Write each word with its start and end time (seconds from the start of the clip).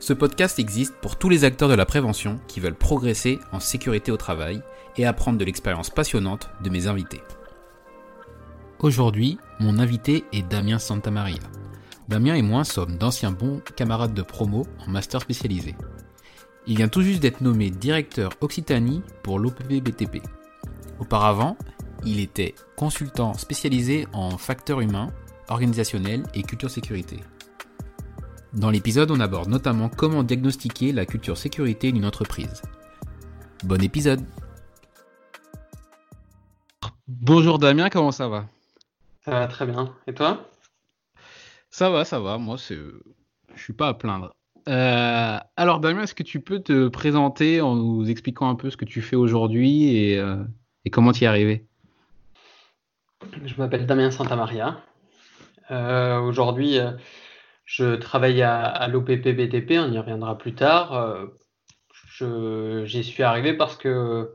Ce 0.00 0.12
podcast 0.12 0.60
existe 0.60 0.94
pour 1.02 1.16
tous 1.16 1.28
les 1.28 1.42
acteurs 1.42 1.68
de 1.68 1.74
la 1.74 1.84
prévention 1.84 2.38
qui 2.46 2.60
veulent 2.60 2.74
progresser 2.74 3.40
en 3.50 3.58
sécurité 3.58 4.12
au 4.12 4.16
travail 4.16 4.62
et 4.96 5.04
apprendre 5.04 5.38
de 5.38 5.44
l'expérience 5.44 5.90
passionnante 5.90 6.48
de 6.62 6.70
mes 6.70 6.86
invités. 6.86 7.20
Aujourd'hui, 8.78 9.38
mon 9.58 9.80
invité 9.80 10.24
est 10.32 10.48
Damien 10.48 10.78
Santamaria. 10.78 11.40
Damien 12.06 12.36
et 12.36 12.42
moi 12.42 12.62
sommes 12.62 12.96
d'anciens 12.96 13.32
bons 13.32 13.60
camarades 13.74 14.14
de 14.14 14.22
promo 14.22 14.66
en 14.86 14.88
master 14.88 15.20
spécialisé. 15.20 15.74
Il 16.68 16.76
vient 16.76 16.88
tout 16.88 17.02
juste 17.02 17.20
d'être 17.20 17.40
nommé 17.40 17.70
directeur 17.70 18.30
Occitanie 18.40 19.02
pour 19.24 19.40
l'OPP-BTP. 19.40 20.22
Auparavant, 21.00 21.56
il 22.04 22.20
était 22.20 22.54
consultant 22.76 23.34
spécialisé 23.34 24.06
en 24.12 24.38
facteurs 24.38 24.80
humains, 24.80 25.10
organisationnels 25.48 26.22
et 26.34 26.44
culture 26.44 26.70
sécurité. 26.70 27.16
Dans 28.54 28.70
l'épisode, 28.70 29.10
on 29.10 29.20
aborde 29.20 29.48
notamment 29.48 29.90
comment 29.90 30.22
diagnostiquer 30.22 30.92
la 30.92 31.04
culture 31.04 31.36
sécurité 31.36 31.92
d'une 31.92 32.06
entreprise. 32.06 32.62
Bon 33.64 33.80
épisode 33.82 34.24
Bonjour 37.06 37.58
Damien, 37.58 37.90
comment 37.90 38.10
ça 38.10 38.28
va? 38.28 38.46
Ça 39.24 39.32
va 39.32 39.48
très 39.48 39.66
bien. 39.66 39.94
Et 40.06 40.14
toi? 40.14 40.48
Ça 41.68 41.90
va, 41.90 42.06
ça 42.06 42.20
va, 42.20 42.38
moi 42.38 42.56
c'est... 42.56 42.78
je 43.54 43.62
suis 43.62 43.74
pas 43.74 43.88
à 43.88 43.94
plaindre. 43.94 44.34
Euh, 44.66 45.38
alors 45.56 45.80
Damien, 45.80 46.02
est-ce 46.02 46.14
que 46.14 46.22
tu 46.22 46.40
peux 46.40 46.60
te 46.60 46.88
présenter 46.88 47.60
en 47.60 47.76
nous 47.76 48.08
expliquant 48.08 48.48
un 48.48 48.54
peu 48.54 48.70
ce 48.70 48.78
que 48.78 48.86
tu 48.86 49.02
fais 49.02 49.16
aujourd'hui 49.16 49.94
et, 49.94 50.18
euh, 50.18 50.42
et 50.86 50.90
comment 50.90 51.12
tu 51.12 51.20
y 51.20 51.24
es 51.24 51.26
arrivé? 51.28 51.66
Je 53.44 53.54
m'appelle 53.58 53.84
Damien 53.84 54.10
Santamaria. 54.10 54.80
Euh, 55.70 56.18
aujourd'hui, 56.20 56.78
euh, 56.78 56.92
je 57.68 57.96
travaille 57.96 58.40
à, 58.40 58.62
à 58.62 58.88
l'OPP 58.88 59.28
BTP, 59.28 59.72
on 59.72 59.92
y 59.92 59.98
reviendra 59.98 60.38
plus 60.38 60.54
tard. 60.54 60.94
Euh, 60.94 61.26
J'y 62.86 63.04
suis 63.04 63.22
arrivé 63.22 63.52
parce 63.52 63.76
que 63.76 64.34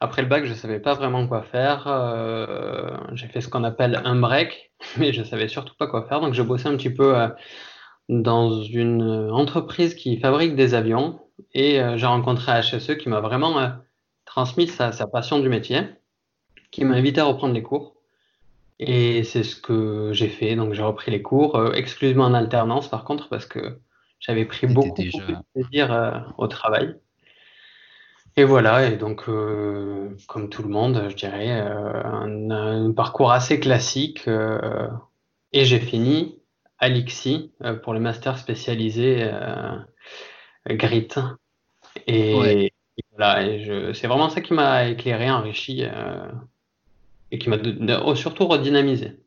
après 0.00 0.22
le 0.22 0.28
bac, 0.28 0.44
je 0.44 0.54
savais 0.54 0.80
pas 0.80 0.94
vraiment 0.94 1.26
quoi 1.28 1.42
faire. 1.42 1.86
Euh, 1.86 2.96
j'ai 3.12 3.28
fait 3.28 3.40
ce 3.40 3.48
qu'on 3.48 3.62
appelle 3.62 4.02
un 4.04 4.16
break, 4.16 4.72
mais 4.98 5.12
je 5.12 5.22
savais 5.22 5.46
surtout 5.48 5.74
pas 5.78 5.86
quoi 5.86 6.06
faire. 6.08 6.20
Donc, 6.20 6.34
je 6.34 6.42
bossais 6.42 6.68
un 6.68 6.76
petit 6.76 6.92
peu 6.92 7.16
euh, 7.16 7.28
dans 8.08 8.62
une 8.64 9.30
entreprise 9.30 9.94
qui 9.94 10.18
fabrique 10.18 10.56
des 10.56 10.74
avions 10.74 11.20
et 11.52 11.80
euh, 11.80 11.96
j'ai 11.96 12.06
rencontré 12.06 12.60
HSE 12.60 12.96
qui 12.98 13.08
m'a 13.08 13.20
vraiment 13.20 13.58
euh, 13.60 13.68
transmis 14.24 14.66
sa, 14.66 14.90
sa 14.90 15.06
passion 15.06 15.38
du 15.38 15.48
métier, 15.48 15.82
qui 16.72 16.84
m'a 16.84 16.96
invité 16.96 17.20
à 17.20 17.24
reprendre 17.24 17.54
les 17.54 17.62
cours. 17.62 17.93
Et 18.78 19.22
c'est 19.24 19.44
ce 19.44 19.56
que 19.56 20.10
j'ai 20.12 20.28
fait. 20.28 20.56
Donc, 20.56 20.74
j'ai 20.74 20.82
repris 20.82 21.10
les 21.10 21.22
cours, 21.22 21.56
euh, 21.56 21.72
exclusivement 21.72 22.24
en 22.24 22.34
alternance 22.34 22.88
par 22.88 23.04
contre, 23.04 23.28
parce 23.28 23.46
que 23.46 23.78
j'avais 24.20 24.44
pris 24.44 24.66
beaucoup, 24.66 25.02
déjà- 25.02 25.18
beaucoup 25.26 25.42
de 25.42 25.62
plaisir 25.62 25.92
euh, 25.92 26.18
au 26.38 26.46
travail. 26.48 26.96
Et 28.36 28.42
voilà, 28.42 28.88
et 28.88 28.96
donc, 28.96 29.28
euh, 29.28 30.10
comme 30.26 30.50
tout 30.50 30.62
le 30.62 30.68
monde, 30.68 31.06
je 31.08 31.14
dirais, 31.14 31.60
euh, 31.60 32.02
un, 32.02 32.50
un 32.50 32.92
parcours 32.92 33.30
assez 33.30 33.60
classique. 33.60 34.28
et 35.52 35.64
j'ai 35.64 35.78
fini 35.78 36.40
à 36.78 36.88
l'ICSI 36.88 37.52
pour 37.84 37.94
le 37.94 38.00
master 38.00 38.38
spécialisé 38.38 39.30
GRIT. 40.68 41.18
Et, 42.08 42.34
Ouais. 42.36 42.64
et 42.98 43.02
voilà, 43.16 43.94
c'est 43.94 44.08
vraiment 44.08 44.28
ça 44.30 44.40
qui 44.40 44.52
m'a 44.52 44.88
éclairé, 44.88 45.30
enrichi 45.30 45.84
et 47.34 47.38
qui 47.38 47.50
m'a 47.50 47.56
oh, 48.04 48.14
surtout 48.14 48.46
redynamisé, 48.46 49.18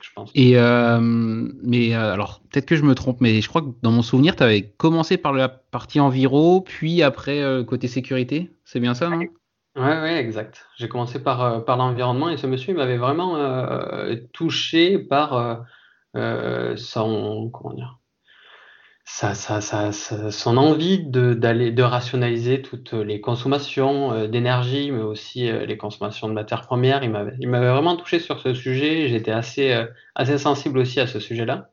je 0.00 0.10
pense. 0.14 0.32
Et 0.34 0.58
euh, 0.58 0.98
mais 1.00 1.94
euh, 1.94 2.12
alors 2.12 2.40
peut-être 2.50 2.66
que 2.66 2.74
je 2.74 2.82
me 2.82 2.96
trompe, 2.96 3.20
mais 3.20 3.40
je 3.40 3.48
crois 3.48 3.62
que 3.62 3.68
dans 3.82 3.92
mon 3.92 4.02
souvenir, 4.02 4.34
tu 4.34 4.42
avais 4.42 4.62
commencé 4.62 5.16
par 5.16 5.32
la 5.32 5.48
partie 5.48 6.00
enviro, 6.00 6.60
puis 6.60 7.02
après 7.02 7.40
euh, 7.40 7.62
côté 7.62 7.86
sécurité. 7.86 8.50
C'est 8.64 8.80
bien 8.80 8.94
ça, 8.94 9.08
non? 9.08 9.18
Ouais, 9.18 9.30
ouais, 9.76 10.16
exact. 10.16 10.66
J'ai 10.76 10.88
commencé 10.88 11.22
par, 11.22 11.64
par 11.64 11.76
l'environnement 11.76 12.30
et 12.30 12.36
ce 12.36 12.48
monsieur 12.48 12.72
il 12.72 12.76
m'avait 12.76 12.96
vraiment 12.96 13.36
euh, 13.36 14.16
touché 14.32 14.98
par 14.98 15.64
son, 16.14 17.50
comment 17.52 17.74
dire, 17.74 17.98
sa, 19.08 19.34
sa, 19.34 19.60
sa- 19.60 19.92
sa- 19.92 20.30
son 20.32 20.56
envie 20.56 20.98
de, 21.04 21.32
d'aller, 21.32 21.70
de 21.70 21.82
rationaliser 21.82 22.60
toutes 22.60 22.92
les 22.92 23.20
consommations 23.20 24.12
euh, 24.12 24.26
d'énergie, 24.26 24.90
mais 24.90 25.02
aussi 25.02 25.48
euh, 25.48 25.64
les 25.64 25.76
consommations 25.76 26.28
de 26.28 26.34
matières 26.34 26.62
premières. 26.62 27.04
Il 27.04 27.10
m'avait, 27.10 27.34
il 27.38 27.48
m'avait 27.48 27.70
vraiment 27.70 27.96
touché 27.96 28.18
sur 28.18 28.40
ce 28.40 28.52
sujet. 28.52 29.08
J'étais 29.08 29.30
assez, 29.30 29.72
euh, 29.72 29.86
assez 30.16 30.38
sensible 30.38 30.78
aussi 30.80 30.98
à 31.00 31.06
ce 31.06 31.20
sujet-là. 31.20 31.70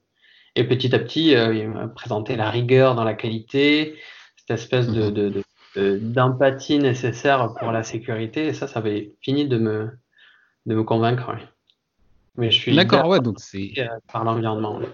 Et 0.55 0.63
petit 0.63 0.93
à 0.93 0.99
petit, 0.99 1.29
il 1.31 1.69
m'a 1.69 1.87
présenté 1.87 2.35
la 2.35 2.51
rigueur 2.51 2.93
dans 2.93 3.03
la 3.03 3.15
qualité, 3.15 3.95
cette 4.35 4.51
espèce 4.59 4.87
de, 4.87 5.09
de, 5.09 5.29
de- 5.29 5.43
de- 5.75 5.97
d'empathie 5.97 6.77
nécessaire 6.77 7.55
pour 7.57 7.71
la 7.71 7.81
sécurité. 7.81 8.45
Et 8.45 8.53
ça, 8.53 8.67
ça 8.67 8.77
avait 8.77 9.13
fini 9.21 9.47
de 9.47 9.57
me, 9.57 9.89
de 10.67 10.75
me 10.75 10.83
convaincre. 10.83 11.29
ouais. 11.29 11.41
Mais 12.37 12.51
je 12.51 12.59
suis 12.59 12.75
D'accord, 12.75 13.07
ouais, 13.07 13.19
donc 13.19 13.39
c'est 13.39 13.73
par 14.11 14.23
l'environnement. 14.23 14.77
ouais. 14.77 14.85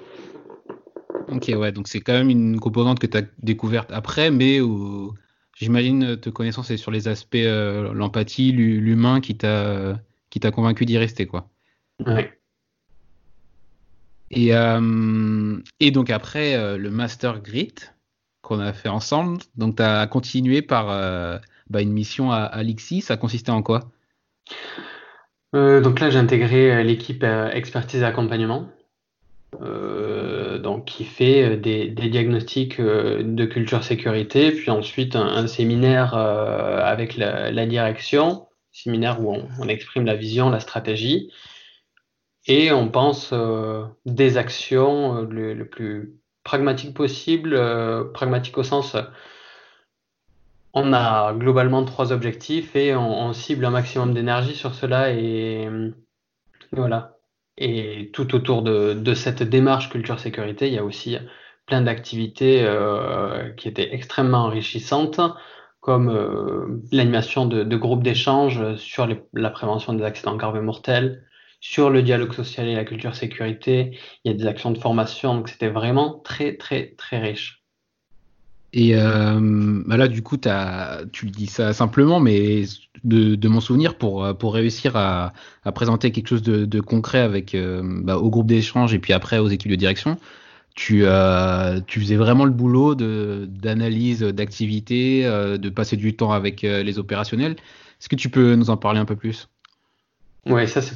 Ok, 1.31 1.51
ouais, 1.57 1.71
donc 1.71 1.87
c'est 1.87 2.01
quand 2.01 2.13
même 2.13 2.29
une 2.29 2.59
composante 2.59 2.99
que 2.99 3.07
tu 3.07 3.17
as 3.17 3.23
découverte 3.39 3.91
après, 3.91 4.31
mais 4.31 4.61
où 4.61 5.13
j'imagine 5.55 6.03
euh, 6.03 6.15
te 6.17 6.29
connaissant, 6.29 6.63
c'est 6.63 6.77
sur 6.77 6.91
les 6.91 7.07
aspects 7.07 7.35
euh, 7.35 7.93
l'empathie, 7.93 8.51
l'hu- 8.51 8.79
l'humain 8.81 9.21
qui 9.21 9.37
t'a 9.37 9.99
qui 10.29 10.39
t'a 10.39 10.51
convaincu 10.51 10.85
d'y 10.85 10.97
rester, 10.97 11.25
quoi. 11.25 11.49
Ouais. 12.05 12.39
Et, 14.31 14.53
euh, 14.55 15.57
et 15.79 15.91
donc 15.91 16.09
après 16.09 16.55
euh, 16.55 16.77
le 16.77 16.91
Master 16.91 17.41
Grit 17.41 17.73
qu'on 18.41 18.59
a 18.59 18.73
fait 18.73 18.89
ensemble, 18.89 19.41
donc 19.55 19.77
tu 19.77 19.83
as 19.83 20.05
continué 20.07 20.61
par 20.61 20.89
euh, 20.91 21.37
bah, 21.69 21.81
une 21.81 21.91
mission 21.91 22.31
à, 22.31 22.37
à 22.43 22.63
l'ICSI, 22.63 23.01
ça 23.01 23.17
consistait 23.17 23.51
en 23.51 23.63
quoi? 23.63 23.91
Euh, 25.55 25.81
donc 25.81 25.99
là, 25.99 26.09
j'ai 26.09 26.19
intégré 26.19 26.71
euh, 26.71 26.83
l'équipe 26.83 27.23
euh, 27.23 27.49
expertise 27.51 28.01
et 28.01 28.05
accompagnement, 28.05 28.69
euh, 29.61 30.59
donc 30.59 30.85
qui 30.85 31.03
fait 31.05 31.43
euh, 31.43 31.57
des, 31.57 31.87
des 31.87 32.09
diagnostics 32.09 32.79
euh, 32.79 33.23
de 33.23 33.45
culture 33.45 33.83
sécurité, 33.83 34.51
puis 34.51 34.69
ensuite 34.69 35.15
un, 35.15 35.47
séminaire 35.47 36.13
avec 36.13 37.17
la, 37.17 37.51
la 37.51 37.65
direction, 37.65 38.47
séminaire 38.71 39.19
où 39.21 39.33
on, 39.33 39.47
on 39.59 39.67
exprime 39.67 40.05
la 40.05 40.15
vision, 40.15 40.49
la 40.49 40.59
stratégie, 40.59 41.31
et 42.45 42.71
on 42.71 42.89
pense 42.89 43.33
des 44.05 44.37
actions 44.37 45.21
le, 45.23 45.53
le 45.53 45.67
plus 45.67 46.15
pragmatique 46.43 46.93
possible, 46.93 47.59
pragmatique 48.13 48.57
au 48.57 48.63
sens 48.63 48.95
on 50.73 50.93
a 50.93 51.33
globalement 51.33 51.83
trois 51.83 52.11
objectifs 52.11 52.75
et 52.75 52.95
on, 52.95 53.27
on 53.27 53.33
cible 53.33 53.65
un 53.65 53.71
maximum 53.71 54.13
d'énergie 54.13 54.55
sur 54.55 54.75
cela 54.75 55.11
et, 55.11 55.63
et 55.63 55.69
voilà. 56.71 57.18
Et 57.59 58.09
tout 58.13 58.35
autour 58.35 58.61
de, 58.63 58.93
de 58.93 59.13
cette 59.13 59.43
démarche 59.43 59.89
culture 59.89 60.19
sécurité, 60.19 60.67
il 60.67 60.73
y 60.73 60.77
a 60.77 60.83
aussi 60.85 61.17
plein 61.65 61.81
d'activités 61.81 62.63
euh, 62.63 63.51
qui 63.53 63.67
étaient 63.67 63.93
extrêmement 63.93 64.45
enrichissantes, 64.45 65.19
comme 65.81 66.09
euh, 66.09 66.81
l'animation 66.91 67.45
de, 67.45 67.63
de 67.63 67.77
groupes 67.77 68.03
d'échange 68.03 68.75
sur 68.77 69.05
les- 69.07 69.21
la 69.33 69.49
prévention 69.49 69.93
des 69.93 70.03
accidents 70.03 70.35
graves 70.37 70.55
et 70.57 70.61
mortels, 70.61 71.25
sur 71.61 71.89
le 71.89 72.01
dialogue 72.01 72.33
social 72.33 72.67
et 72.67 72.75
la 72.75 72.85
culture 72.85 73.15
sécurité. 73.15 73.97
Il 74.23 74.31
y 74.31 74.35
a 74.35 74.37
des 74.37 74.47
actions 74.47 74.71
de 74.71 74.77
formation, 74.79 75.35
donc 75.35 75.49
c'était 75.49 75.69
vraiment 75.69 76.19
très, 76.19 76.55
très, 76.57 76.95
très 76.97 77.19
riche. 77.19 77.58
Et 78.71 78.95
euh, 78.95 79.81
bah 79.85 79.97
là, 79.97 80.07
du 80.07 80.21
coup, 80.21 80.37
as, 80.45 81.01
tu 81.11 81.25
le 81.25 81.31
dis 81.31 81.47
ça 81.47 81.73
simplement, 81.73 82.19
mais 82.19 82.63
de, 83.03 83.47
mon 83.47 83.61
souvenir, 83.61 83.97
pour, 83.97 84.37
pour 84.37 84.53
réussir 84.53 84.95
à, 84.95 85.33
présenter 85.73 86.11
quelque 86.11 86.27
chose 86.27 86.43
de, 86.43 86.79
concret 86.79 87.19
avec 87.19 87.55
euh, 87.55 87.81
bah, 87.83 88.17
au 88.17 88.29
groupe 88.29 88.47
d'échange 88.47 88.93
et 88.93 88.99
puis 88.99 89.13
après 89.13 89.39
aux 89.39 89.47
équipes 89.47 89.71
de 89.71 89.75
direction, 89.75 90.17
tu, 90.75 91.01
euh, 91.03 91.79
tu 91.87 91.99
faisais 91.99 92.15
vraiment 92.15 92.45
le 92.45 92.51
boulot 92.51 92.95
d'analyse 92.95 94.21
d'activité, 94.21 95.23
de 95.23 95.69
passer 95.69 95.97
du 95.97 96.15
temps 96.15 96.31
avec 96.31 96.61
les 96.61 96.99
opérationnels. 96.99 97.53
Est-ce 97.99 98.07
que 98.07 98.15
tu 98.15 98.29
peux 98.29 98.55
nous 98.55 98.69
en 98.69 98.77
parler 98.77 98.99
un 98.99 99.05
peu 99.05 99.15
plus? 99.15 99.49
Oui, 100.45 100.67
ça 100.67 100.81
c'est 100.81 100.95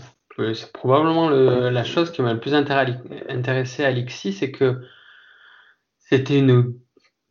probablement 0.74 1.30
la 1.30 1.84
chose 1.84 2.12
qui 2.12 2.22
m'a 2.22 2.34
le 2.34 2.40
plus 2.40 2.54
intéressé 2.54 3.84
à 3.84 3.92
l'IXI, 3.92 4.32
c'est 4.32 4.52
que 4.52 4.82
c'était 5.98 6.38
une 6.38 6.74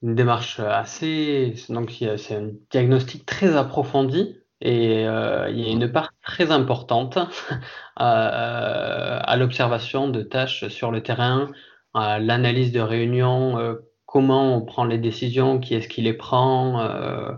une 0.02 0.14
démarche 0.14 0.60
assez. 0.60 1.54
Donc, 1.69 1.90
c'est 2.16 2.34
un 2.34 2.50
diagnostic 2.70 3.25
très 3.26 3.56
approfondi 3.56 4.37
et 4.62 5.06
euh, 5.08 5.50
il 5.50 5.60
y 5.60 5.69
a 5.69 5.72
une 5.72 5.90
part 5.90 6.12
très 6.25 6.52
importante 6.52 7.19
à, 7.96 9.37
l'observation 9.37 10.08
de 10.08 10.22
tâches 10.22 10.69
sur 10.69 10.93
le 10.93 11.02
terrain, 11.02 11.50
à 11.94 12.20
l'analyse 12.20 12.70
de 12.70 12.81
réunions, 12.81 13.58
euh, 13.58 13.75
comment 14.06 14.56
on 14.56 14.60
prend 14.62 14.84
les 14.84 14.99
décisions, 14.99 15.58
qui 15.58 15.75
est-ce 15.75 15.88
qui 15.88 16.02
les 16.02 16.12
prend. 16.12 16.81
Euh, 16.81 17.32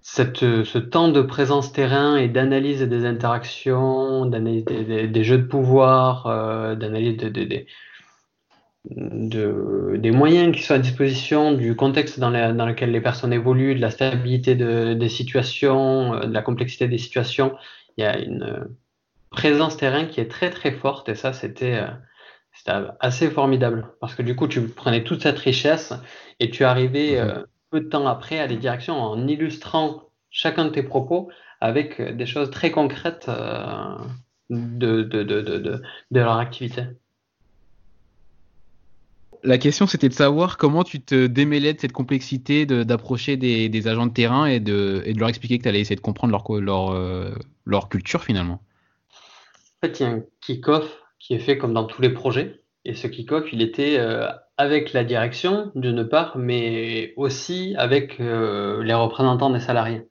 cette, 0.00 0.38
ce 0.38 0.78
temps 0.78 1.08
de 1.08 1.20
présence 1.20 1.72
terrain 1.72 2.16
et 2.16 2.28
d'analyse 2.28 2.80
des 2.80 3.04
interactions, 3.04 4.24
d'analyse 4.24 4.64
des, 4.64 5.24
jeux 5.24 5.36
de 5.36 5.46
pouvoir, 5.46 6.24
d'analyse 6.76 7.18
de, 7.18 7.28
de, 7.28 7.44
de, 7.44 7.66
des 8.90 10.10
moyens 10.10 10.54
qui 10.54 10.62
sont 10.62 10.74
à 10.74 10.78
disposition, 10.78 11.52
du 11.52 11.76
contexte 11.76 12.18
dans, 12.18 12.30
dans 12.30 12.66
lequel 12.66 12.90
les 12.90 13.00
personnes 13.00 13.32
évoluent, 13.32 13.74
de 13.74 13.80
la 13.80 13.90
stabilité 13.90 14.54
de, 14.54 14.94
des 14.94 15.08
situations, 15.08 16.14
euh, 16.14 16.26
de 16.26 16.32
la 16.32 16.42
complexité 16.42 16.88
des 16.88 16.98
situations. 16.98 17.54
Il 17.96 18.04
y 18.04 18.06
a 18.06 18.18
une 18.18 18.68
présence 19.30 19.76
terrain 19.76 20.06
qui 20.06 20.20
est 20.20 20.30
très 20.30 20.50
très 20.50 20.72
forte 20.72 21.08
et 21.10 21.14
ça 21.14 21.32
c'était 21.32 21.82
euh, 22.68 22.88
assez 23.00 23.30
formidable. 23.30 23.88
Parce 24.00 24.14
que 24.14 24.22
du 24.22 24.34
coup 24.34 24.48
tu 24.48 24.62
prenais 24.68 25.04
toute 25.04 25.22
cette 25.22 25.38
richesse 25.38 25.92
et 26.40 26.50
tu 26.50 26.64
arrivais 26.64 27.18
euh, 27.18 27.42
peu 27.70 27.80
de 27.80 27.88
temps 27.88 28.06
après 28.06 28.38
à 28.38 28.46
des 28.46 28.56
directions 28.56 28.98
en 28.98 29.26
illustrant 29.26 30.04
chacun 30.30 30.66
de 30.66 30.70
tes 30.70 30.82
propos 30.82 31.30
avec 31.60 32.00
des 32.00 32.26
choses 32.26 32.50
très 32.50 32.70
concrètes 32.70 33.28
de, 34.48 35.02
de, 35.02 35.22
de, 35.22 35.40
de, 35.42 35.80
leur 36.12 36.38
activité 36.38 36.84
la 39.42 39.58
question, 39.58 39.86
c'était 39.86 40.08
de 40.08 40.14
savoir 40.14 40.56
comment 40.56 40.84
tu 40.84 41.00
te 41.00 41.26
démêlais 41.26 41.72
de 41.72 41.80
cette 41.80 41.92
complexité 41.92 42.66
d'approcher 42.66 43.36
des, 43.36 43.88
agents 43.88 44.06
de 44.06 44.12
terrain 44.12 44.46
et 44.46 44.60
de, 44.60 45.02
leur 45.16 45.28
expliquer 45.28 45.58
que 45.58 45.62
tu 45.62 45.68
allais 45.68 45.80
essayer 45.80 45.96
de 45.96 46.00
comprendre 46.00 46.42
euh, 46.50 47.34
leur 47.64 47.88
culture 47.88 48.24
finalement. 48.24 48.60
En 49.80 49.86
fait, 49.86 50.00
il 50.00 50.02
y 50.02 50.06
a 50.06 50.10
un 50.10 50.22
kick-off 50.40 51.02
qui 51.18 51.34
est 51.34 51.38
fait 51.38 51.58
comme 51.58 51.72
dans 51.72 51.84
tous 51.84 52.02
les 52.02 52.10
projets. 52.10 52.62
Et 52.84 52.94
ce 52.94 53.06
kick-off, 53.06 53.52
il 53.52 53.62
était 53.62 53.98
euh, 53.98 54.28
avec 54.56 54.92
la 54.92 55.04
direction, 55.04 55.70
d'une 55.74 56.08
part, 56.08 56.36
mais 56.36 57.12
aussi 57.16 57.74
avec 57.76 58.18
euh, 58.20 58.82
les 58.82 58.94
représentants 58.94 59.50
des 59.50 59.60
salariés. 59.60 60.08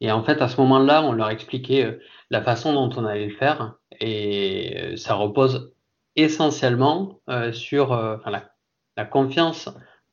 Et 0.00 0.10
en 0.10 0.22
fait, 0.22 0.40
à 0.40 0.48
ce 0.48 0.60
moment-là, 0.60 1.02
on 1.02 1.12
leur 1.12 1.30
expliquait 1.30 1.98
la 2.30 2.42
façon 2.42 2.72
dont 2.72 2.90
on 2.96 3.04
allait 3.04 3.26
le 3.26 3.34
faire. 3.34 3.74
Et 4.00 4.94
ça 4.96 5.14
repose 5.14 5.72
essentiellement 6.16 7.20
sur 7.52 7.94
la 8.26 8.53
la 8.96 9.04
confiance 9.04 9.68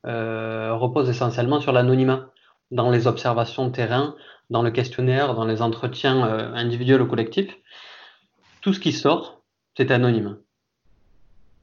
euh, 0.07 0.73
repose 0.73 1.09
essentiellement 1.09 1.59
sur 1.59 1.71
l'anonymat 1.71 2.31
dans 2.71 2.89
les 2.89 3.05
observations 3.05 3.67
de 3.67 3.71
terrain, 3.71 4.15
dans 4.49 4.63
le 4.63 4.71
questionnaire, 4.71 5.35
dans 5.35 5.45
les 5.45 5.61
entretiens 5.61 6.25
euh, 6.25 6.53
individuels 6.53 7.01
ou 7.01 7.07
collectifs. 7.07 7.55
Tout 8.61 8.73
ce 8.73 8.79
qui 8.79 8.91
sort, 8.91 9.43
c'est 9.77 9.91
anonyme. 9.91 10.37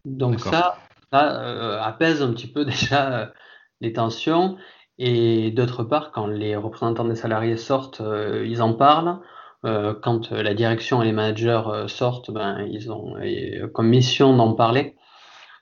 Donc 0.04 0.38
ça, 0.40 0.78
ça 1.12 1.42
euh, 1.42 1.80
apaise 1.80 2.22
un 2.22 2.32
petit 2.32 2.46
peu 2.46 2.64
déjà 2.66 3.32
les 3.80 3.92
tensions. 3.92 4.56
Et 4.98 5.50
d'autre 5.50 5.84
part, 5.84 6.12
quand 6.12 6.26
les 6.26 6.56
représentants 6.56 7.04
des 7.04 7.14
salariés 7.14 7.56
sortent, 7.56 8.02
ils 8.44 8.62
en 8.62 8.74
parlent. 8.74 9.20
quand 9.62 10.32
la 10.32 10.54
direction 10.54 11.02
et 11.02 11.04
les 11.04 11.12
managers 11.12 11.84
sortent, 11.86 12.32
ben, 12.32 12.66
ils 12.68 12.90
ont 12.90 13.14
comme 13.72 13.88
mission 13.88 14.36
d'en 14.36 14.54
parler. 14.54 14.96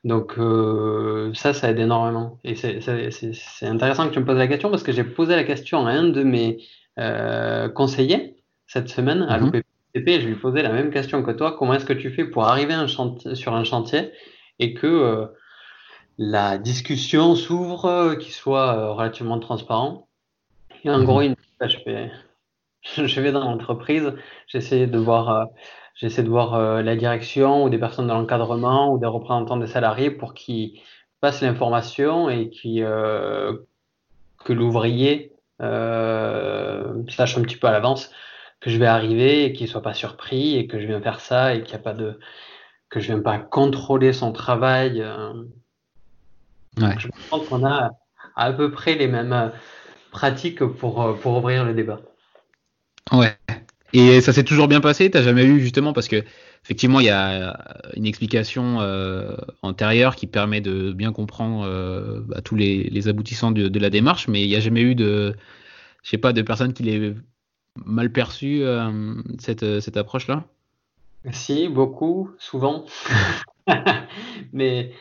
Donc 0.04 0.38
euh, 0.38 1.32
ça, 1.34 1.52
ça 1.52 1.70
aide 1.70 1.78
énormément. 1.78 2.38
Et 2.44 2.54
c'est 2.54 3.66
intéressant 3.66 4.08
que 4.08 4.12
tu 4.12 4.20
me 4.20 4.24
poses 4.24 4.38
la 4.38 4.48
question 4.48 4.70
parce 4.70 4.82
que 4.82 4.92
j'ai 4.92 5.04
posé 5.04 5.34
la 5.34 5.44
question 5.44 5.86
à 5.86 5.90
un 5.90 6.04
de 6.08 6.22
mes 6.22 6.58
euh, 6.98 7.68
conseillers 7.68 8.36
cette 8.66 8.88
semaine 8.88 9.22
à 9.28 9.38
mmh. 9.38 9.44
l'OPPP. 9.44 10.20
Je 10.20 10.26
lui 10.26 10.34
posais 10.36 10.62
la 10.62 10.72
même 10.72 10.90
question 10.90 11.22
que 11.22 11.30
toi. 11.32 11.56
Comment 11.58 11.74
est-ce 11.74 11.86
que 11.86 11.92
tu 11.92 12.10
fais 12.10 12.24
pour 12.24 12.44
arriver 12.44 12.74
un 12.74 12.86
sur 12.86 13.54
un 13.54 13.64
chantier 13.64 14.12
et 14.58 14.74
que 14.74 14.86
euh, 14.86 15.26
la 16.18 16.58
discussion 16.58 17.34
s'ouvre, 17.34 18.14
qu'il 18.16 18.32
soit 18.32 18.92
relativement 18.92 19.38
transparent? 19.38 20.08
Et 20.84 20.90
en 20.90 21.02
gros, 21.02 21.22
il 21.22 21.34
je 21.60 21.78
vais, 21.84 22.10
je 23.06 23.20
vais 23.20 23.32
dans 23.32 23.40
l'entreprise, 23.40 24.12
j'essaie 24.46 24.86
de 24.86 24.98
voir 24.98 25.48
J'essaie 25.96 26.22
de 26.22 26.28
voir 26.28 26.54
euh, 26.54 26.82
la 26.82 26.94
direction 26.94 27.64
ou 27.64 27.70
des 27.70 27.78
personnes 27.78 28.06
de 28.06 28.12
l'encadrement 28.12 28.92
ou 28.92 28.98
des 28.98 29.06
représentants 29.06 29.56
des 29.56 29.66
salariés 29.66 30.10
pour 30.10 30.34
qu'ils 30.34 30.78
passent 31.22 31.40
l'information 31.40 32.28
et 32.28 32.50
qui, 32.50 32.82
euh, 32.82 33.56
que 34.44 34.52
l'ouvrier 34.52 35.32
euh, 35.62 37.02
sache 37.08 37.38
un 37.38 37.42
petit 37.42 37.56
peu 37.56 37.66
à 37.66 37.72
l'avance 37.72 38.10
que 38.60 38.68
je 38.68 38.78
vais 38.78 38.86
arriver 38.86 39.46
et 39.46 39.52
qu'il 39.54 39.68
soit 39.68 39.80
pas 39.80 39.94
surpris 39.94 40.56
et 40.56 40.66
que 40.66 40.78
je 40.78 40.86
viens 40.86 41.00
faire 41.00 41.20
ça 41.20 41.54
et 41.54 41.62
qu'il 41.62 41.74
n'y 41.74 41.80
a 41.80 41.82
pas 41.82 41.94
de 41.94 42.18
que 42.90 43.00
je 43.00 43.06
viens 43.06 43.20
pas 43.20 43.38
contrôler 43.38 44.12
son 44.12 44.32
travail. 44.32 45.04
Je 46.78 47.08
pense 47.30 47.48
qu'on 47.48 47.64
a 47.64 47.90
à 48.36 48.52
peu 48.52 48.70
près 48.70 48.94
les 48.94 49.08
mêmes 49.08 49.50
pratiques 50.10 50.64
pour, 50.64 51.18
pour 51.20 51.36
ouvrir 51.38 51.64
le 51.64 51.74
débat. 51.74 52.00
Ouais, 53.12 53.36
et 53.96 54.20
ça 54.20 54.32
s'est 54.32 54.44
toujours 54.44 54.68
bien 54.68 54.80
passé? 54.80 55.10
T'as 55.10 55.22
jamais 55.22 55.44
eu 55.44 55.60
justement 55.60 55.92
parce 55.92 56.08
que 56.08 56.22
effectivement 56.64 57.00
il 57.00 57.06
y 57.06 57.10
a 57.10 57.58
une 57.94 58.06
explication 58.06 58.80
euh, 58.80 59.36
antérieure 59.62 60.16
qui 60.16 60.26
permet 60.26 60.60
de 60.60 60.92
bien 60.92 61.12
comprendre 61.12 61.64
euh, 61.64 62.20
bah, 62.26 62.40
tous 62.42 62.56
les, 62.56 63.08
aboutissants 63.08 63.52
de, 63.52 63.78
la 63.78 63.90
démarche, 63.90 64.28
mais 64.28 64.42
il 64.42 64.48
n'y 64.48 64.56
a 64.56 64.60
jamais 64.60 64.82
eu 64.82 64.94
de, 64.94 65.34
je 66.02 66.10
sais 66.10 66.18
pas, 66.18 66.32
de 66.32 66.42
personnes 66.42 66.72
qui 66.72 66.82
l'aient 66.82 67.14
mal 67.84 68.10
perçu 68.10 68.62
euh, 68.62 69.14
cette, 69.38 69.80
cette 69.80 69.96
approche-là? 69.96 70.44
Si, 71.32 71.68
beaucoup, 71.68 72.30
souvent, 72.38 72.84
mais 74.52 74.92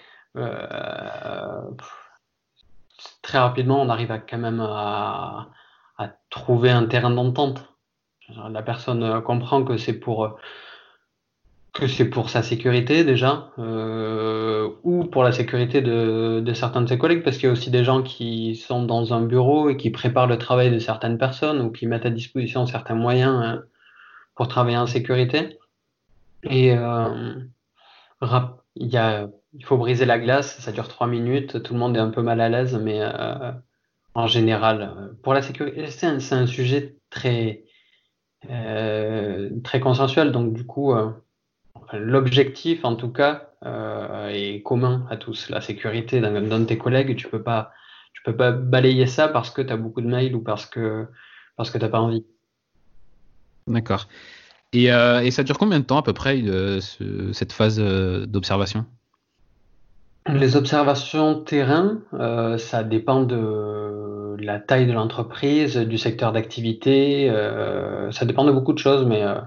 très 3.21 3.39
rapidement 3.39 3.81
on 3.81 3.89
arrive 3.89 4.11
à 4.11 4.19
quand 4.19 4.37
même 4.37 4.59
à 4.59 5.49
trouver 6.29 6.69
un 6.69 6.85
terrain 6.85 7.09
d'entente. 7.09 7.74
La 8.49 8.61
personne 8.63 9.03
euh, 9.03 9.21
comprend 9.21 9.63
que 9.63 9.77
c'est 9.77 9.93
pour 9.93 10.25
euh, 10.25 10.29
que 11.75 11.87
c'est 11.87 12.05
pour 12.05 12.29
sa 12.29 12.41
sécurité 12.41 13.03
déjà, 13.03 13.51
euh, 13.59 14.69
ou 14.83 15.03
pour 15.03 15.23
la 15.23 15.33
sécurité 15.33 15.81
de, 15.81 16.39
de, 16.39 16.53
certains 16.53 16.81
de 16.81 16.87
ses 16.87 16.97
collègues, 16.97 17.21
parce 17.21 17.37
qu'il 17.37 17.47
y 17.47 17.49
a 17.49 17.51
aussi 17.51 17.69
des 17.69 17.83
gens 17.83 18.01
qui 18.01 18.55
sont 18.55 18.83
dans 18.83 19.13
un 19.13 19.21
bureau 19.21 19.69
et 19.69 19.75
qui 19.75 19.89
préparent 19.89 20.27
le 20.27 20.37
travail 20.37 20.71
de 20.71 20.79
certaines 20.79 21.17
personnes 21.17 21.61
ou 21.61 21.71
qui 21.71 21.85
mettent 21.85 22.05
à 22.05 22.09
disposition 22.09 22.65
certains 22.65 22.95
moyens 22.95 23.35
hein, 23.43 23.63
pour 24.35 24.47
travailler 24.47 24.77
en 24.77 24.87
sécurité. 24.87 25.59
Et 26.43 26.73
euh, 26.77 27.33
il, 28.75 28.87
y 28.87 28.97
a, 28.97 29.27
il 29.53 29.65
faut 29.65 29.77
briser 29.77 30.05
la 30.05 30.17
glace, 30.17 30.59
ça 30.59 30.71
dure 30.71 30.87
trois 30.87 31.07
minutes, 31.07 31.61
tout 31.61 31.73
le 31.73 31.79
monde 31.79 31.97
est 31.97 31.99
un 31.99 32.09
peu 32.09 32.21
mal 32.21 32.39
à 32.39 32.47
l'aise, 32.47 32.79
mais 32.81 32.99
euh, 33.01 33.51
en 34.13 34.27
général, 34.27 35.13
pour 35.23 35.33
la 35.33 35.41
sécurité, 35.41 35.87
c'est 35.87 36.05
un, 36.07 36.47
sujet 36.47 36.95
très 37.09 37.64
euh, 37.64 37.64
très 39.63 39.79
consensuel. 39.79 40.31
Donc 40.31 40.53
du 40.53 40.65
coup, 40.65 40.93
euh, 40.93 41.09
l'objectif 41.93 42.85
en 42.85 42.95
tout 42.95 43.09
cas 43.09 43.49
euh, 43.65 44.29
est 44.29 44.61
commun 44.61 45.05
à 45.09 45.17
tous. 45.17 45.49
La 45.49 45.61
sécurité 45.61 46.21
d'un 46.21 46.41
de 46.41 46.65
tes 46.65 46.77
collègues, 46.77 47.15
tu 47.15 47.27
peux 47.27 47.41
pas, 47.41 47.71
peux 48.23 48.35
pas 48.35 48.51
balayer 48.51 49.07
ça 49.07 49.27
parce 49.27 49.51
que 49.51 49.61
tu 49.61 49.71
as 49.71 49.77
beaucoup 49.77 50.01
de 50.01 50.07
mails 50.07 50.35
ou 50.35 50.41
parce 50.41 50.65
que 50.65 51.07
parce 51.57 51.69
que 51.69 51.77
t'as 51.77 51.89
pas 51.89 52.01
envie. 52.01 52.25
D'accord. 53.67 54.07
Et, 54.73 54.89
ça 55.31 55.43
dure 55.43 55.57
combien 55.57 55.79
de 55.79 55.85
temps 55.85 55.97
à 55.97 56.03
peu 56.03 56.11
près 56.11 56.43
cette 57.31 57.53
phase 57.53 57.79
d'observation? 57.79 58.85
Les 60.27 60.55
observations 60.55 61.43
terrain, 61.43 61.99
ça 62.57 62.83
dépend 62.83 63.21
de 63.21 64.35
la 64.39 64.59
taille 64.59 64.87
de 64.87 64.93
l'entreprise, 64.93 65.77
du 65.77 65.97
secteur 65.99 66.31
d'activité. 66.31 67.29
Euh, 67.29 68.11
ça 68.11 68.25
dépend 68.25 68.43
de 68.43 68.51
beaucoup 68.51 68.73
de 68.73 68.79
choses, 68.79 69.05
mais 69.05 69.23
euh, 69.23 69.39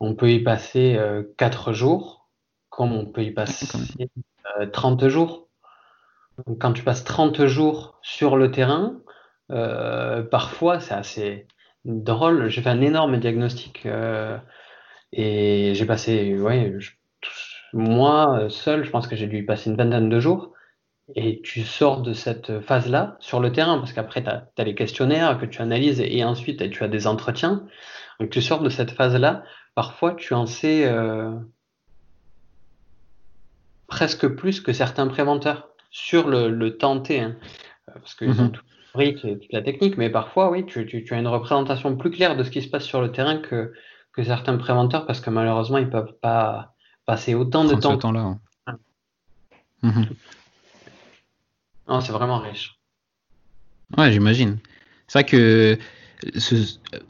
on 0.00 0.14
peut 0.14 0.30
y 0.30 0.42
passer 0.42 0.98
4 1.36 1.72
jours, 1.72 2.26
comme 2.70 2.92
on 2.92 3.04
peut 3.04 3.22
y 3.22 3.32
passer 3.32 3.66
30 4.72 5.08
jours. 5.08 5.48
quand 6.58 6.72
tu 6.72 6.82
passes 6.82 7.04
30 7.04 7.46
jours 7.46 7.98
sur 8.02 8.36
le 8.36 8.50
terrain, 8.50 9.00
parfois 10.30 10.80
c'est 10.80 10.94
assez 10.94 11.46
drôle. 11.84 12.48
J'ai 12.48 12.62
fait 12.62 12.70
un 12.70 12.80
énorme 12.80 13.18
diagnostic 13.18 13.86
et 15.12 15.72
j'ai 15.74 15.86
passé, 15.86 16.38
ouais, 16.38 16.72
moi 17.72 18.48
seul, 18.48 18.84
je 18.84 18.90
pense 18.90 19.06
que 19.06 19.16
j'ai 19.16 19.26
dû 19.26 19.38
y 19.38 19.42
passer 19.42 19.70
une 19.70 19.76
vingtaine 19.76 20.08
de 20.08 20.20
jours 20.20 20.52
et 21.14 21.40
tu 21.42 21.62
sors 21.62 22.02
de 22.02 22.12
cette 22.12 22.60
phase-là 22.60 23.16
sur 23.20 23.40
le 23.40 23.50
terrain, 23.50 23.78
parce 23.78 23.92
qu'après, 23.92 24.22
tu 24.22 24.30
as, 24.30 24.64
les 24.64 24.74
questionnaires 24.74 25.38
que 25.38 25.46
tu 25.46 25.62
analyses 25.62 26.00
et 26.00 26.22
ensuite 26.24 26.70
tu 26.70 26.84
as 26.84 26.88
des 26.88 27.06
entretiens. 27.06 27.66
Donc 28.20 28.30
tu 28.30 28.42
sors 28.42 28.62
de 28.62 28.68
cette 28.68 28.90
phase-là, 28.90 29.42
parfois 29.74 30.14
tu 30.14 30.34
en 30.34 30.46
sais 30.46 30.86
euh, 30.86 31.30
presque 33.86 34.28
plus 34.28 34.60
que 34.60 34.72
certains 34.72 35.06
préventeurs 35.06 35.68
sur 35.90 36.28
le, 36.28 36.76
temps 36.76 37.00
T, 37.00 37.20
hein. 37.20 37.36
parce 37.86 38.14
qu'ils 38.14 38.28
mm 38.28 38.40
ont 38.40 38.48
tout 38.50 38.62
toute 38.94 39.52
la 39.52 39.62
technique, 39.62 39.96
mais 39.96 40.10
parfois, 40.10 40.50
oui, 40.50 40.66
tu, 40.66 40.84
tu, 40.86 41.14
as 41.14 41.18
une 41.18 41.28
représentation 41.28 41.96
plus 41.96 42.10
claire 42.10 42.36
de 42.36 42.42
ce 42.42 42.50
qui 42.50 42.62
se 42.62 42.68
passe 42.68 42.84
sur 42.84 43.00
le 43.00 43.12
terrain 43.12 43.36
que, 43.36 43.72
que 44.12 44.24
certains 44.24 44.56
préventeurs, 44.56 45.06
parce 45.06 45.20
que 45.20 45.30
malheureusement, 45.30 45.78
ils 45.78 45.88
peuvent 45.88 46.16
pas 46.20 46.74
passer 47.08 47.34
autant 47.34 47.64
de 47.64 47.74
temps. 47.74 47.96
temps 47.96 48.12
là. 48.12 48.36
Hein. 48.66 48.78
Mhm. 49.82 50.08
Non, 51.88 52.02
c'est 52.02 52.12
vraiment 52.12 52.38
riche. 52.38 52.78
Ouais, 53.96 54.12
j'imagine. 54.12 54.58
C'est 55.06 55.20
vrai 55.20 55.24
que 55.24 55.78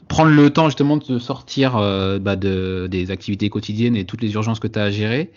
prendre 0.07 0.31
le 0.31 0.49
temps 0.51 0.67
justement 0.67 0.95
de 0.95 1.19
sortir 1.19 1.75
euh, 1.75 2.17
bah, 2.17 2.37
de, 2.37 2.87
des 2.89 3.11
activités 3.11 3.49
quotidiennes 3.49 3.97
et 3.97 4.05
toutes 4.05 4.21
les 4.21 4.33
urgences 4.33 4.61
que 4.61 4.67
tu 4.67 4.79
as 4.79 4.83
à 4.83 4.89
gérer, 4.89 5.33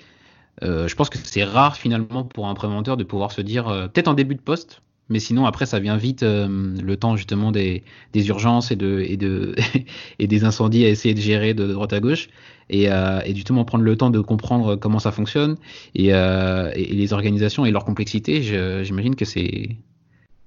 euh, 0.62 0.86
je 0.86 0.94
pense 0.94 1.10
que 1.10 1.18
c'est 1.18 1.42
rare 1.42 1.76
finalement 1.76 2.22
pour 2.22 2.46
un 2.46 2.54
préventeur 2.54 2.96
de 2.96 3.02
pouvoir 3.02 3.32
se 3.32 3.40
dire, 3.40 3.66
euh, 3.66 3.88
peut-être 3.88 4.06
en 4.06 4.14
début 4.14 4.36
de 4.36 4.40
poste, 4.40 4.80
mais 5.08 5.18
sinon 5.18 5.46
après 5.46 5.66
ça 5.66 5.78
vient 5.78 5.96
vite 5.96 6.22
le 6.22 6.94
temps 6.94 7.16
justement 7.16 7.52
des, 7.52 7.82
urgences 8.14 8.70
et, 8.70 8.76
de, 8.76 9.00
et, 9.06 9.16
de 9.16 9.54
et 10.18 10.26
des 10.26 10.44
incendies 10.44 10.84
à 10.84 10.88
essayer 10.88 11.14
de 11.14 11.20
gérer 11.20 11.54
de, 11.54 11.66
droite 11.66 11.92
à 11.92 12.00
gauche. 12.00 12.28
Et, 12.70 12.84
et, 12.84 13.34
justement 13.34 13.64
prendre 13.64 13.84
le 13.84 13.96
temps 13.96 14.10
de 14.10 14.20
comprendre 14.20 14.76
comment 14.76 14.98
ça 14.98 15.12
fonctionne 15.12 15.56
et, 15.94 16.08
et 16.08 16.94
les 16.94 17.12
organisations 17.12 17.66
et 17.66 17.70
leur 17.70 17.84
complexité 17.84 18.42
j'imagine 18.84 19.14
que 19.16 19.24
c'est 19.24 19.76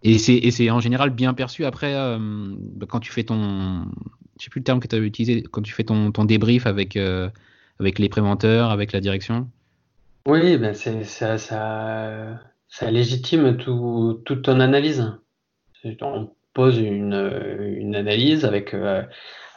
et 0.04 0.52
c'est 0.52 0.70
en 0.70 0.80
général 0.80 1.10
bien 1.10 1.34
perçu. 1.34 1.66
Après 1.66 1.94
bah, 1.94 2.86
quand 2.88 3.00
tu 3.00 3.12
fais 3.12 3.24
ton 3.24 3.86
je 4.40 4.44
sais 4.44 4.50
plus 4.50 4.60
le 4.60 4.66
terme 4.66 4.80
que 4.80 4.88
tu 4.88 4.96
as 4.96 5.00
utilisé 5.00 5.44
quand 5.44 5.62
tu 5.62 5.74
fais 5.74 5.84
ton, 5.84 6.10
débrief 6.26 6.66
avec 6.66 6.96
les 6.96 8.10
préventeurs 8.10 8.72
avec 8.72 8.92
la 8.92 9.02
direction. 9.02 9.50
Oui 10.28 10.58
ben 10.58 10.74
c'est 10.74 11.04
ça 11.04 11.38
ça 12.68 12.92
légitime 12.92 13.58
tout, 13.58 14.22
toute 14.26 14.44
ton 14.44 14.60
analyse. 14.60 15.14
On 16.02 16.30
pose 16.54 16.80
une, 16.80 17.14
une 17.78 17.96
analyse 17.96 18.46
avec, 18.46 18.74
euh, 18.74 19.04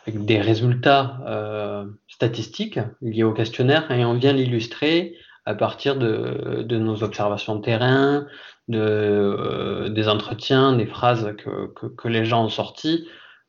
avec, 0.07 0.25
des 0.27 0.41
résultats 0.41 1.21
euh, 1.27 1.87
statistiques 2.09 2.81
liés 3.01 3.23
au 3.23 3.33
questionnaire 3.33 3.91
et 3.91 4.05
on 4.05 4.15
vient 4.15 4.33
l'illustrer 4.33 5.17
à 5.47 5.55
partir 5.55 5.97
de, 5.97 6.63
de, 6.63 6.77
nos 6.77 7.03
observations 7.03 7.57
de 7.57 7.63
terrain, 7.63 8.27
de, 8.67 8.79
euh, 8.79 9.89
des 9.89 10.09
entretiens, 10.09 10.75
des 10.75 10.87
phrases 10.87 11.35
que, 11.39 11.69
que, 11.69 11.87
que, 11.87 12.09
les 12.09 12.27
gens 12.27 12.45
ont 12.45 12.51
sorties. 12.51 13.09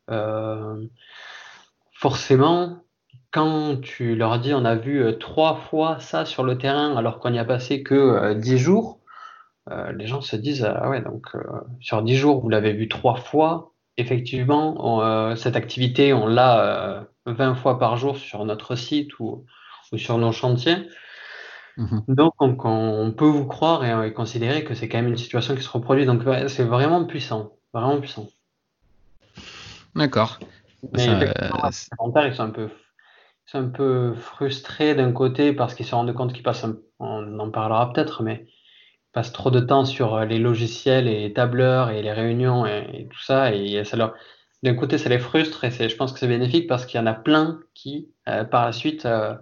Euh, 0.09 0.85
forcément, 1.91 2.83
quand 3.31 3.81
tu 3.81 4.15
leur 4.15 4.39
dis 4.39 4.53
on 4.53 4.63
a 4.63 4.75
vu 4.75 5.03
trois 5.19 5.55
fois 5.55 5.99
ça 5.99 6.23
sur 6.23 6.43
le 6.43 6.57
terrain 6.57 6.95
alors 6.95 7.19
qu'on 7.19 7.31
n'y 7.31 7.39
a 7.39 7.45
passé 7.45 7.83
que 7.83 8.33
dix 8.35 8.57
jours, 8.57 8.98
euh, 9.71 9.91
les 9.91 10.07
gens 10.07 10.21
se 10.21 10.35
disent 10.35 10.65
ah 10.65 10.89
ouais 10.89 11.01
donc 11.01 11.27
euh, 11.35 11.41
sur 11.79 12.01
10 12.01 12.15
jours 12.15 12.41
vous 12.41 12.49
l'avez 12.49 12.73
vu 12.73 12.87
trois 12.87 13.15
fois 13.15 13.73
effectivement 13.97 15.03
euh, 15.03 15.35
cette 15.35 15.55
activité 15.55 16.13
on 16.13 16.25
l'a 16.25 17.05
20 17.25 17.55
fois 17.55 17.77
par 17.77 17.97
jour 17.97 18.17
sur 18.17 18.43
notre 18.45 18.75
site 18.75 19.19
ou, 19.19 19.45
ou 19.91 19.97
sur 19.97 20.17
nos 20.17 20.31
chantiers. 20.31 20.87
Mhm. 21.77 22.03
donc 22.09 22.33
on, 22.65 23.13
peut 23.15 23.27
vous 23.27 23.45
croire 23.45 23.85
et, 24.03 24.11
considérer 24.11 24.65
que 24.65 24.73
c'est 24.73 24.89
quand 24.89 24.97
même 24.97 25.07
une 25.07 25.17
situation 25.17 25.55
qui 25.55 25.61
se 25.61 25.69
reproduit. 25.69 26.05
Donc 26.05 26.23
c'est 26.47 26.65
vraiment 26.65 27.05
puissant 27.05 27.53
vraiment 27.73 27.99
puissant. 27.99 28.27
D'accord. 29.95 30.39
Mais 30.93 31.05
ils 31.05 32.33
sont 32.35 32.43
un 32.43 32.49
peu 32.49 32.69
un 33.53 33.67
peu 33.67 34.13
frustrés 34.13 34.93
d'un 34.95 35.11
côté 35.11 35.53
parce 35.53 35.73
qu'ils 35.73 35.85
se 35.85 35.95
rendent 35.95 36.13
compte 36.13 36.33
qu'ils 36.33 36.43
passent 36.43 36.65
on 36.99 37.39
en 37.39 37.49
parlera 37.49 37.91
peut-être 37.93 38.23
mais 38.23 38.47
passent 39.13 39.31
trop 39.31 39.51
de 39.51 39.59
temps 39.59 39.85
sur 39.85 40.15
euh, 40.15 40.25
les 40.25 40.39
logiciels 40.39 41.07
et 41.07 41.21
les 41.21 41.33
tableurs 41.33 41.89
et 41.89 42.01
les 42.01 42.11
réunions 42.11 42.65
et, 42.65 43.07
tout 43.09 43.21
ça. 43.21 43.53
Et 43.53 43.83
ça 43.83 43.97
leur, 43.97 44.13
d'un 44.63 44.75
côté, 44.75 44.97
ça 44.97 45.09
les 45.09 45.19
frustre 45.19 45.63
et 45.63 45.89
je 45.89 45.95
pense 45.95 46.13
que 46.13 46.19
c'est 46.19 46.27
bénéfique 46.27 46.67
parce 46.67 46.85
qu'il 46.85 46.99
y 46.99 47.03
en 47.03 47.07
a 47.07 47.13
plein 47.13 47.59
qui, 47.73 48.09
euh, 48.27 48.43
par 48.43 48.65
la 48.65 48.71
suite, 48.71 49.05
euh, 49.05 49.35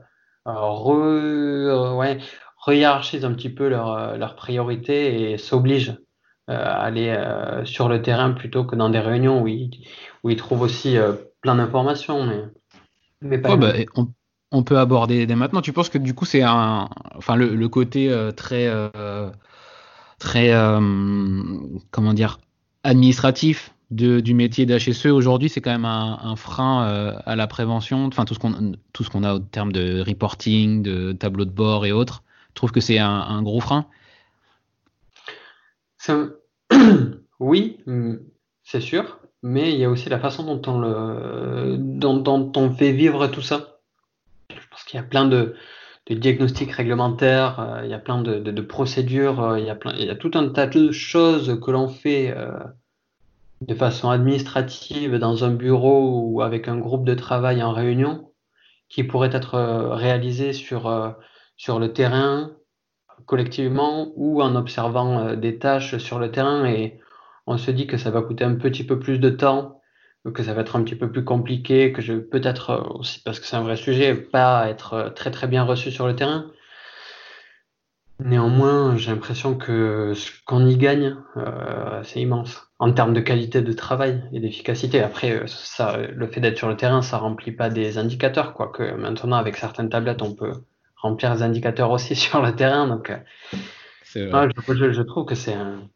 re, 0.45 1.95
ouais, 1.97 2.19
hiérarchisent 2.67 3.25
un 3.25 3.33
petit 3.33 3.49
peu 3.49 3.69
leurs 3.69 4.17
leur 4.17 4.35
priorités 4.35 5.31
et 5.31 5.37
s'obligent 5.37 5.97
à 6.47 6.81
aller 6.81 7.15
sur 7.65 7.89
le 7.89 8.01
terrain 8.01 8.31
plutôt 8.31 8.65
que 8.65 8.75
dans 8.75 8.89
des 8.89 8.99
réunions 8.99 9.41
où 9.41 9.47
ils, 9.47 9.71
où 10.23 10.29
ils 10.29 10.37
trouvent 10.37 10.61
aussi 10.61 10.97
plein 11.41 11.55
d'informations. 11.55 12.25
Mais, 12.25 12.43
mais 13.21 13.37
pas 13.37 13.55
bah, 13.55 13.73
on, 14.51 14.63
peut 14.63 14.77
aborder 14.77 15.25
dès 15.25 15.35
maintenant. 15.35 15.61
Tu 15.61 15.71
penses 15.71 15.87
que 15.89 15.97
du 15.97 16.13
coup, 16.13 16.25
c'est 16.25 16.41
un, 16.41 16.89
enfin, 17.15 17.37
le, 17.37 17.55
le 17.55 17.69
côté 17.69 18.09
très 18.35 18.67
très 18.67 18.67
euh, 18.67 19.29
comment 20.19 22.13
dire 22.13 22.39
administratif 22.83 23.73
de, 23.91 24.19
du 24.19 24.33
métier 24.33 24.65
d'HSE 24.65 25.07
aujourd'hui, 25.07 25.49
c'est 25.49 25.61
quand 25.61 25.71
même 25.71 25.85
un, 25.85 26.35
frein 26.35 26.87
euh, 26.87 27.13
à 27.25 27.35
la 27.35 27.47
prévention. 27.47 28.05
Enfin, 28.05 28.25
tout 28.25 28.33
ce 28.33 28.39
qu'on 28.39 28.73
tout 28.93 29.03
ce 29.03 29.09
qu'on 29.09 29.23
a 29.23 29.35
au 29.35 29.39
terme 29.39 29.71
de 29.71 30.01
reporting, 30.01 30.81
de 30.81 31.13
tableau 31.13 31.45
de 31.45 31.51
bord 31.51 31.85
et 31.85 31.91
autres. 31.91 32.23
Je 32.49 32.53
trouve 32.55 32.71
que 32.71 32.81
c'est 32.81 32.97
un, 32.97 33.41
gros 33.43 33.59
frein. 33.59 33.85
Oui, 37.39 37.77
c'est 38.63 38.81
sûr, 38.81 39.19
mais 39.43 39.71
il 39.71 39.77
y 39.77 39.85
a 39.85 39.91
aussi 39.91 40.09
la 40.09 40.19
façon 40.19 40.43
dont 40.43 40.71
on 40.71 40.79
le 40.79 41.77
dont 41.77 42.51
on 42.55 42.71
fait 42.71 42.91
vivre 42.91 43.27
tout 43.27 43.43
ça. 43.43 43.79
Je 44.49 44.67
pense 44.71 44.83
qu'il 44.85 44.97
y 44.97 44.99
a 44.99 45.03
plein 45.03 45.25
de 45.25 45.53
de 46.09 46.15
diagnostics 46.15 46.71
réglementaires, 46.71 47.59
euh, 47.59 47.81
il 47.83 47.89
y 47.89 47.93
a 47.93 47.99
plein 47.99 48.21
de, 48.21 48.39
de, 48.39 48.51
de 48.51 48.61
procédures, 48.61 49.41
euh, 49.41 49.59
il, 49.59 49.65
y 49.65 49.69
a 49.69 49.75
plein, 49.75 49.93
il 49.97 50.05
y 50.05 50.09
a 50.09 50.15
tout 50.15 50.31
un 50.35 50.49
tas 50.49 50.67
de 50.67 50.91
choses 50.91 51.59
que 51.61 51.71
l'on 51.71 51.89
fait 51.89 52.33
euh, 52.35 52.51
de 53.61 53.73
façon 53.73 54.09
administrative 54.09 55.17
dans 55.17 55.43
un 55.43 55.51
bureau 55.51 56.21
ou 56.21 56.41
avec 56.41 56.67
un 56.67 56.77
groupe 56.77 57.05
de 57.05 57.13
travail 57.13 57.61
en 57.61 57.73
réunion 57.73 58.31
qui 58.89 59.03
pourraient 59.03 59.35
être 59.35 59.59
réalisées 59.95 60.53
sur, 60.53 61.15
sur 61.57 61.77
le 61.77 61.91
terrain 61.91 62.51
collectivement 63.25 64.13
ou 64.15 64.41
en 64.41 64.55
observant 64.55 65.35
des 65.35 65.59
tâches 65.59 65.97
sur 65.97 66.19
le 66.19 66.31
terrain. 66.31 66.65
Et 66.65 67.01
on 67.47 67.57
se 67.57 67.69
dit 67.71 67.85
que 67.85 67.97
ça 67.97 68.11
va 68.11 68.21
coûter 68.21 68.45
un 68.45 68.55
petit 68.55 68.85
peu 68.85 68.97
plus 68.97 69.19
de 69.19 69.29
temps 69.29 69.76
que 70.33 70.43
ça 70.43 70.53
va 70.53 70.61
être 70.61 70.75
un 70.75 70.83
petit 70.83 70.95
peu 70.95 71.09
plus 71.11 71.23
compliqué, 71.23 71.91
que 71.91 72.01
je 72.01 72.13
peut-être 72.13 72.69
euh, 72.71 72.99
aussi 72.99 73.21
parce 73.23 73.39
que 73.39 73.45
c'est 73.45 73.55
un 73.55 73.63
vrai 73.63 73.77
sujet, 73.77 74.13
pas 74.15 74.69
être 74.69 74.93
euh, 74.93 75.09
très 75.09 75.31
très 75.31 75.47
bien 75.47 75.63
reçu 75.63 75.91
sur 75.91 76.07
le 76.07 76.15
terrain. 76.15 76.51
Néanmoins, 78.19 78.97
j'ai 78.97 79.11
l'impression 79.11 79.55
que 79.55 80.13
ce 80.15 80.31
qu'on 80.45 80.65
y 80.65 80.75
gagne, 80.75 81.15
euh, 81.37 82.01
c'est 82.03 82.19
immense 82.19 82.67
en 82.79 82.91
termes 82.91 83.13
de 83.13 83.21
qualité 83.21 83.61
de 83.61 83.73
travail 83.73 84.23
et 84.33 84.39
d'efficacité. 84.39 85.01
Après, 85.01 85.43
ça, 85.45 85.97
le 85.97 86.27
fait 86.27 86.41
d'être 86.41 86.57
sur 86.57 86.67
le 86.67 86.75
terrain, 86.75 87.03
ça 87.03 87.17
remplit 87.19 87.51
pas 87.51 87.69
des 87.69 87.99
indicateurs, 87.99 88.53
quoique 88.53 88.83
maintenant 88.95 89.37
avec 89.37 89.55
certaines 89.55 89.89
tablettes, 89.89 90.23
on 90.23 90.33
peut 90.33 90.53
remplir 90.95 91.35
des 91.35 91.43
indicateurs 91.43 91.91
aussi 91.91 92.15
sur 92.15 92.41
le 92.41 92.55
terrain. 92.55 92.87
Donc, 92.87 93.11
je, 94.15 94.91
je, 94.91 95.01
trouve 95.03 95.25
que 95.25 95.35
c'est 95.35 95.53
un, 95.53 95.87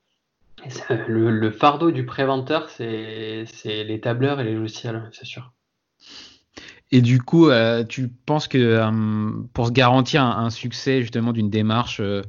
le, 1.08 1.52
fardeau 1.52 1.92
du 1.92 2.06
préventeur, 2.06 2.70
c'est 2.70 3.46
les 3.66 4.00
tableurs 4.02 4.40
et 4.40 4.44
les 4.44 4.56
logiciels, 4.56 5.10
c'est 5.12 5.26
sûr. 5.26 5.52
Et 6.92 7.02
du 7.02 7.22
coup, 7.22 7.50
euh, 7.50 7.86
tu 7.86 8.10
penses 8.10 8.48
que 8.48 8.58
euh, 8.58 9.32
pour 9.54 9.68
se 9.68 9.72
garantir 9.72 10.24
un, 10.24 10.50
succès 10.50 11.02
justement 11.02 11.32
d'une 11.32 11.50
démarche 11.50 12.02
euh, 12.02 12.22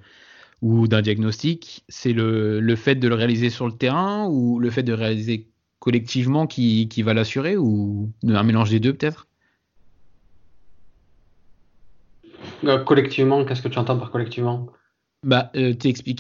ou 0.63 0.87
d'un 0.87 1.03
diagnostic, 1.03 1.85
c'est 1.89 2.13
le, 2.13 2.77
fait 2.77 2.95
de 2.95 3.09
le 3.09 3.15
réaliser 3.17 3.51
sur 3.51 3.67
le 3.67 3.73
terrain 3.73 4.29
ou 4.29 4.61
le 4.61 4.71
fait 4.71 4.85
de 4.85 4.93
réaliser 4.93 5.49
collectivement 5.81 6.47
qui, 6.47 6.89
qui 6.89 7.03
va 7.03 7.13
l'assurer 7.13 7.57
ou 7.57 8.13
un 8.25 8.43
mélange 8.45 8.71
des 8.71 8.79
deux 8.79 8.95
peut-être? 8.95 9.27
Collectivement, 12.87 13.45
qu'est-ce 13.45 13.63
que 13.63 13.69
tu 13.69 13.79
entends 13.79 13.99
par 13.99 14.13
collectivement? 14.13 14.69
Bah, 15.25 15.53
euh, 15.55 15.73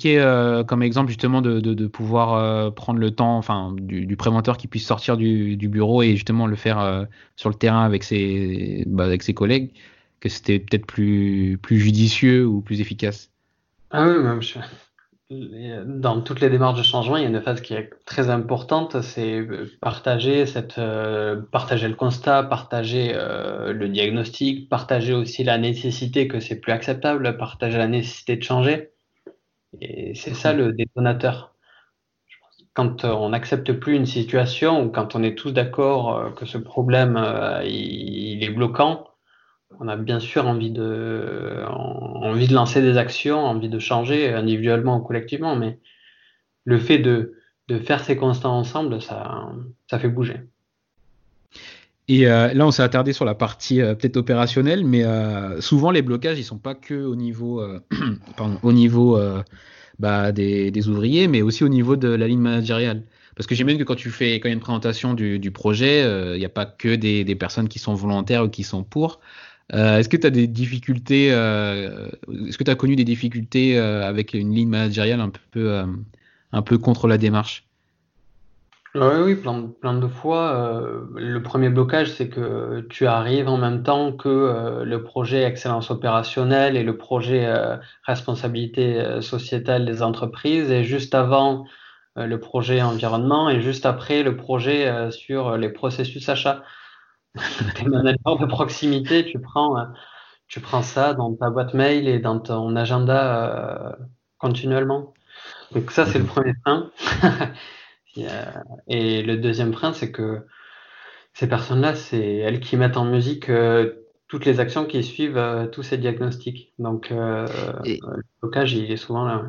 euh, 0.07 0.65
comme 0.65 0.83
exemple 0.83 1.09
justement 1.09 1.43
de, 1.43 1.59
de, 1.59 1.75
de 1.75 1.87
pouvoir 1.89 2.35
euh, 2.35 2.71
prendre 2.71 3.01
le 3.01 3.11
temps, 3.11 3.37
enfin, 3.37 3.75
du, 3.77 4.07
du, 4.07 4.17
préventeur 4.17 4.57
qui 4.57 4.69
puisse 4.69 4.87
sortir 4.87 5.17
du, 5.17 5.57
du, 5.57 5.69
bureau 5.69 6.03
et 6.03 6.13
justement 6.13 6.47
le 6.47 6.55
faire 6.55 6.79
euh, 6.79 7.05
sur 7.35 7.49
le 7.49 7.57
terrain 7.57 7.85
avec 7.85 8.05
ses, 8.05 8.85
bah, 8.87 9.05
avec 9.05 9.25
ses 9.25 9.35
collègues. 9.35 9.73
que 10.21 10.29
c'était 10.29 10.61
peut-être 10.61 10.87
plus, 10.87 11.59
plus 11.61 11.81
judicieux 11.81 12.47
ou 12.47 12.61
plus 12.61 12.81
efficace 12.81 13.31
Ah 13.91 14.07
oui, 14.07 14.23
même 14.23 14.41
dans 15.87 16.21
toutes 16.21 16.41
les 16.41 16.51
démarches 16.51 16.77
de 16.77 16.85
changement, 16.85 17.17
il 17.17 17.23
y 17.23 17.27
a 17.27 17.29
une 17.31 17.41
phase 17.41 17.63
qui 17.63 17.73
est 17.73 17.89
très 18.05 18.29
importante, 18.29 19.01
c'est 19.01 19.41
partager 19.81 20.45
cette, 20.45 20.79
partager 21.51 21.89
le 21.89 21.95
constat, 21.95 22.43
partager 22.43 23.15
le 23.15 23.89
diagnostic, 23.89 24.69
partager 24.69 25.15
aussi 25.15 25.43
la 25.43 25.57
nécessité 25.57 26.29
que 26.29 26.39
c'est 26.39 26.57
plus 26.57 26.73
acceptable, 26.73 27.39
partager 27.39 27.79
la 27.79 27.89
nécessité 27.89 28.37
de 28.37 28.43
changer. 28.43 28.92
Et 29.81 30.15
c'est 30.15 30.35
ça 30.35 30.53
le 30.55 30.73
détonateur. 30.73 31.55
Quand 32.75 33.05
on 33.05 33.31
n'accepte 33.31 33.73
plus 33.75 33.97
une 33.97 34.07
situation 34.07 34.83
ou 34.85 34.91
quand 34.91 35.15
on 35.15 35.23
est 35.23 35.35
tous 35.37 35.51
d'accord 35.53 36.35
que 36.35 36.47
ce 36.47 36.57
problème 36.59 37.17
il 37.65 38.43
est 38.43 38.51
bloquant, 38.51 39.09
on 39.81 39.89
a 39.89 39.97
bien 39.97 40.21
sûr 40.21 40.47
envie 40.49 40.71
de, 40.71 41.65
envie 41.69 42.49
de 42.49 42.55
lancer 42.55 42.83
des 42.83 42.99
actions, 42.99 43.39
envie 43.41 43.69
de 43.71 43.79
changer 43.79 44.33
individuellement 44.33 44.99
ou 44.99 45.03
collectivement, 45.03 45.57
mais 45.57 45.81
le 46.65 46.79
fait 46.79 46.99
de, 46.99 47.35
de 47.69 47.79
faire 47.79 48.05
ces 48.05 48.17
constats 48.17 48.51
ensemble, 48.51 49.03
ça, 49.03 49.53
ça 49.91 49.99
fait 49.99 50.09
bouger. 50.11 50.41
Et 52.13 52.27
euh, 52.27 52.53
là, 52.53 52.67
on 52.67 52.71
s'est 52.71 52.83
attardé 52.83 53.15
sur 53.15 53.25
la 53.25 53.35
partie 53.35 53.81
euh, 53.81 53.95
peut-être 53.95 54.19
opérationnelle, 54.19 54.85
mais 54.85 55.03
euh, 55.03 55.63
souvent 55.63 55.91
les 55.91 56.03
blocages, 56.03 56.39
ils 56.39 56.45
sont 56.45 56.59
pas 56.59 56.75
que 56.75 56.93
au 56.93 57.17
niveau, 57.17 57.65
bah, 59.99 60.31
des, 60.31 60.89
ouvriers, 60.89 61.27
mais 61.27 61.41
aussi 61.41 61.65
au 61.65 61.71
niveau 61.71 61.97
de 61.97 62.09
la 62.09 62.29
ligne 62.29 62.41
managériale. 62.41 63.05
Parce 63.35 63.47
que 63.47 63.55
j'imagine 63.55 63.79
que 63.79 63.85
quand 63.85 63.95
tu 63.95 64.11
fais 64.11 64.41
quand 64.41 64.49
il 64.49 64.51
y 64.51 64.53
a 64.53 64.57
une 64.57 64.61
présentation 64.61 65.15
du, 65.15 65.51
projet, 65.53 66.03
il 66.35 66.39
n'y 66.39 66.45
a 66.45 66.51
pas 66.51 66.67
que 66.67 66.95
des, 66.95 67.35
personnes 67.35 67.69
qui 67.69 67.79
sont 67.79 67.95
volontaires 67.95 68.45
ou 68.45 68.49
qui 68.51 68.63
sont 68.63 68.85
pour. 68.85 69.21
Est-ce 69.73 70.11
que 70.11 70.19
tu 70.19 70.27
as 70.27 70.31
des 70.31 70.47
difficultés 70.47 71.29
Est-ce 71.29 72.59
que 72.59 72.65
tu 72.65 72.71
as 72.71 72.75
connu 72.75 72.95
des 72.95 73.05
difficultés 73.05 73.79
avec 73.79 74.35
une 74.35 74.55
ligne 74.55 74.69
managériale 74.69 75.21
un 76.53 76.63
peu 76.63 76.79
contre 76.79 77.09
la 77.09 77.17
démarche? 77.17 77.65
Oui, 78.95 79.17
oui, 79.25 79.37
plein, 79.37 79.69
plein 79.81 79.95
de 79.95 80.07
fois. 80.07 80.83
le 81.15 81.43
premier 81.43 81.71
blocage, 81.71 82.11
c'est 82.13 82.29
que 82.29 82.87
tu 82.91 83.07
arrives 83.07 83.49
en 83.49 83.57
même 83.57 83.83
temps 83.83 84.13
que 84.13 84.83
le 84.85 85.03
projet 85.03 85.43
excellence 85.45 85.91
opérationnelle 85.91 86.77
et 86.77 86.83
le 86.83 86.97
projet 86.97 87.51
responsabilité 88.03 89.21
sociétale 89.23 89.87
des 89.87 90.03
entreprises, 90.03 90.71
et 90.71 90.85
juste 90.85 91.15
avant 91.15 91.67
le 92.17 92.39
projet 92.39 92.83
environnement, 92.83 93.49
et 93.49 93.63
juste 93.63 93.87
après 93.87 94.23
le 94.23 94.37
projet 94.37 95.11
sur 95.11 95.57
les 95.57 95.71
processus 95.71 96.29
achats. 96.29 96.63
T'es 97.75 97.85
manager 97.85 98.39
de 98.39 98.47
proximité, 98.47 99.25
tu 99.25 99.41
prends, 99.41 99.79
euh, 99.79 99.85
tu 100.49 100.61
prends 100.61 100.83
ça 100.83 101.15
dans 101.15 101.35
ta 101.35 101.51
boîte 101.51 101.75
mail 101.75 102.09
et 102.09 102.19
dans 102.19 102.39
ton 102.39 102.77
agenda 102.77 103.47
euh, 103.47 103.93
continuellement. 104.39 105.15
Donc 105.73 105.91
ça, 105.91 106.05
c'est 106.05 106.19
le 106.19 106.27
premier 106.27 106.53
frein. 108.15 108.65
et 108.89 109.23
le 109.23 109.37
deuxième 109.37 109.73
frein, 109.73 109.93
c'est 109.93 110.13
que 110.13 110.47
ces 111.35 111.49
personnes-là, 111.49 111.95
c'est 111.95 112.37
elles 112.37 112.61
qui 112.61 112.77
mettent 112.77 112.97
en 112.97 113.05
musique 113.05 113.49
euh, 113.49 113.93
toutes 114.29 114.45
les 114.45 114.61
actions 114.61 114.85
qui 114.85 115.03
suivent 115.03 115.69
tous 115.73 115.83
ces 115.83 115.99
diagnostics. 115.99 116.73
Donc 116.79 117.11
le 117.11 117.47
blocage, 118.41 118.75
il 118.75 118.91
est 118.91 118.97
souvent 118.97 119.25
là. 119.25 119.43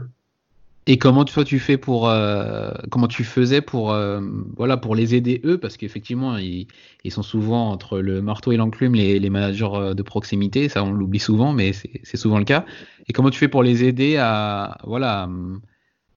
Et 0.85 0.97
comment 0.97 1.23
toi 1.23 1.45
tu 1.45 1.59
fais 1.59 1.77
pour 1.77 2.09
euh, 2.09 2.71
comment 2.91 3.07
tu 3.07 3.23
faisais 3.23 3.61
pour 3.61 3.93
euh, 3.93 4.19
voilà 4.57 4.75
pour 4.75 4.95
les 4.95 5.15
aider 5.15 5.39
eux? 5.45 5.57
Parce 5.57 5.77
qu'effectivement 5.77 6.37
ils, 6.37 6.67
ils, 7.05 7.11
sont 7.11 7.23
souvent 7.23 7.69
entre 7.69 7.99
le 7.99 8.21
marteau 8.21 8.51
et 8.51 8.57
l'enclume 8.57 8.95
les, 8.95 9.17
les, 9.17 9.29
managers 9.29 9.69
euh, 9.73 9.93
de 9.93 10.03
proximité 10.03 10.67
ça 10.67 10.83
on 10.83 10.91
l'oublie 10.91 11.19
souvent 11.19 11.53
mais 11.53 11.71
c'est 11.71 12.17
souvent 12.17 12.37
le 12.37 12.43
cas 12.43 12.65
et 13.07 13.13
comment 13.13 13.29
tu 13.29 13.39
fais 13.39 13.47
pour 13.47 13.63
les 13.63 13.85
aider 13.85 14.17
à 14.17 14.77
voilà 14.83 15.29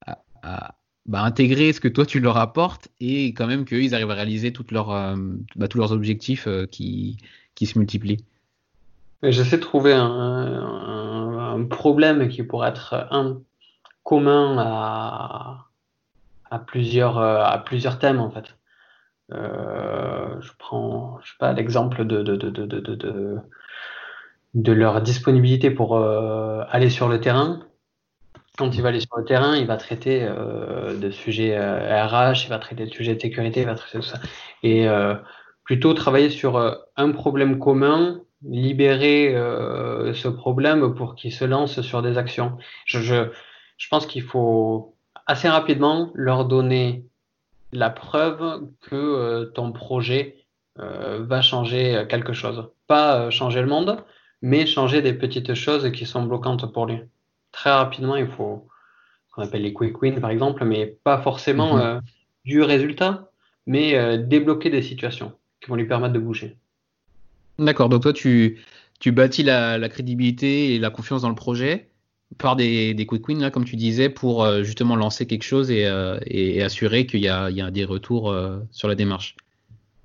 à, 0.04 0.18
à 0.42 0.74
bah, 1.06 1.22
intégrer 1.22 1.72
ce 1.72 1.80
que 1.80 1.88
toi 1.88 2.06
tu 2.06 2.20
leur 2.20 2.36
apportes 2.36 2.88
et 3.00 3.28
quand 3.28 3.46
même 3.46 3.64
qu'ils 3.64 3.94
arrivent 3.94 4.10
à 4.10 4.14
réaliser 4.14 4.52
toutes 4.52 4.72
leurs 4.72 5.16
bah, 5.56 5.68
tous 5.68 5.78
leurs 5.78 5.92
objectifs 5.92 6.48
qui 6.70 7.18
qui 7.54 7.66
se 7.66 7.78
multiplient 7.78 8.18
J'essaie 9.22 9.56
de 9.56 9.62
trouver 9.62 9.94
un, 9.94 11.66
problème 11.70 12.28
qui 12.28 12.42
pourrait 12.42 12.68
être 12.68 13.08
un 13.10 13.40
commun 14.02 14.58
à, 14.58 15.68
plusieurs, 16.66 17.18
euh, 17.18 17.42
à 17.42 17.58
plusieurs 17.58 17.98
thèmes 17.98 18.20
en 18.20 18.30
fait. 18.30 18.56
Euh, 19.32 20.40
je 20.40 20.52
prends 20.58 21.18
je 21.22 21.30
sais 21.30 21.36
pas 21.40 21.52
l'exemple 21.52 22.04
de, 22.04 22.22
de, 22.22 22.36
de, 22.36 22.50
de, 22.50 23.38
de, 24.54 24.72
leur 24.72 25.02
disponibilité 25.02 25.70
pour 25.70 25.96
euh, 25.96 26.62
aller 26.70 26.90
sur 26.90 27.08
le 27.08 27.20
terrain. 27.20 27.60
Quand 28.56 28.74
il 28.74 28.82
va 28.82 28.88
aller 28.88 29.00
sur 29.00 29.16
le 29.16 29.24
terrain, 29.24 29.56
il 29.56 29.66
va 29.66 29.76
traiter 29.76 30.20
de 30.26 31.10
sujets 31.10 31.58
RH, 31.58 32.44
il 32.44 32.48
va 32.48 32.58
traiter 32.58 32.86
de 32.86 32.90
sujets 32.90 33.14
de 33.14 33.20
sécurité, 33.20 33.60
il 33.60 33.66
va 33.66 33.74
traiter 33.74 33.98
tout 33.98 34.04
ça. 34.04 34.18
Et 34.62 34.86
plutôt 35.64 35.92
travailler 35.94 36.30
sur 36.30 36.56
un 36.96 37.10
problème 37.12 37.58
commun, 37.58 38.20
libérer 38.48 39.34
ce 40.14 40.28
problème 40.28 40.94
pour 40.94 41.14
qu'il 41.14 41.32
se 41.32 41.44
lance 41.44 41.80
sur 41.82 42.02
des 42.02 42.16
actions. 42.16 42.56
Je, 42.86 43.00
je, 43.00 43.30
je 43.76 43.88
pense 43.88 44.06
qu'il 44.06 44.22
faut 44.22 44.96
assez 45.26 45.48
rapidement 45.48 46.10
leur 46.14 46.44
donner 46.44 47.04
la 47.72 47.90
preuve 47.90 48.68
que 48.80 48.94
euh, 48.94 49.44
ton 49.46 49.72
projet 49.72 50.46
euh, 50.78 51.24
va 51.26 51.42
changer 51.42 52.04
quelque 52.08 52.32
chose. 52.32 52.68
Pas 52.86 53.20
euh, 53.20 53.30
changer 53.30 53.60
le 53.60 53.66
monde, 53.66 54.04
mais 54.42 54.66
changer 54.66 55.02
des 55.02 55.12
petites 55.12 55.54
choses 55.54 55.90
qui 55.92 56.06
sont 56.06 56.22
bloquantes 56.22 56.72
pour 56.72 56.86
lui. 56.86 57.00
Très 57.56 57.70
rapidement, 57.70 58.16
il 58.16 58.28
faut 58.28 58.68
ce 59.28 59.34
qu'on 59.34 59.42
appelle 59.42 59.62
les 59.62 59.72
quick 59.72 60.00
wins 60.02 60.20
par 60.20 60.30
exemple, 60.30 60.64
mais 60.64 60.86
pas 61.02 61.18
forcément 61.18 61.76
mhm. 61.76 62.00
du 62.44 62.62
résultat, 62.62 63.30
mais 63.66 64.18
débloquer 64.18 64.70
des 64.70 64.82
situations 64.82 65.32
qui 65.60 65.70
vont 65.70 65.76
lui 65.76 65.86
permettre 65.86 66.12
de 66.12 66.18
bouger. 66.18 66.56
D'accord, 67.58 67.88
donc 67.88 68.02
toi 68.02 68.12
tu, 68.12 68.58
tu 69.00 69.12
bâtis 69.12 69.42
la, 69.42 69.78
la 69.78 69.88
crédibilité 69.88 70.74
et 70.74 70.78
la 70.78 70.90
confiance 70.90 71.22
dans 71.22 71.30
le 71.30 71.34
projet 71.34 71.88
par 72.38 72.56
des, 72.56 72.94
des 72.94 73.06
quick 73.06 73.26
wins, 73.28 73.40
là, 73.40 73.50
comme 73.50 73.64
tu 73.64 73.76
disais, 73.76 74.08
pour 74.08 74.44
euh, 74.44 74.62
justement 74.62 74.96
lancer 74.96 75.26
quelque 75.26 75.44
chose 75.44 75.70
et, 75.70 75.86
euh, 75.86 76.18
et, 76.26 76.62
assurer 76.62 77.06
qu'il 77.06 77.20
y, 77.20 77.24
y, 77.24 77.28
a 77.28 77.70
des 77.70 77.84
retours 77.84 78.30
euh, 78.30 78.58
sur 78.72 78.88
la 78.88 78.94
démarche. 78.94 79.36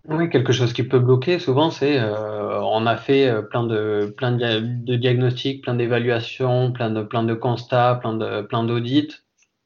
Oui, 0.07 0.29
quelque 0.29 0.51
chose 0.51 0.73
qui 0.73 0.83
peut 0.83 0.99
bloquer 0.99 1.37
souvent, 1.39 1.69
c'est 1.69 2.01
on 2.01 2.85
a 2.87 2.97
fait 2.97 3.31
plein 3.49 3.63
de, 3.63 4.13
plein 4.17 4.31
de, 4.31 4.95
diagnostics, 4.95 5.63
plein 5.63 5.75
d'évaluations, 5.75 6.71
plein 6.71 6.89
de, 6.89 7.03
plein 7.03 7.23
de 7.23 7.33
constats, 7.33 7.95
plein 7.95 8.13
de, 8.13 8.41
plein 8.41 8.63
d'audits. 8.63 9.09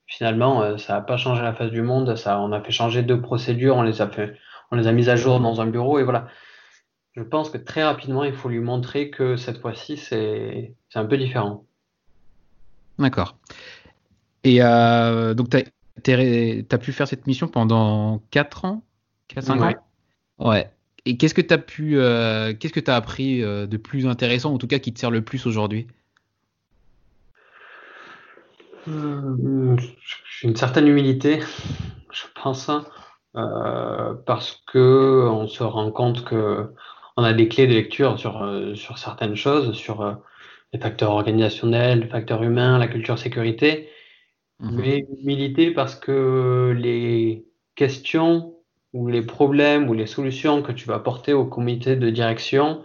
Finalement, 0.07 0.77
ça 0.77 0.93
n'a 0.93 1.01
pas 1.01 1.17
changé 1.17 1.41
la 1.41 1.53
face 1.53 1.71
du 1.71 1.81
monde. 1.81 2.15
Ça, 2.15 2.39
on 2.39 2.51
a 2.51 2.61
fait 2.61 2.71
changer 2.71 3.01
deux 3.01 3.21
procédures, 3.21 3.77
on 3.77 3.81
les 3.81 4.01
a 4.01 4.07
fait, 4.07 4.37
on 4.71 4.75
les 4.75 4.87
a 4.87 4.91
mises 4.91 5.09
à 5.09 5.15
jour 5.15 5.39
dans 5.39 5.61
un 5.61 5.67
bureau 5.67 5.99
et 5.99 6.03
voilà. 6.03 6.27
Je 7.15 7.23
pense 7.23 7.49
que 7.49 7.57
très 7.57 7.83
rapidement, 7.83 8.25
il 8.25 8.33
faut 8.33 8.49
lui 8.49 8.59
montrer 8.59 9.09
que 9.09 9.37
cette 9.37 9.61
fois-ci, 9.61 9.95
c'est, 9.95 10.75
c'est 10.89 10.99
un 10.99 11.05
peu 11.05 11.17
différent. 11.17 11.65
D'accord. 12.99 13.37
Et 14.43 14.61
euh, 14.61 15.33
donc, 15.33 15.49
tu 15.49 15.57
as, 16.11 16.77
pu 16.77 16.91
faire 16.91 17.07
cette 17.07 17.25
mission 17.25 17.47
pendant 17.47 18.21
4 18.31 18.65
ans? 18.65 18.83
4-5 19.33 19.63
ans? 19.63 19.73
Ouais. 20.39 20.69
Et 21.05 21.17
qu'est-ce 21.17 21.33
que 21.33 21.41
tu 21.41 21.53
as 21.53 21.57
pu, 21.57 21.97
euh, 21.97 22.53
qu'est-ce 22.53 22.73
que 22.73 22.79
tu 22.79 22.91
as 22.91 22.95
appris 22.95 23.43
euh, 23.43 23.67
de 23.67 23.77
plus 23.77 24.07
intéressant, 24.07 24.53
en 24.53 24.57
tout 24.57 24.67
cas 24.67 24.79
qui 24.79 24.93
te 24.93 24.99
sert 24.99 25.11
le 25.11 25.21
plus 25.21 25.45
aujourd'hui? 25.45 25.87
Une 28.87 29.77
certaine 30.55 30.87
humilité, 30.87 31.39
je 32.11 32.23
pense, 32.41 32.69
hein. 32.69 32.85
parce 33.33 34.61
que 34.67 35.27
on 35.27 35.47
se 35.47 35.63
rend 35.63 35.91
compte 35.91 36.23
que 36.23 36.71
on 37.17 37.23
a 37.23 37.33
des 37.33 37.47
clés 37.47 37.65
de 37.65 37.73
lecture 37.73 38.19
sur, 38.19 38.47
sur 38.75 38.97
certaines 38.97 39.35
choses, 39.35 39.73
sur 39.73 40.19
les 40.75 40.79
facteurs 40.79 41.11
organisationnels, 41.11 42.01
les 42.01 42.07
facteurs 42.07 42.43
humains, 42.43 42.77
la 42.77 42.87
culture 42.87 43.17
sécurité, 43.17 43.89
mhm. 44.59 44.75
mais 44.75 45.07
humilité 45.21 45.71
parce 45.71 45.95
que 45.95 46.75
les 46.77 47.45
questions 47.75 48.54
ou 48.95 49.08
les 49.08 49.21
problèmes 49.21 49.89
ou 49.89 49.93
les 49.93 50.08
solutions 50.08 50.62
que 50.62 50.71
tu 50.71 50.88
vas 50.88 50.95
apporter 50.95 51.34
au 51.34 51.45
comité 51.45 51.95
de 51.95 52.10
direction, 52.10 52.81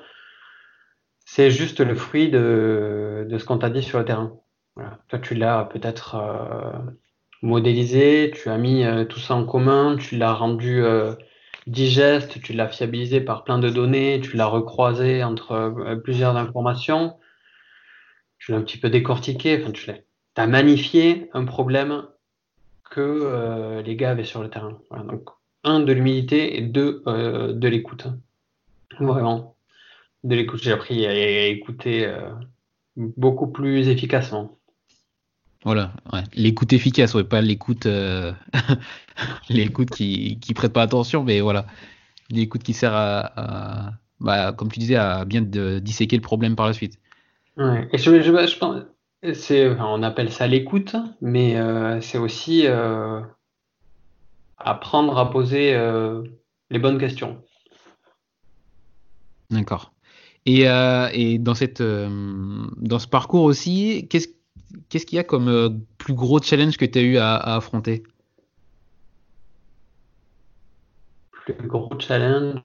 c'est 1.25 1.51
juste 1.51 1.81
le 1.81 1.94
fruit 1.94 2.31
de, 2.31 3.27
de 3.29 3.38
ce 3.38 3.44
qu'on 3.44 3.59
t'a 3.59 3.70
dit 3.70 3.83
sur 3.83 3.99
le 3.99 4.05
terrain. 4.05 4.37
Toi, 5.09 5.18
tu 5.18 5.35
l'as 5.35 5.64
peut-être 5.64 6.16
euh, 6.16 6.73
modélisé, 7.42 8.33
tu 8.35 8.49
as 8.49 8.59
mis 8.59 8.85
euh, 8.85 9.05
tout 9.05 9.20
ça 9.20 9.35
en 9.35 9.44
commun, 9.44 9.96
tu 9.96 10.16
l'as 10.16 10.33
rendu 10.33 10.83
euh, 10.83 11.14
digeste, 11.66 12.40
tu 12.42 12.53
l'as 12.53 12.68
fiabilisé 12.68 13.20
par 13.20 13.44
plein 13.44 13.59
de 13.59 13.70
données, 13.70 14.20
tu 14.23 14.37
l'as 14.37 14.46
recroisé 14.46 15.23
entre 15.23 15.96
plusieurs 16.03 16.37
informations 16.37 17.14
tu 18.40 18.53
l'as 18.53 18.59
un 18.59 18.62
petit 18.62 18.79
peu 18.79 18.90
décortiqué, 18.90 19.61
enfin, 19.61 19.70
tu 19.70 19.87
l'as 19.87 19.99
as 20.37 20.46
magnifié 20.46 21.29
un 21.35 21.44
problème 21.44 22.07
que 22.90 23.01
euh, 23.01 23.83
les 23.83 23.94
gars 23.94 24.11
avaient 24.11 24.25
sur 24.25 24.42
le 24.42 24.49
terrain. 24.49 24.81
donc, 24.90 25.29
un, 25.64 25.81
de 25.81 25.92
l'humilité 25.92 26.59
et 26.59 26.62
deux, 26.62 27.03
euh, 27.07 27.53
de 27.53 27.68
l'écoute. 27.68 28.07
Vraiment. 28.99 29.57
de 30.25 30.35
l'écoute. 30.35 30.61
J'ai 30.62 30.73
appris 30.73 31.07
à, 31.07 31.46
écouter 31.46 32.07
euh, 32.07 32.31
beaucoup 32.96 33.46
plus 33.46 33.88
efficacement. 33.88 34.59
Voilà, 35.64 35.92
l'écoute 36.35 36.73
efficace, 36.73 37.14
ouais, 37.14 37.25
pas 37.25 37.42
l'écoute 37.42 37.85
euh, 37.85 38.33
l'écoute 39.51 39.90
qui 39.90 40.38
qui 40.40 40.55
prête 40.55 40.73
pas 40.73 40.83
attention, 40.83 41.23
mais 41.23 41.40
voilà, 41.40 41.66
l'écoute 42.31 42.62
qui 42.62 42.73
sert 42.73 42.94
à, 42.94 43.92
bah, 44.20 44.53
comme 44.53 44.70
tu 44.70 44.79
disais, 44.79 44.96
à 44.96 45.27
bien 45.27 45.42
disséquer 45.42 46.16
le 46.16 46.23
problème 46.23 46.57
par 46.57 46.66
la 46.66 46.73
suite. 46.73 46.99
Ouais. 47.59 47.88
Et 47.92 47.99
je, 47.99 48.23
je, 48.23 48.23
je 48.23 48.59
pense, 48.59 48.83
c'est, 49.35 49.68
on 49.79 50.03
appelle 50.03 50.33
ça 50.33 50.46
l'écoute, 50.46 50.96
mais 51.20 51.57
euh, 51.57 52.01
c'est 52.01 52.18
aussi 52.18 52.66
euh, 52.66 53.20
apprendre 54.61 55.18
à 55.18 55.31
poser 55.31 55.75
euh, 55.75 56.23
les 56.70 56.79
bonnes 56.79 56.99
questions. 56.99 57.42
D'accord. 59.51 59.92
Et, 60.46 60.62
et 60.62 61.38
dans, 61.38 61.55
cette, 61.55 61.83
dans 61.83 62.99
ce 62.99 63.07
parcours 63.07 63.42
aussi, 63.42 64.09
qu'est-ce 64.09 65.07
qu'il 65.07 65.16
y 65.16 65.18
a 65.18 65.25
comme 65.25 65.83
plus 65.99 66.14
gros 66.14 66.40
challenge 66.40 66.77
que 66.77 66.87
tu 66.87 66.99
as 66.99 67.03
eu 67.03 67.18
à, 67.18 67.37
affronter? 67.37 68.05
Plus 71.31 71.55
gros 71.66 71.90
challenge 71.99 72.61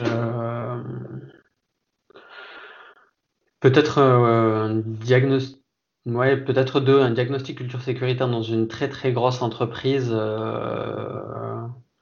Peut-être 3.59 3.97
un 3.99 4.81
diagnostic 4.85 5.65
Ouais, 6.05 6.37
peut-être 6.37 6.79
deux. 6.79 7.01
Un 7.01 7.11
diagnostic 7.11 7.57
culture 7.57 7.81
sécuritaire 7.81 8.29
dans 8.29 8.43
une 8.43 8.67
très 8.67 8.89
très 8.89 9.11
grosse 9.11 9.41
entreprise 9.41 10.11
euh, 10.11 11.54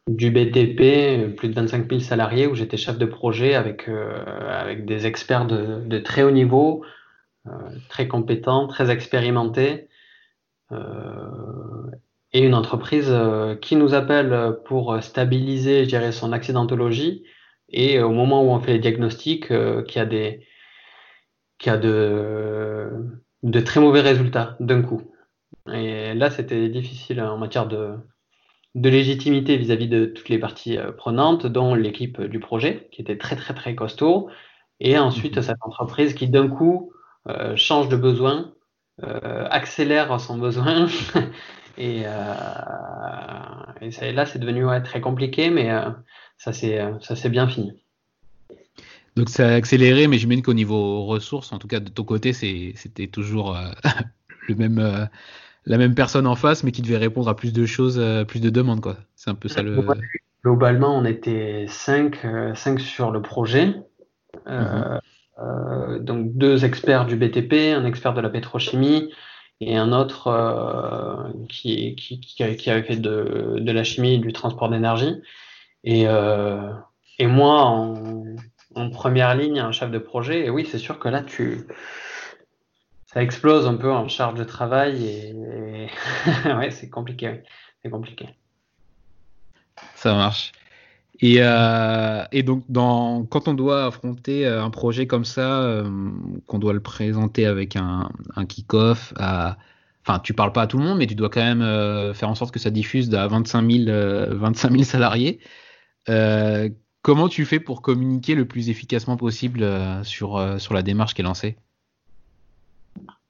du 0.08 0.32
BTP, 0.32 1.36
plus 1.36 1.50
de 1.50 1.54
25 1.54 1.90
000 1.90 2.02
salariés, 2.02 2.48
où 2.48 2.56
j'étais 2.56 2.78
chef 2.78 2.98
de 2.98 3.06
projet 3.06 3.56
avec, 3.56 3.88
euh, 3.88 4.24
avec 4.48 4.86
des 4.86 5.06
experts 5.08 5.46
de, 5.46 5.82
de 5.86 6.00
très 6.00 6.24
haut 6.24 6.32
niveau, 6.32 6.84
euh, 7.48 7.52
très 7.90 8.08
compétents, 8.08 8.68
très 8.68 8.90
expérimentés. 8.92 9.88
et 12.32 12.40
une 12.40 12.56
entreprise 12.56 13.14
qui 13.62 13.76
nous 13.76 13.94
appelle 13.94 14.58
pour 14.66 14.98
stabiliser, 15.04 15.84
je 15.84 15.90
dirais, 15.90 16.12
son 16.12 16.32
accidentologie. 16.34 17.24
Et 17.70 18.02
au 18.02 18.10
moment 18.12 18.44
où 18.44 18.50
on 18.50 18.60
fait 18.60 18.74
les 18.74 18.80
diagnostics, 18.80 19.54
qui 19.88 20.00
a 20.00 20.06
des, 20.06 20.48
qui 21.60 21.70
a 21.70 21.78
de 21.78 22.90
de 23.44 23.60
très 23.60 23.80
mauvais 23.82 24.02
résultats 24.02 24.56
d'un 24.60 24.82
coup. 24.82 25.02
Et 25.72 26.14
là, 26.14 26.30
c'était 26.30 26.70
difficile 26.70 27.22
en 27.22 27.38
matière 27.38 27.68
de, 27.68 27.96
de 28.76 28.90
légitimité 28.90 29.58
vis-à-vis 29.58 29.88
de 29.88 30.06
toutes 30.06 30.30
les 30.30 30.40
parties 30.40 30.78
euh, 30.78 30.92
prenantes, 30.92 31.46
dont 31.46 31.76
l'équipe 31.76 32.22
du 32.22 32.40
projet, 32.40 32.88
qui 32.92 33.02
était 33.02 33.18
très 33.18 33.36
très 33.36 33.54
très 33.54 33.76
costaud, 33.76 34.30
et 34.80 34.98
ensuite 34.98 35.42
cette 35.42 35.58
entreprise 35.62 36.14
qui 36.14 36.28
d'un 36.28 36.48
coup 36.48 36.92
euh, 37.28 37.56
change 37.56 37.90
de 37.90 37.96
besoin, 37.96 38.54
euh, 39.04 39.48
accélère 39.50 40.20
son 40.20 40.38
besoin, 40.38 40.88
et, 41.78 42.04
et 43.82 44.12
là 44.12 44.26
c'est 44.26 44.40
devenu 44.40 44.66
très 44.84 45.02
compliqué, 45.02 45.50
mais 45.50 45.72
ça 46.38 46.54
s'est 46.54 47.30
bien 47.30 47.48
fini. 47.48 47.84
Donc 49.16 49.30
ça 49.30 49.48
a 49.48 49.54
accéléré, 49.54 50.08
mais 50.08 50.18
j'imagine 50.18 50.44
qu'au 50.44 50.54
niveau 50.54 51.06
ressources, 51.06 51.52
en 51.54 51.60
tout 51.60 51.68
cas 51.68 51.80
de 51.80 51.90
ton 51.90 52.04
côté, 52.04 52.34
c'était 52.34 53.08
toujours 53.08 53.56
euh, 53.56 53.70
le 54.48 54.56
même, 54.56 54.80
euh, 54.80 55.06
la 55.66 55.78
même 55.78 55.96
personne 55.96 56.28
en 56.28 56.36
face, 56.36 56.64
mais 56.64 56.72
qui 56.72 56.82
devait 56.82 56.98
répondre 56.98 57.30
à 57.30 57.36
plus 57.36 57.54
de 57.54 57.66
choses, 57.66 58.00
euh, 58.00 58.24
plus 58.24 58.40
de 58.40 58.50
demandes. 58.50 58.82
quoi. 58.82 58.98
C'est 59.16 59.30
un 59.30 59.36
peu 59.36 59.50
ça 59.50 59.62
le. 59.62 59.82
Globalement, 60.44 60.98
on 60.98 61.06
était 61.06 61.66
5 61.70 62.18
cinq, 62.56 62.80
sur 62.80 63.12
le 63.12 63.22
projet. 63.22 63.76
Mhm. 64.48 65.00
donc 66.00 66.34
deux 66.34 66.66
experts 66.66 67.06
du 67.06 67.16
BTP, 67.16 67.74
un 67.74 67.86
expert 67.86 68.14
de 68.14 68.20
la 68.20 68.30
pétrochimie 68.30 69.14
et 69.62 69.78
un 69.78 69.94
autre 69.94 71.32
qui, 71.48 71.96
qui, 71.96 72.20
qui, 72.20 72.44
avait 72.44 72.84
fait 72.84 72.98
de, 72.98 73.58
de 73.60 73.72
la 73.72 73.84
chimie 73.84 74.16
et 74.16 74.18
du 74.18 74.34
transport 74.34 74.70
d'énergie. 74.70 75.22
Et, 75.84 76.08
et 77.20 77.28
moi, 77.28 77.62
en, 77.62 78.24
en 78.76 78.90
première 78.90 79.36
ligne 79.36 79.60
un 79.60 79.72
chef 79.72 79.92
de 79.92 79.98
projet. 79.98 80.46
Et 80.46 80.50
oui, 80.50 80.68
c'est 80.70 80.78
sûr 80.78 81.00
que 81.00 81.10
là, 81.10 81.22
tu 81.22 81.66
ça 83.14 83.22
explose 83.22 83.68
un 83.68 83.76
peu 83.76 83.92
en 83.92 84.08
charge 84.08 84.36
de 84.36 84.44
travail 84.44 85.06
et, 85.06 85.90
ouais, 86.46 86.72
c'est 86.72 86.90
compliqué. 86.90 87.44
C'est 87.84 87.90
compliqué. 87.90 88.28
Ça 89.96 90.14
marche. 90.16 90.52
Et, 91.20 91.38
euh, 91.40 92.24
et, 92.32 92.44
donc, 92.44 92.64
dans, 92.70 93.24
quand 93.26 93.48
on 93.48 93.54
doit 93.54 93.86
affronter 93.86 94.48
euh, 94.48 94.64
un 94.64 94.70
projet 94.72 95.06
comme 95.06 95.26
ça, 95.26 95.62
euh, 95.62 96.10
qu'on 96.48 96.60
doit 96.60 96.74
le 96.74 96.82
présenter 96.82 97.46
avec 97.46 97.76
un, 97.76 98.10
kick-off, 98.48 99.14
enfin, 99.18 100.20
tu 100.24 100.34
parles 100.34 100.52
pas 100.52 100.64
à 100.64 100.68
tout 100.68 100.78
le 100.80 100.84
monde, 100.84 100.98
mais 100.98 101.08
tu 101.08 101.16
dois 101.16 101.30
quand 101.30 101.44
même 101.44 102.14
faire 102.14 102.30
en 102.30 102.36
sorte 102.36 102.54
que 102.54 102.60
ça 102.60 102.72
diffuse 102.72 103.14
à 103.14 103.28
25 103.28 103.72
000, 103.72 104.38
25 104.38 104.72
000 104.72 104.84
salariés. 104.84 105.40
Comment 107.04 107.30
tu 107.30 107.46
fais 107.46 107.60
pour 107.60 107.82
communiquer 107.82 108.34
le 108.34 108.48
plus 108.48 108.70
efficacement 108.70 109.18
possible 109.18 109.66
sur, 110.04 110.60
sur 110.60 110.74
la 110.74 110.82
démarche 110.82 111.14
qui 111.14 111.22
est 111.22 111.26
lancée? 111.26 111.58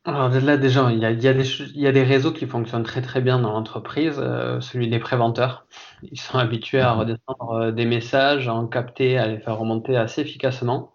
Alors 0.05 0.29
là 0.29 0.57
déjà, 0.57 0.91
il 0.91 0.99
y, 0.99 1.05
a, 1.05 1.11
il, 1.11 1.23
y 1.23 1.27
a 1.27 1.33
des, 1.33 1.61
il 1.61 1.79
y, 1.79 1.87
a, 1.87 1.91
des, 1.91 2.03
réseaux 2.03 2.33
qui 2.33 2.45
fonctionnent 2.45 2.83
très 2.83 3.01
très 3.01 3.21
bien 3.21 3.39
dans 3.39 3.53
l'entreprise, 3.53 4.15
euh, 4.19 4.59
celui 4.61 4.89
des 4.89 4.99
préventeurs. 4.99 5.65
Ils 6.03 6.19
sont 6.19 6.37
habitués 6.37 6.81
à 6.81 6.93
mhm. 6.93 6.99
redescendre 6.99 7.71
des 7.71 7.85
messages, 7.85 8.47
à 8.47 8.53
en 8.53 8.67
capter, 8.67 9.17
à 9.17 9.27
les 9.27 9.39
faire 9.39 9.57
remonter 9.57 9.95
assez 9.95 10.21
efficacement. 10.21 10.93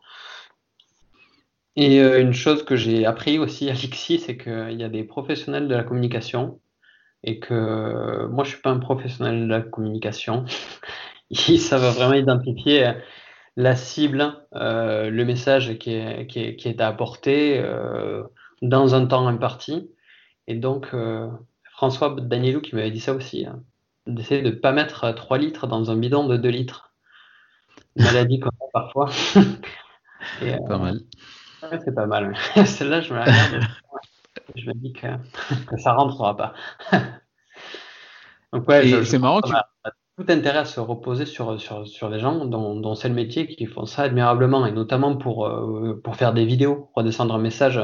Et 1.77 2.01
une 2.01 2.33
chose 2.33 2.65
que 2.65 2.77
j'ai 2.77 3.07
appris 3.07 3.39
aussi 3.39 3.71
à 3.71 3.73
l'IXI, 3.73 4.19
c'est 4.19 4.37
qu'il 4.37 4.79
y 4.79 4.85
a 4.85 4.89
des 4.89 5.05
professionnels 5.05 5.69
de 5.69 5.75
la 5.75 5.85
communication 5.85 6.61
et 7.25 7.41
que 7.41 8.27
moi 8.27 8.45
je 8.45 8.51
suis 8.51 8.63
pas 8.63 8.71
un 8.71 8.79
professionnel 8.79 9.43
de 9.43 9.49
la 9.49 9.61
communication 9.61 10.45
ils 11.31 11.61
savent 11.61 11.95
vraiment 11.95 12.15
identifier 12.15 12.93
la 13.57 13.75
cible, 13.77 14.35
euh, 14.55 15.11
le 15.11 15.25
message 15.25 15.79
qui 15.79 15.95
est, 15.95 16.27
qui 16.27 16.41
est, 16.41 16.57
qui 16.57 16.69
est 16.69 16.81
à 16.81 16.89
apporter 16.89 17.59
euh, 17.59 18.23
dans 18.63 18.95
un 18.95 19.07
temps 19.07 19.27
imparti. 19.27 19.91
Et 20.47 20.55
donc, 20.55 20.89
euh, 20.95 21.29
François 21.73 22.17
Danielou 22.19 22.61
qui 22.61 22.75
m'avait 22.75 22.91
dit 22.91 23.01
ça 23.01 23.15
aussi, 23.15 23.47
hein, 23.47 23.63
d'essayer 24.07 24.43
de 24.43 24.51
ne 24.51 24.55
pas 24.55 24.73
mettre 24.73 25.13
3 25.13 25.39
litres 25.39 25.67
dans 25.67 25.91
un 25.91 25.97
bidon 25.97 26.27
de 26.27 26.37
2 26.37 26.49
litres. 26.49 26.93
Maladie 27.97 28.41
comme 28.41 28.53
ça 28.59 28.67
parfois. 28.73 29.09
Et, 30.43 30.57
pas 30.67 30.79
mal. 30.79 31.01
c'est 31.85 31.95
pas 31.95 32.07
mal. 32.07 32.37
Celle-là, 32.65 33.01
je 33.01 33.13
me 33.13 33.19
la 33.19 33.25
regarde. 33.25 33.65
je 34.57 34.67
me 34.67 34.75
dis 34.75 34.93
que, 34.93 35.07
que 35.67 35.77
ça 35.77 35.93
rentrera 35.93 36.37
pas. 36.37 36.55
donc, 38.53 38.69
ouais, 38.69 39.05
c'est 39.05 39.19
marrant. 39.19 39.41
Tu 39.41 39.53
tout 40.19 40.33
intérêt 40.33 40.59
à 40.59 40.65
se 40.65 40.81
reposer 40.81 41.27
sur, 41.27 41.61
sur, 41.61 41.87
sur 41.87 42.11
des 42.11 42.19
gens 42.19 42.45
dont, 42.45 42.75
dont 42.75 42.97
c'est 42.97 43.09
le 43.09 43.15
métier 43.15 43.47
qui 43.47 43.67
font 43.67 43.87
ça 43.87 44.03
admirablement, 44.03 44.67
et 44.67 44.73
notamment 44.73 45.17
pour, 45.17 45.47
euh, 45.47 46.01
pour 46.03 46.17
faire 46.17 46.35
des 46.35 46.45
vidéos, 46.45 46.91
redescendre 46.97 47.37
un 47.37 47.39
message, 47.39 47.81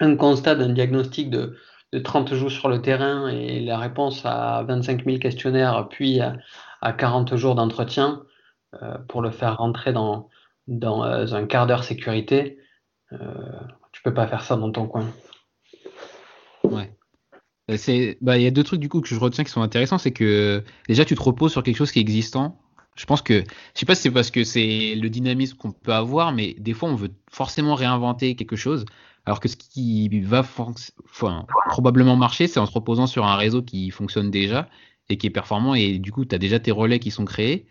un 0.00 0.16
constat 0.16 0.54
d'un 0.54 0.70
diagnostic 0.70 1.30
de, 1.30 1.56
de 1.92 1.98
30 1.98 2.34
jours 2.34 2.50
sur 2.50 2.68
le 2.68 2.80
terrain 2.82 3.28
et 3.28 3.60
la 3.60 3.78
réponse 3.78 4.22
à 4.24 4.62
25 4.66 5.04
000 5.04 5.18
questionnaires, 5.18 5.88
puis 5.88 6.20
à, 6.20 6.36
à 6.80 6.92
40 6.92 7.36
jours 7.36 7.54
d'entretien, 7.54 8.22
euh, 8.82 8.98
pour 9.08 9.22
le 9.22 9.30
faire 9.30 9.56
rentrer 9.56 9.92
dans, 9.92 10.28
dans 10.66 11.04
euh, 11.04 11.26
un 11.32 11.46
quart 11.46 11.66
d'heure 11.66 11.84
sécurité. 11.84 12.58
Euh, 13.12 13.16
tu 13.92 14.02
peux 14.02 14.14
pas 14.14 14.26
faire 14.26 14.42
ça 14.42 14.56
dans 14.56 14.70
ton 14.70 14.86
coin. 14.86 15.06
Ouais. 16.62 16.92
Euh, 17.70 18.14
bah, 18.20 18.38
il 18.38 18.42
y 18.42 18.46
a 18.46 18.50
deux 18.50 18.64
trucs 18.64 18.80
du 18.80 18.88
coup 18.88 19.00
que 19.00 19.08
je 19.08 19.18
retiens 19.18 19.44
qui 19.44 19.50
sont 19.50 19.62
intéressants, 19.62 19.98
c'est 19.98 20.12
que 20.12 20.62
déjà 20.88 21.04
tu 21.04 21.14
te 21.14 21.22
reposes 21.22 21.52
sur 21.52 21.62
quelque 21.62 21.76
chose 21.76 21.92
qui 21.92 21.98
est 21.98 22.02
existant. 22.02 22.60
Je 22.94 23.06
pense 23.06 23.22
que, 23.22 23.40
je 23.40 23.80
sais 23.80 23.86
pas 23.86 23.94
si 23.94 24.02
c'est 24.02 24.10
parce 24.10 24.30
que 24.30 24.42
c'est 24.42 24.94
le 24.96 25.08
dynamisme 25.08 25.56
qu'on 25.56 25.72
peut 25.72 25.92
avoir, 25.92 26.32
mais 26.32 26.54
des 26.58 26.72
fois 26.72 26.88
on 26.88 26.94
veut 26.94 27.10
forcément 27.30 27.74
réinventer 27.74 28.34
quelque 28.34 28.56
chose, 28.56 28.84
alors 29.28 29.40
que 29.40 29.48
ce 29.48 29.56
qui 29.56 30.08
va 30.20 30.42
probablement 31.68 32.16
marcher, 32.16 32.46
c'est 32.46 32.58
en 32.58 32.64
se 32.64 32.72
reposant 32.72 33.06
sur 33.06 33.26
un 33.26 33.36
réseau 33.36 33.60
qui 33.62 33.90
fonctionne 33.90 34.30
déjà 34.30 34.70
et 35.10 35.18
qui 35.18 35.26
est 35.26 35.30
performant, 35.30 35.74
et 35.74 35.98
du 35.98 36.12
coup 36.12 36.24
tu 36.24 36.34
as 36.34 36.38
déjà 36.38 36.58
tes 36.58 36.70
relais 36.70 36.98
qui 36.98 37.10
sont 37.10 37.26
créés. 37.26 37.66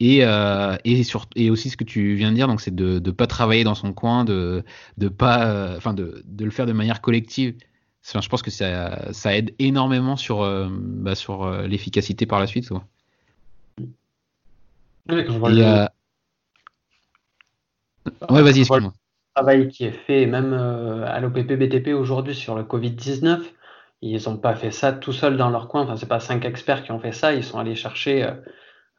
Et, 0.00 0.24
euh, 0.24 0.76
et, 0.84 1.04
sur, 1.04 1.28
et 1.36 1.48
aussi 1.48 1.70
ce 1.70 1.76
que 1.76 1.84
tu 1.84 2.14
viens 2.16 2.30
de 2.30 2.34
dire, 2.34 2.48
donc 2.48 2.60
c'est 2.60 2.74
de 2.74 2.98
ne 2.98 3.10
pas 3.12 3.28
travailler 3.28 3.62
dans 3.62 3.76
son 3.76 3.92
coin, 3.92 4.24
de, 4.24 4.64
de 4.98 5.08
pas, 5.08 5.46
euh, 5.46 5.92
de, 5.92 6.24
de 6.26 6.44
le 6.44 6.50
faire 6.50 6.66
de 6.66 6.72
manière 6.72 7.00
collective 7.00 7.54
je 8.02 8.28
pense 8.28 8.42
que 8.42 8.50
ça, 8.50 9.12
ça 9.12 9.36
aide 9.36 9.54
énormément 9.60 10.16
sur, 10.16 10.42
euh, 10.42 10.68
bah, 10.70 11.14
sur 11.14 11.48
l'efficacité 11.68 12.26
par 12.26 12.40
la 12.40 12.48
suite. 12.48 12.68
Ouais, 15.08 15.28
ouais 18.30 18.42
vas-y, 18.42 18.60
excuse-moi. 18.60 18.92
Travail 19.40 19.68
qui 19.68 19.86
est 19.86 20.04
fait, 20.06 20.26
même 20.26 20.52
euh, 20.52 21.06
à 21.06 21.18
l'OPP 21.18 21.54
BTP 21.54 21.94
aujourd'hui 21.94 22.34
sur 22.34 22.54
le 22.54 22.62
Covid-19, 22.62 23.40
ils 24.02 24.22
n'ont 24.28 24.36
pas 24.36 24.54
fait 24.54 24.70
ça 24.70 24.92
tout 24.92 25.14
seuls 25.14 25.38
dans 25.38 25.48
leur 25.48 25.66
coin. 25.68 25.80
Enfin, 25.80 25.96
c'est 25.96 26.04
pas 26.04 26.20
cinq 26.20 26.44
experts 26.44 26.82
qui 26.82 26.92
ont 26.92 27.00
fait 27.00 27.12
ça. 27.12 27.32
Ils 27.32 27.42
sont 27.42 27.58
allés 27.58 27.74
chercher 27.74 28.30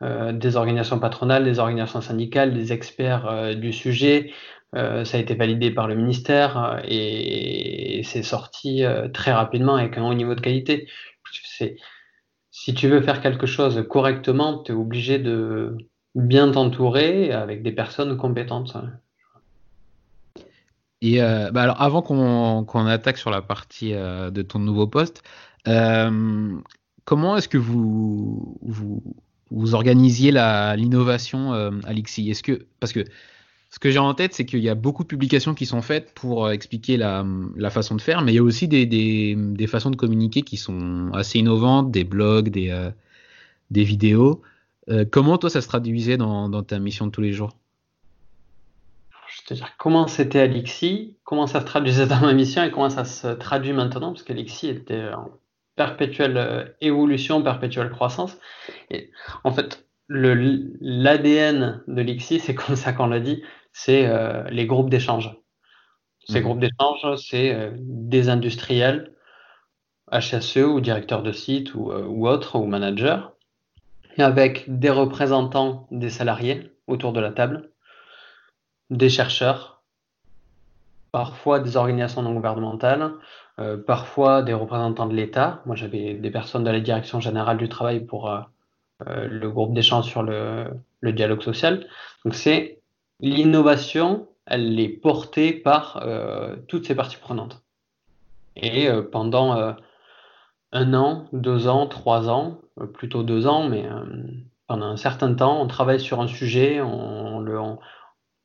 des 0.01 0.55
organisations 0.55 0.97
patronales, 0.97 1.43
des 1.43 1.59
organisations 1.59 2.01
syndicales, 2.01 2.55
des 2.55 2.73
experts 2.73 3.55
du 3.55 3.71
sujet, 3.71 4.31
ça 4.73 5.03
a 5.13 5.17
été 5.17 5.35
validé 5.35 5.69
par 5.69 5.87
le 5.87 5.93
ministère 5.95 6.81
et, 6.85 8.01
c'est 8.03 8.23
sorti 8.23 8.83
très 9.13 9.31
rapidement 9.31 9.75
avec 9.75 9.97
un 9.99 10.03
haut 10.03 10.13
niveau 10.15 10.33
de 10.33 10.41
qualité. 10.41 10.87
si 12.49 12.73
tu 12.73 12.87
veux 12.87 13.01
faire 13.01 13.21
quelque 13.21 13.45
chose 13.45 13.85
correctement, 13.87 14.63
tu 14.63 14.71
es 14.71 14.75
obligé 14.75 15.19
de 15.19 15.77
bien 16.15 16.51
t'entourer 16.51 17.31
avec 17.31 17.61
des 17.61 17.71
personnes 17.71 18.17
compétentes. 18.17 18.75
Et 21.01 21.19
bah 21.19 21.63
alors 21.63 21.81
avant 21.81 22.01
qu'on 22.01 22.85
attaque 22.85 23.17
sur 23.17 23.31
la 23.31 23.41
partie 23.41 23.91
de 23.91 24.41
ton 24.41 24.59
nouveau 24.59 24.87
poste, 24.87 25.23
comment 27.05 27.37
est-ce 27.37 27.49
que 27.49 27.57
vous, 27.57 28.57
vous, 28.61 29.03
vous 29.51 29.75
organisiez 29.75 30.31
l'innovation 30.31 31.53
euh, 31.53 31.71
à 31.83 31.93
l'IXI 31.93 32.29
Est-ce 32.29 32.43
que 32.43 32.65
parce 32.79 32.93
que 32.93 33.03
ce 33.69 33.79
que 33.79 33.89
j'ai 33.89 33.99
en 33.99 34.13
tête, 34.13 34.33
c'est 34.33 34.45
qu'il 34.45 34.59
y 34.59 34.69
a 34.69 34.75
beaucoup 34.75 35.03
de 35.03 35.07
publications 35.07 35.53
qui 35.53 35.65
sont 35.65 35.81
faites 35.81 36.13
pour 36.13 36.45
euh, 36.45 36.51
expliquer 36.51 36.97
la, 36.97 37.25
la, 37.55 37.69
façon 37.69 37.95
de 37.95 38.01
faire, 38.01 38.21
mais 38.21 38.33
il 38.33 38.35
y 38.35 38.39
a 38.39 38.43
aussi 38.43 38.67
des, 38.67 38.85
des, 38.85 39.35
des, 39.37 39.67
façons 39.67 39.91
de 39.91 39.95
communiquer 39.95 40.41
qui 40.41 40.57
sont 40.57 41.09
assez 41.13 41.39
innovantes, 41.39 41.89
des 41.89 42.03
blogs, 42.03 42.49
des, 42.49 42.69
euh, 42.69 42.91
des 43.69 43.83
vidéos. 43.83 44.41
comment 45.11 45.37
toi 45.37 45.49
ça 45.49 45.61
se 45.61 45.67
traduisait 45.67 46.17
dans, 46.17 46.49
dans, 46.49 46.63
ta 46.63 46.79
mission 46.79 47.07
de 47.07 47.11
tous 47.11 47.21
les 47.21 47.33
jours? 47.33 47.55
Je 49.51 49.55
te 49.55 49.59
dire 49.59 49.75
comment 49.77 50.07
c'était 50.07 50.39
à 50.39 50.47
l'IXI, 50.47 51.17
comment 51.25 51.45
ça 51.45 51.59
se 51.59 51.65
traduisait 51.65 52.07
dans 52.07 52.21
ma 52.21 52.31
mission 52.31 52.63
et 52.63 52.71
comment 52.71 52.89
ça 52.89 53.03
se 53.03 53.27
traduit 53.27 53.73
maintenant, 53.73 54.13
parce 54.13 54.23
que 54.23 54.31
l'IXI 54.31 54.69
était 54.69 55.09
perpétuelle 55.75 56.37
euh, 56.37 56.65
évolution, 56.79 57.43
perpétuelle 57.43 57.89
croissance. 57.89 58.37
Et 58.89 59.11
en 59.43 59.51
fait, 59.51 59.85
l'ADN 60.07 61.83
de 61.85 62.01
l'IXI, 62.01 62.39
c'est 62.39 62.55
comme 62.55 62.77
ça 62.77 62.93
qu'on 62.93 63.07
l'a 63.07 63.19
dit, 63.19 63.43
c'est 63.73 64.07
euh, 64.07 64.43
les 64.51 64.65
groupes 64.65 64.89
d'échange. 64.89 65.35
Ces 66.29 66.39
mmh. 66.39 66.43
groupes 66.43 66.59
d'échange, 66.59 67.15
c'est 67.17 67.53
euh, 67.53 67.71
des 67.77 68.29
industriels, 68.29 69.11
HSE 70.13 70.59
ou 70.59 70.79
directeurs 70.79 71.23
de 71.23 71.33
site 71.33 71.75
ou, 71.75 71.91
ou 71.91 72.27
autres, 72.27 72.57
ou 72.57 72.65
managers, 72.67 73.19
et 74.17 74.23
avec 74.23 74.63
des 74.67 74.89
représentants 74.89 75.87
des 75.91 76.09
salariés 76.09 76.71
autour 76.87 77.11
de 77.11 77.19
la 77.19 77.31
table, 77.31 77.70
des 78.91 79.09
chercheurs, 79.09 79.81
parfois 81.11 81.59
des 81.59 81.77
organisations 81.77 82.21
non 82.21 82.33
gouvernementales, 82.33 83.13
euh, 83.59 83.77
parfois 83.77 84.43
des 84.43 84.53
représentants 84.53 85.07
de 85.07 85.15
l'État. 85.15 85.61
Moi, 85.65 85.75
j'avais 85.75 86.13
des 86.13 86.29
personnes 86.29 86.63
de 86.63 86.69
la 86.69 86.79
direction 86.79 87.19
générale 87.19 87.57
du 87.57 87.69
travail 87.69 88.01
pour 88.01 88.29
euh, 88.29 88.41
euh, 89.07 89.27
le 89.27 89.49
groupe 89.49 89.73
d'échange 89.73 90.05
sur 90.05 90.23
le, 90.23 90.67
dialogue 91.03 91.41
social. 91.41 91.87
Donc, 92.25 92.35
c'est 92.35 92.79
l'innovation, 93.21 94.27
elle 94.45 94.79
est 94.79 94.89
portée 94.89 95.53
par 95.53 96.03
toutes 96.67 96.85
ces 96.85 96.95
parties 96.95 97.17
prenantes. 97.17 97.61
Et 98.55 98.89
pendant 99.11 99.75
un 100.71 100.93
an, 100.93 101.25
deux 101.31 101.67
ans, 101.67 101.87
trois 101.87 102.29
ans, 102.29 102.61
plutôt 102.93 103.23
deux 103.23 103.47
ans, 103.47 103.67
mais 103.67 103.87
pendant 104.67 104.87
un 104.87 104.97
certain 104.97 105.33
temps, 105.33 105.61
on 105.61 105.67
travaille 105.67 105.99
sur 105.99 106.21
un 106.21 106.27
sujet, 106.27 106.81
on, 106.81 107.39
le, 107.39 107.59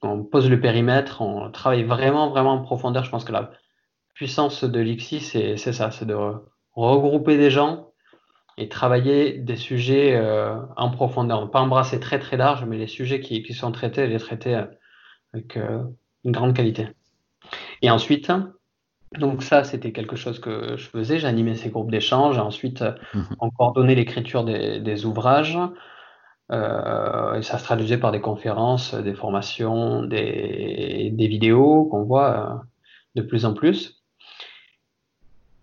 pose 0.01 0.49
le 0.51 0.61
périmètre, 0.61 1.23
on 1.23 1.51
travaille 1.51 1.85
vraiment, 1.85 2.31
vraiment 2.31 2.53
en 2.53 2.63
profondeur. 2.63 3.05
Je 3.05 3.11
pense 3.11 3.25
que 3.25 3.33
la, 3.33 3.51
puissance 4.17 4.65
de 4.65 4.81
l'IXI, 4.81 5.21
c'est 5.21 5.57
ça, 5.57 5.91
c'est 5.91 6.07
de 6.07 6.17
regrouper 6.73 7.37
des 7.37 7.51
gens 7.51 7.91
et 8.57 8.69
travailler 8.69 9.35
des 9.35 9.57
sujets 9.57 10.17
euh, 10.17 10.57
en 10.77 10.91
profondeur. 10.91 11.51
Pas 11.51 11.61
embrasser 11.61 12.01
très 12.01 12.19
très 12.19 12.39
large, 12.39 12.65
mais 12.65 12.79
les 12.79 12.87
sujets 12.87 13.21
qui, 13.21 13.45
sont 13.53 13.73
traités, 13.73 14.07
les 14.07 14.19
traiter 14.19 14.55
avec 15.35 15.59
euh, 15.59 15.83
une 16.25 16.33
grande 16.33 16.57
qualité. 16.57 16.89
Et 17.83 17.91
ensuite, 17.91 18.33
donc 19.19 19.43
ça, 19.43 19.65
c'était 19.65 19.93
quelque 19.93 20.17
chose 20.17 20.41
que 20.41 20.79
je 20.79 20.89
faisais. 20.89 21.19
J'animais 21.19 21.55
ces 21.55 21.69
groupes 21.69 21.91
d'échange. 21.91 22.39
Ensuite, 22.39 22.83
mmh. 23.13 23.23
on 23.41 23.51
coordonnait 23.51 23.95
l'écriture 23.95 24.45
des, 24.45 25.05
ouvrages. 25.05 25.59
Et 26.53 27.43
ça 27.43 27.59
se 27.59 27.65
traduisait 27.65 27.99
par 27.99 28.13
des 28.13 28.21
conférences, 28.21 28.95
des 28.95 29.15
formations, 29.15 30.03
des, 30.05 31.13
vidéos 31.17 31.87
qu'on 31.87 32.05
voit 32.05 32.63
de 33.17 33.23
plus 33.23 33.45
en 33.45 33.55
plus. 33.55 33.97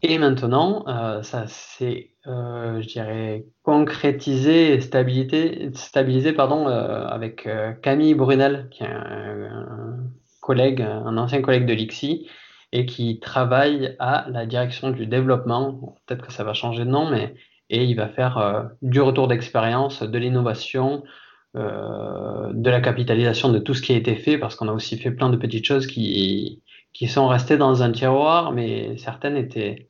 Et 0.06 0.18
maintenant, 0.18 0.84
euh, 0.90 1.24
ça 1.24 1.48
s'est, 1.48 2.12
euh, 2.28 2.82
je 2.82 2.88
dirais, 2.88 3.46
concrétisé 3.64 4.82
stabilisé, 4.82 5.70
stabilisé 5.74 6.34
pardon, 6.34 6.68
euh, 6.68 7.08
avec 7.08 7.48
Camille 7.82 8.14
Brunel, 8.14 8.68
qui 8.70 8.84
est 8.84 8.88
un, 8.88 9.96
collègue, 10.42 10.82
un 10.82 11.18
ancien 11.18 11.42
collègue 11.42 11.66
de 11.66 11.74
l'IXI, 11.74 12.28
et 12.74 12.86
qui 12.86 13.22
travaille 13.22 13.96
à 14.00 14.26
la 14.30 14.46
direction 14.46 14.92
du 14.92 15.08
développement. 15.08 15.96
Peut-être 16.06 16.28
que 16.28 16.34
ça 16.34 16.44
va 16.44 16.54
changer 16.54 16.84
de 16.84 16.90
nom, 16.90 17.10
mais 17.10 17.34
et 17.70 17.84
il 17.84 17.96
va 17.96 18.08
faire 18.08 18.70
du 18.82 19.02
retour 19.02 19.28
d'expérience, 19.28 20.04
de 20.04 20.18
l'innovation, 20.18 21.04
de 21.56 22.70
la 22.70 22.82
capitalisation 22.82 23.50
de 23.50 23.60
tout 23.60 23.74
ce 23.74 23.82
qui 23.82 23.94
a 23.94 23.96
été 23.96 24.16
fait, 24.16 24.38
parce 24.38 24.56
qu'on 24.56 24.68
a 24.68 24.74
aussi 24.74 24.98
fait 24.98 25.12
plein 25.12 25.30
de 25.30 25.38
petites 25.38 25.66
choses 25.66 25.88
qui, 25.88 26.62
qui 26.94 27.08
sont 27.08 27.28
restées 27.28 27.58
dans 27.58 27.82
un 27.84 27.92
tiroir, 27.92 28.52
mais 28.52 28.96
certaines 28.98 29.36
étaient 29.36 29.90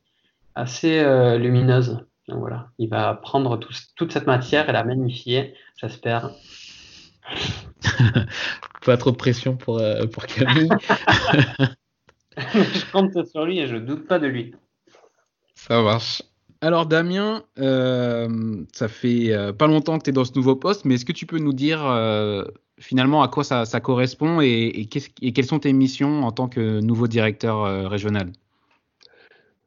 assez 0.56 1.00
euh, 1.00 1.38
lumineuse. 1.38 2.00
Donc 2.30 2.40
voilà, 2.40 2.70
il 2.80 2.90
va 2.90 3.14
prendre 3.14 3.60
toute 3.96 4.12
cette 4.14 4.26
matière 4.28 4.70
et 4.70 4.72
la 4.72 4.84
magnifier, 4.86 5.56
j'espère. 5.76 6.32
Pas 8.86 8.98
trop 8.98 9.12
de 9.12 9.18
pression 9.18 9.56
pour, 9.58 9.80
euh, 9.80 10.06
pour 10.08 10.26
Camille. 10.26 10.70
je 12.38 12.92
compte 12.92 13.26
sur 13.28 13.46
lui 13.46 13.60
et 13.60 13.68
je 13.68 13.76
doute 13.78 14.08
pas 14.08 14.20
de 14.20 14.28
lui. 14.28 14.54
Ça 15.56 15.82
marche. 15.82 16.22
Alors 16.64 16.86
Damien, 16.86 17.44
euh, 17.60 18.64
ça 18.72 18.88
fait 18.88 19.34
pas 19.58 19.68
longtemps 19.68 19.98
que 19.98 20.04
tu 20.04 20.12
es 20.12 20.14
dans 20.14 20.24
ce 20.24 20.34
nouveau 20.36 20.56
poste, 20.56 20.86
mais 20.86 20.96
est-ce 20.96 21.04
que 21.04 21.12
tu 21.12 21.26
peux 21.26 21.40
nous 21.40 21.52
dire 21.52 21.80
finalement 22.80 23.22
à 23.22 23.28
quoi 23.28 23.44
ça, 23.44 23.66
correspond 23.82 24.40
et, 24.40 24.88
et, 25.22 25.34
quelles 25.34 25.46
sont 25.46 25.60
tes 25.60 25.74
missions 25.74 26.24
en 26.24 26.32
tant 26.32 26.48
que 26.48 26.80
nouveau 26.80 27.08
directeur 27.08 27.90
régional? 27.90 28.32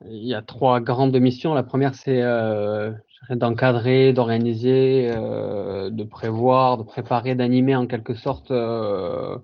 Il 0.04 0.26
y 0.26 0.34
a 0.34 0.42
trois 0.42 0.80
grandes 0.80 1.18
missions. 1.18 1.54
La 1.54 1.62
première, 1.62 1.94
c'est 1.94 2.22
euh, 2.22 2.92
d'encadrer, 3.30 4.12
d'organiser, 4.12 5.10
euh, 5.14 5.90
de 5.90 6.04
prévoir, 6.04 6.76
de 6.78 6.82
préparer, 6.82 7.34
d'animer 7.34 7.74
en 7.74 7.86
quelque 7.86 8.14
sorte 8.14 8.50
euh, 8.50 9.38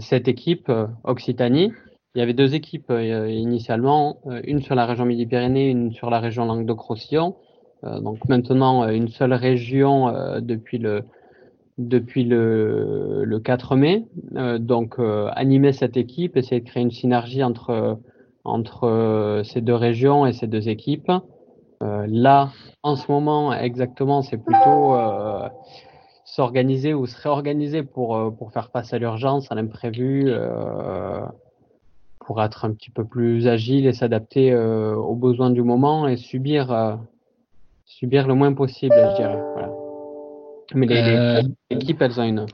cette 0.00 0.28
équipe 0.28 0.70
Occitanie. 1.04 1.72
Il 2.18 2.20
y 2.20 2.22
avait 2.22 2.34
deux 2.34 2.56
équipes 2.56 2.92
initialement, 3.28 4.18
une 4.42 4.60
sur 4.60 4.74
la 4.74 4.86
région 4.86 5.04
Midi-Pyrénées, 5.04 5.70
une 5.70 5.92
sur 5.92 6.10
la 6.10 6.18
région 6.18 6.46
Languedoc-Roussillon. 6.46 7.36
donc 7.84 8.28
maintenant, 8.28 8.88
une 8.88 9.06
seule 9.06 9.34
région 9.34 10.12
depuis 10.40 10.78
le 10.78 11.04
depuis 11.78 12.24
le, 12.24 13.22
le 13.24 13.38
4 13.38 13.76
mai. 13.76 14.04
donc 14.58 14.96
animer 14.98 15.72
cette 15.72 15.96
équipe, 15.96 16.36
essayer 16.36 16.60
de 16.60 16.68
créer 16.68 16.82
une 16.82 16.90
synergie 16.90 17.44
entre 17.44 18.00
entre 18.48 18.84
euh, 18.84 19.42
ces 19.44 19.60
deux 19.60 19.74
régions 19.74 20.26
et 20.26 20.32
ces 20.32 20.46
deux 20.46 20.68
équipes. 20.68 21.12
Euh, 21.82 22.06
là, 22.08 22.50
en 22.82 22.96
ce 22.96 23.10
moment, 23.10 23.52
exactement, 23.52 24.22
c'est 24.22 24.38
plutôt 24.38 24.94
euh, 24.94 25.48
s'organiser 26.24 26.94
ou 26.94 27.06
se 27.06 27.20
réorganiser 27.20 27.82
pour, 27.82 28.34
pour 28.36 28.52
faire 28.52 28.70
face 28.70 28.92
à 28.92 28.98
l'urgence, 28.98 29.50
à 29.52 29.54
l'imprévu, 29.54 30.32
pour 32.28 32.40
être 32.42 32.64
un 32.64 32.72
petit 32.72 32.90
peu 32.90 33.04
plus 33.04 33.48
agile 33.48 33.88
et 33.88 33.92
s'adapter 33.92 34.54
aux 34.54 35.16
besoins 35.16 35.50
du 35.50 35.62
moment 35.62 36.06
et 36.06 36.16
subir, 36.16 36.98
subir 37.86 38.28
le 38.28 38.34
moins 38.34 38.52
possible, 38.52 38.94
je 38.94 39.16
dirais. 39.16 39.42
Voilà. 39.54 39.70
Mais 40.74 40.86
les, 40.86 41.42
les, 41.42 41.76
équipes, 41.76 42.02
elles 42.02 42.20
ont 42.20 42.24
une, 42.24 42.46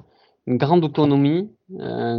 une 0.46 0.56
grande 0.58 0.84
autonomie. 0.84 1.50
Euh, 1.80 2.16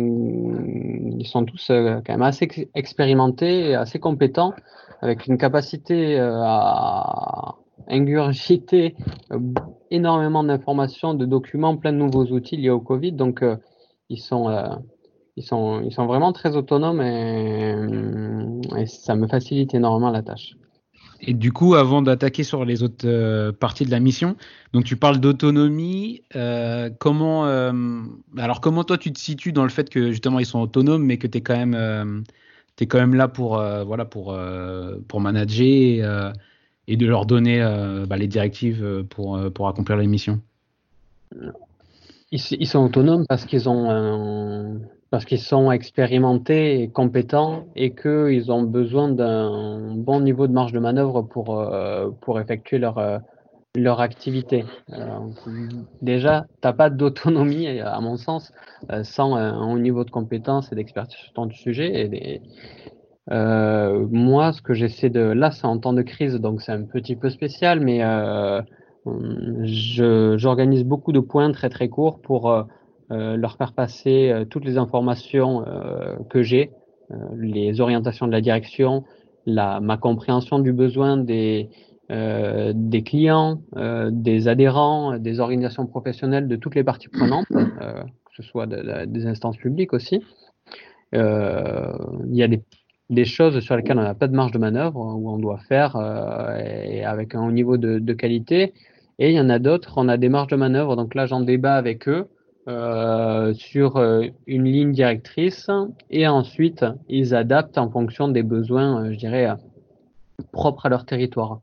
ils 1.18 1.28
sont 1.28 1.46
tous 1.46 1.70
euh, 1.70 2.02
quand 2.06 2.14
même 2.14 2.22
assez 2.22 2.48
expérimentés 2.74 3.70
et 3.70 3.76
assez 3.76 4.00
compétents, 4.00 4.54
avec 5.02 5.28
une 5.28 5.38
capacité 5.38 6.20
euh, 6.20 6.42
à 6.42 7.56
ingurgiter 7.88 8.96
énormément 9.92 10.44
d'informations, 10.44 11.14
de 11.14 11.26
documents, 11.26 11.78
plein 11.78 11.94
de 11.94 11.98
nouveaux 11.98 12.26
outils 12.26 12.58
liés 12.58 12.72
au 12.72 12.80
Covid. 12.80 13.12
Donc, 13.12 13.44
ils 14.10 14.18
sont 14.18 14.50
ils 15.38 15.44
sont, 15.44 15.82
ils 15.84 15.94
sont 15.94 16.06
vraiment 16.06 16.32
très 16.32 16.56
autonomes 16.56 17.02
et, 17.02 17.76
et, 18.78 18.86
ça 18.86 19.16
me 19.16 19.28
facilite 19.28 19.74
énormément 19.74 20.10
la 20.10 20.22
tâche. 20.22 20.56
Et 21.22 21.34
du 21.34 21.52
coup, 21.52 21.76
avant 21.76 22.02
d'attaquer 22.02 22.44
sur 22.44 22.66
les 22.66 22.84
autres 22.84 23.08
euh, 23.08 23.52
parties 23.52 23.86
de 23.86 23.92
la 23.92 24.00
mission, 24.00 24.36
donc 24.74 24.84
tu 24.84 24.96
parles 24.96 25.20
d'autonomie. 25.20 26.24
Euh, 26.36 26.90
comment, 27.00 27.48
euh, 27.48 27.72
alors 28.38 28.62
comment 28.62 28.84
toi 28.84 28.98
tu 28.98 29.12
te 29.12 29.20
situes 29.20 29.52
dans 29.52 29.64
le 29.64 29.70
fait 29.70 29.90
que 29.90 30.12
justement 30.12 30.40
ils 30.40 30.46
sont 30.46 30.60
autonomes, 30.60 31.04
mais 31.04 31.18
que 31.18 31.28
tu 31.28 31.38
es 31.38 31.42
quand 31.42 31.58
même, 31.58 32.24
es 32.80 32.86
quand 32.86 33.00
même 33.00 33.16
là 33.16 33.28
pour, 33.28 33.62
voilà, 33.86 34.06
pour, 34.06 34.38
pour 35.08 35.20
manager 35.22 36.34
et, 36.88 36.98
de 36.98 37.06
leur 37.08 37.26
donner 37.26 37.60
bah, 38.08 38.18
les 38.18 38.28
directives 38.28 39.06
pour, 39.10 39.40
pour 39.54 39.68
accomplir 39.68 39.98
les 39.98 40.08
missions? 40.08 40.42
Ils, 42.32 42.42
ils, 42.60 42.68
sont 42.68 42.80
autonomes 42.80 43.26
parce 43.28 43.46
qu'ils 43.46 43.70
ont 43.70 43.90
un, 43.90 44.80
parce 45.12 45.26
qu'ils 45.26 45.40
sont 45.40 45.72
expérimentés 45.72 46.82
et 46.82 46.88
compétents 46.90 47.66
et 47.76 47.94
qu'ils 47.94 48.52
ont 48.52 48.64
besoin 48.64 49.10
d'un 49.10 49.94
bon 49.96 50.20
niveau 50.20 50.48
de 50.48 50.54
marge 50.54 50.74
de 50.74 50.80
manœuvre 50.80 51.22
pour, 51.22 51.60
euh, 51.60 52.10
pour 52.22 52.40
effectuer 52.40 52.80
leur, 52.80 52.98
euh, 52.98 53.20
leur 53.76 54.02
activité. 54.02 54.66
Euh, 54.94 55.20
déjà, 56.02 56.46
tu 56.62 56.68
n'as 56.68 56.74
pas 56.74 56.90
d'autonomie, 56.90 57.80
à 57.80 58.00
mon 58.00 58.18
sens, 58.18 58.52
sans 59.04 59.36
un 59.36 59.70
haut 59.70 59.78
niveau 59.78 60.04
de 60.06 60.12
compétence 60.12 60.72
et 60.72 60.76
d'expertise 60.76 61.18
sur 61.18 61.34
ton 61.34 61.50
sujet. 61.52 62.10
Et 62.14 62.42
moi, 63.30 64.54
ce 64.54 64.62
que 64.62 64.74
j'essaie 64.74 65.10
de... 65.10 65.22
Là, 65.22 65.52
c'est 65.52 65.66
en 65.66 65.78
temps 65.78 65.94
de 65.94 66.02
crise, 66.02 66.36
donc 66.36 66.62
c'est 66.62 66.72
un 66.72 66.84
petit 66.84 67.16
peu 67.16 67.30
spécial, 67.30 67.80
mais 67.80 68.02
j'organise 69.64 70.84
beaucoup 70.84 71.12
de 71.12 71.20
points 71.20 71.52
très 71.52 71.70
très 71.70 71.90
courts 71.90 72.22
pour 72.22 72.66
leur 73.10 73.58
faire 73.58 73.74
passer 73.74 74.32
euh, 74.32 74.46
toutes 74.46 74.66
les 74.66 74.78
informations 74.78 75.66
euh, 75.68 76.16
que 76.30 76.42
j'ai, 76.42 76.72
les 77.38 77.82
orientations 77.82 78.26
de 78.26 78.32
la 78.32 78.42
direction, 78.42 79.04
ma 79.46 79.98
compréhension 79.98 80.58
du 80.58 80.74
besoin 80.74 81.18
des, 81.18 81.70
clients, 83.06 83.62
des 84.10 84.48
adhérents, 84.48 85.20
des 85.20 85.40
organisations 85.40 85.86
professionnelles, 85.86 86.48
de 86.48 86.56
toutes 86.56 86.74
les 86.74 86.84
parties 86.84 87.10
prenantes, 87.10 87.46
que 87.50 88.36
ce 88.36 88.42
soit 88.42 88.66
des 88.66 89.28
instances 89.28 89.58
publiques 89.58 89.94
aussi. 89.94 90.24
il 91.14 91.20
y 92.32 92.42
a 92.42 92.48
des, 93.12 93.26
choses 93.26 93.60
sur 93.60 93.76
lesquelles 93.76 94.00
on 94.00 94.04
n'a 94.04 94.16
pas 94.16 94.28
de 94.28 94.36
marge 94.36 94.52
de 94.52 94.58
manœuvre, 94.58 95.00
où 95.00 95.30
on 95.30 95.38
doit 95.38 95.60
faire 95.60 95.96
avec 95.98 97.36
un 97.36 97.46
haut 97.46 97.52
niveau 97.52 97.78
de, 97.78 98.00
de, 98.00 98.14
qualité. 98.14 98.74
Et 99.20 99.30
il 99.30 99.36
y 99.36 99.40
en 99.40 99.52
a 99.52 99.60
d'autres, 99.60 99.94
on 99.98 100.10
a 100.10 100.18
des 100.18 100.30
marges 100.30 100.48
de 100.50 100.56
manœuvre. 100.56 100.96
Donc 100.96 101.14
là, 101.14 101.28
j'en 101.28 101.42
débat 101.42 101.76
avec 101.76 102.10
eux. 102.10 102.30
Euh, 102.68 103.54
sur 103.54 103.98
euh, 103.98 104.26
une 104.48 104.64
ligne 104.64 104.92
directrice 104.92 105.70
et 106.10 106.28
ensuite 106.28 106.84
ils 107.08 107.36
adaptent 107.36 107.78
en 107.78 107.92
fonction 107.92 108.28
des 108.28 108.42
besoins, 108.42 109.04
euh, 109.04 109.14
je 109.14 109.18
dirais, 109.20 109.54
propres 110.52 110.88
à 110.88 110.90
leur 110.90 111.06
territoire. 111.06 111.60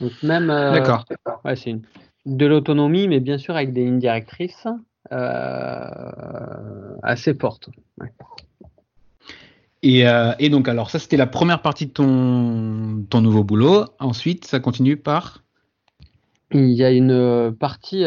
Donc 0.00 0.10
même, 0.24 0.48
D'accord. 0.48 1.04
Ouais, 1.44 1.54
c'est 1.54 1.76
de 2.26 2.46
l'autonomie, 2.46 3.06
mais 3.06 3.20
bien 3.20 3.38
sûr 3.38 3.54
avec 3.54 3.72
des 3.72 3.84
lignes 3.84 4.00
directrices 4.00 4.66
assez 7.04 7.34
fortes. 7.34 7.70
Et, 9.84 10.04
et, 10.38 10.48
donc, 10.48 10.66
alors, 10.66 10.90
ça, 10.90 10.98
c'était 10.98 11.18
la 11.18 11.26
première 11.26 11.60
partie 11.60 11.86
de 11.86 11.92
ton, 11.92 13.04
ton 13.10 13.20
nouveau 13.20 13.44
boulot. 13.44 13.84
Ensuite, 14.00 14.46
ça 14.46 14.58
continue 14.58 14.96
par? 14.96 15.44
Il 16.52 16.70
y 16.70 16.82
a 16.82 16.90
une 16.90 17.54
partie 17.60 18.04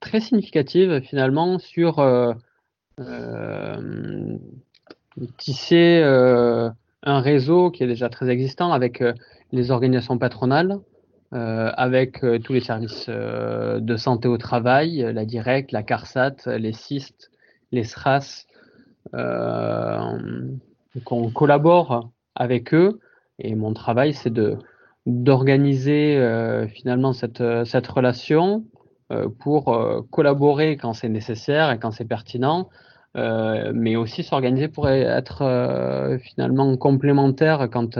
très 0.00 0.20
significative 0.20 1.00
finalement 1.00 1.58
sur 1.58 1.98
euh, 1.98 2.32
euh, 3.00 4.36
tisser 5.36 6.00
euh, 6.02 6.70
un 7.02 7.20
réseau 7.20 7.70
qui 7.70 7.82
est 7.82 7.86
déjà 7.86 8.08
très 8.08 8.28
existant 8.28 8.72
avec 8.72 9.02
les 9.52 9.70
organisations 9.70 10.18
patronales, 10.18 10.78
avec 11.30 12.24
tous 12.44 12.52
les 12.54 12.60
services 12.60 13.08
de 13.08 13.96
santé 13.96 14.28
au 14.28 14.38
travail, 14.38 15.06
la 15.12 15.24
Direct, 15.24 15.72
la 15.72 15.82
CARSAT, 15.82 16.36
les 16.46 16.72
CIST, 16.72 17.30
les 17.70 17.84
SRAS. 17.84 18.46
donc 19.12 21.12
on 21.12 21.30
collabore 21.30 22.10
avec 22.34 22.74
eux 22.74 22.98
et 23.38 23.54
mon 23.54 23.74
travail 23.74 24.14
c'est 24.14 24.32
de 24.32 24.56
d'organiser 25.06 26.18
finalement 26.74 27.12
cette, 27.12 27.42
cette 27.64 27.86
relation 27.86 28.64
pour 29.40 29.68
euh, 29.68 30.02
collaborer 30.10 30.76
quand 30.76 30.92
c'est 30.92 31.08
nécessaire 31.08 31.70
et 31.72 31.78
quand 31.78 31.92
c'est 31.92 32.04
pertinent, 32.04 32.68
euh, 33.16 33.72
mais 33.74 33.96
aussi 33.96 34.22
s'organiser 34.22 34.68
pour 34.68 34.88
être 34.88 36.18
finalement 36.22 36.76
complémentaire 36.76 37.68
quand 37.70 37.94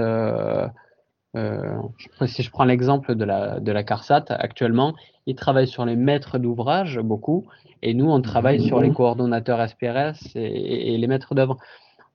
si 2.26 2.42
je 2.42 2.50
prends 2.50 2.64
l'exemple 2.64 3.14
de 3.14 3.24
la, 3.24 3.60
de 3.60 3.72
la 3.72 3.82
CARSAT, 3.84 4.24
actuellement, 4.28 4.94
ils 5.26 5.34
travaillent 5.34 5.68
sur 5.68 5.84
les 5.84 5.96
maîtres 5.96 6.38
d'ouvrage 6.38 6.98
beaucoup, 6.98 7.46
et 7.80 7.94
nous, 7.94 8.10
on 8.10 8.20
travaille 8.20 8.60
sur 8.60 8.80
les 8.80 8.92
coordonnateurs 8.92 9.66
SPRS 9.68 10.34
et, 10.34 10.96
les 10.98 11.06
maîtres 11.06 11.34
d'œuvre. 11.34 11.58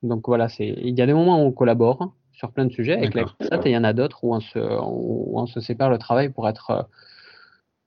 Donc 0.03 0.27
voilà, 0.27 0.47
il 0.59 0.97
y 0.97 1.01
a 1.01 1.05
des 1.05 1.13
moments 1.13 1.41
où 1.41 1.47
on 1.47 1.51
collabore 1.51 2.11
sur 2.33 2.51
plein 2.51 2.65
de 2.65 2.71
sujets. 2.71 2.97
Avec 2.97 3.13
la 3.13 3.23
CARSAT, 3.23 3.61
et 3.65 3.69
il 3.69 3.73
y 3.73 3.77
en 3.77 3.85
a 3.85 3.93
d'autres 3.93 4.23
où, 4.23 4.35
où 4.35 5.39
on 5.39 5.45
se 5.45 5.61
sépare 5.61 5.89
le 5.89 5.97
travail 5.97 6.29
pour 6.29 6.49
être 6.49 6.87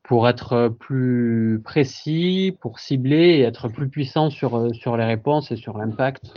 pour 0.06 0.28
être 0.28 0.68
plus 0.68 1.60
précis, 1.64 2.56
pour 2.60 2.78
cibler 2.78 3.38
et 3.38 3.40
être 3.40 3.68
plus 3.68 3.88
puissant 3.88 4.30
sur, 4.30 4.56
euh, 4.56 4.72
sur 4.72 4.96
les 4.96 5.04
réponses 5.04 5.50
et 5.50 5.56
sur 5.56 5.76
l'impact. 5.76 6.32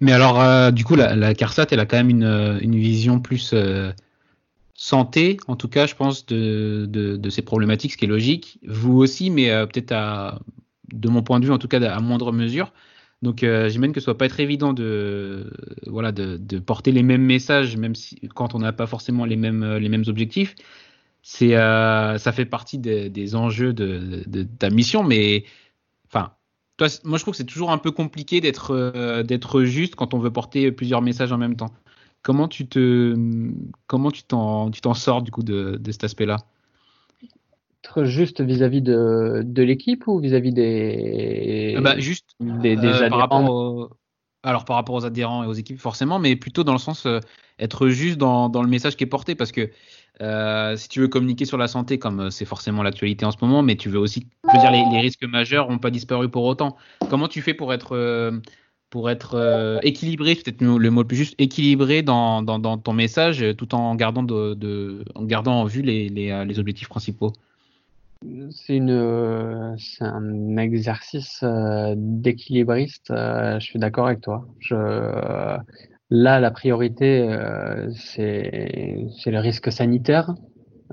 Mais 0.00 0.12
alors, 0.12 0.40
euh, 0.40 0.70
du 0.70 0.84
coup, 0.84 0.94
la, 0.94 1.34
CARSAT, 1.34 1.66
elle 1.72 1.80
a 1.80 1.86
quand 1.86 1.96
même 1.96 2.10
une, 2.10 2.24
euh, 2.24 2.58
une 2.60 2.76
vision 2.76 3.18
plus 3.18 3.54
santé, 4.74 5.36
en 5.48 5.56
tout 5.56 5.68
cas, 5.68 5.86
je 5.86 5.96
pense, 5.96 6.26
de, 6.26 6.86
de, 6.88 7.30
ces 7.30 7.42
problématiques, 7.42 7.92
ce 7.92 7.96
qui 7.96 8.04
est 8.04 8.08
logique. 8.08 8.60
Vous 8.64 8.96
aussi, 8.96 9.30
mais 9.30 9.48
peut-être 9.66 9.90
à, 9.90 10.38
de 10.92 11.08
mon 11.08 11.22
point 11.24 11.40
de 11.40 11.46
vue, 11.46 11.52
en 11.52 11.58
tout 11.58 11.66
cas, 11.66 11.82
à 11.82 11.98
moindre 11.98 12.30
mesure. 12.30 12.72
Donc, 13.20 13.38
j'imagine 13.40 13.92
que 13.92 13.98
ce 13.98 14.04
soit 14.04 14.16
pas 14.16 14.26
être 14.26 14.38
évident 14.38 14.72
de, 14.72 15.52
voilà, 15.88 16.12
de, 16.12 16.58
porter 16.60 16.92
les 16.92 17.02
mêmes 17.02 17.24
messages, 17.24 17.76
même 17.76 17.96
si, 17.96 18.20
quand 18.36 18.54
on 18.54 18.60
n'a 18.60 18.72
pas 18.72 18.86
forcément 18.86 19.24
les 19.24 19.34
mêmes, 19.34 19.78
les 19.78 19.88
mêmes 19.88 20.04
objectifs 20.06 20.54
c'est 21.30 21.56
euh, 21.56 22.16
ça 22.16 22.32
fait 22.32 22.46
partie 22.46 22.78
des, 22.78 23.36
enjeux 23.36 23.74
de, 23.74 24.44
ta 24.58 24.70
mission, 24.70 25.04
mais 25.04 25.44
enfin, 26.06 26.32
toi, 26.78 26.86
moi 27.04 27.18
je 27.18 27.22
trouve 27.22 27.32
que 27.32 27.36
c'est 27.36 27.44
toujours 27.44 27.70
un 27.70 27.76
peu 27.76 27.90
compliqué 27.90 28.40
d'être 28.40 28.70
euh, 28.70 29.22
d'être 29.22 29.62
juste 29.64 29.94
quand 29.94 30.14
on 30.14 30.20
veut 30.20 30.30
porter 30.30 30.72
plusieurs 30.72 31.02
messages 31.02 31.30
en 31.30 31.36
même 31.36 31.54
temps. 31.54 31.70
Comment 32.22 32.48
tu 32.48 32.66
te 32.66 33.14
comment 33.86 34.10
tu 34.10 34.22
t'en 34.22 34.70
tu 34.70 34.80
t'en 34.80 34.94
sors 34.94 35.20
du 35.20 35.30
coup 35.30 35.42
de, 35.42 35.78
cet 35.90 36.04
aspect-là? 36.04 36.38
Être 37.84 38.04
juste 38.04 38.40
vis-à-vis 38.40 38.80
de, 38.80 39.42
de 39.44 39.62
l'équipe 39.62 40.08
ou 40.08 40.20
vis-à-vis 40.20 40.54
des 40.54 41.74
ah 41.76 41.82
bah, 41.82 41.98
juste 41.98 42.30
des, 42.40 42.74
des 42.74 42.86
euh, 42.86 43.10
par 43.10 43.18
rapport 43.18 43.90
alors 44.42 44.64
par 44.64 44.76
rapport 44.76 44.94
aux 44.94 45.04
adhérents 45.04 45.44
et 45.44 45.46
aux 45.46 45.52
équipes 45.52 45.78
forcément, 45.78 46.18
mais 46.18 46.36
plutôt 46.36 46.64
dans 46.64 46.72
le 46.72 46.78
sens 46.78 47.06
être 47.58 47.88
juste 47.88 48.16
dans, 48.16 48.48
dans, 48.48 48.62
le 48.62 48.68
message 48.68 48.96
qui 48.96 49.04
est 49.04 49.08
porté 49.08 49.34
parce 49.34 49.52
que 49.52 49.70
euh, 50.20 50.76
si 50.76 50.88
tu 50.88 51.00
veux 51.00 51.08
communiquer 51.08 51.44
sur 51.44 51.58
la 51.58 51.68
santé, 51.68 51.98
comme 51.98 52.20
euh, 52.20 52.30
c'est 52.30 52.44
forcément 52.44 52.82
l'actualité 52.82 53.24
en 53.24 53.30
ce 53.30 53.36
moment, 53.40 53.62
mais 53.62 53.76
tu 53.76 53.88
veux 53.88 53.98
aussi, 53.98 54.26
je 54.44 54.52
veux 54.52 54.58
dire, 54.58 54.70
les, 54.72 55.00
risques 55.00 55.24
majeurs 55.24 55.70
n'ont 55.70 55.78
pas 55.78 55.90
disparu 55.90 56.28
pour 56.28 56.44
autant. 56.44 56.76
Comment 57.08 57.28
tu 57.28 57.40
fais 57.40 57.54
pour 57.54 57.72
être, 57.72 57.92
euh, 57.92 58.32
pour 58.90 59.10
être 59.10 59.80
équilibré, 59.82 60.34
peut-être 60.34 60.60
le 60.60 60.90
mot 60.90 61.02
le 61.02 61.06
plus 61.06 61.16
juste, 61.16 61.34
équilibré 61.38 62.02
dans, 62.02 62.44
ton 62.78 62.92
message, 62.92 63.44
tout 63.56 63.74
en 63.74 63.94
gardant, 63.94 64.22
de, 64.22 65.04
en, 65.14 65.24
gardant 65.24 65.60
en 65.60 65.64
vue 65.64 65.82
les, 65.82 66.08
les, 66.08 66.44
les 66.44 66.58
objectifs 66.58 66.88
principaux? 66.88 67.32
C'est 68.50 68.80
un 68.80 70.56
exercice 70.56 71.44
d'équilibriste. 71.96 73.08
je 73.10 73.60
suis 73.60 73.78
d'accord 73.78 74.06
avec 74.06 74.22
toi. 74.22 74.44
Là, 76.10 76.40
la 76.40 76.50
priorité, 76.50 77.28
euh, 77.28 77.90
c'est 77.92 78.50
le 79.26 79.38
risque 79.38 79.70
sanitaire. 79.70 80.34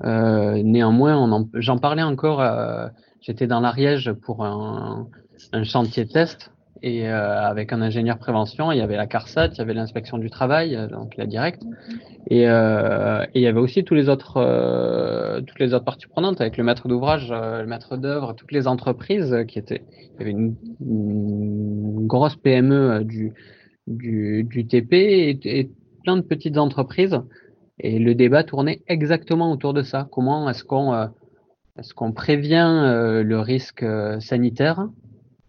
Euh, 0.04 0.62
néanmoins, 0.62 1.46
j'en 1.54 1.78
parlais 1.78 2.02
encore, 2.02 2.42
euh, 2.42 2.88
j'étais 3.22 3.46
dans 3.46 3.60
l'Ariège 3.60 4.12
pour 4.12 4.44
un, 4.44 5.08
un, 5.52 5.64
chantier 5.64 6.06
test 6.06 6.52
et 6.82 7.08
euh, 7.08 7.40
avec 7.40 7.72
un 7.72 7.80
ingénieur 7.80 8.18
prévention, 8.18 8.70
il 8.72 8.76
y 8.76 8.82
avait 8.82 8.98
la 8.98 9.06
CARSAT, 9.06 9.48
il 9.54 9.58
y 9.58 9.60
avait 9.62 9.72
l'inspection 9.72 10.18
du 10.18 10.28
travail, 10.28 10.76
euh, 10.76 10.86
donc 10.86 11.16
la 11.16 11.24
directe, 11.24 11.62
et, 12.28 12.42
et, 12.42 13.28
il 13.34 13.40
y 13.40 13.46
avait 13.46 13.58
aussi 13.58 13.84
tous 13.84 13.94
les 13.94 14.10
autres, 14.10 14.34
toutes 15.46 15.58
les 15.60 15.72
autres 15.72 15.84
parties 15.86 16.08
prenantes 16.08 16.42
avec 16.42 16.58
le 16.58 16.64
maître 16.64 16.88
d'ouvrage, 16.88 17.32
le 17.32 17.64
maître 17.64 17.96
d'œuvre, 17.96 18.34
toutes 18.34 18.52
les 18.52 18.66
entreprises 18.66 19.44
qui 19.48 19.58
étaient, 19.58 19.82
il 19.90 20.18
y 20.18 20.22
avait 20.22 20.32
une, 20.32 20.56
une 20.80 22.06
grosse 22.06 22.36
PME 22.36 23.04
du 23.04 23.32
du, 23.86 24.44
du 24.44 24.66
TP 24.66 24.92
et, 25.44 25.70
plein 26.02 26.16
de 26.16 26.22
petites 26.22 26.58
entreprises. 26.58 27.20
Et 27.78 27.98
le 27.98 28.14
débat 28.14 28.44
tournait 28.44 28.82
exactement 28.86 29.50
autour 29.50 29.74
de 29.74 29.82
ça. 29.82 30.08
Comment 30.10 30.48
est-ce 30.48 30.64
qu'on 30.64 30.94
euh, 30.94 31.06
est-ce 31.78 31.92
qu'on 31.92 32.12
prévient 32.12 32.70
euh, 32.70 33.22
le 33.22 33.38
risque 33.40 33.82
euh, 33.82 34.18
sanitaire? 34.20 34.88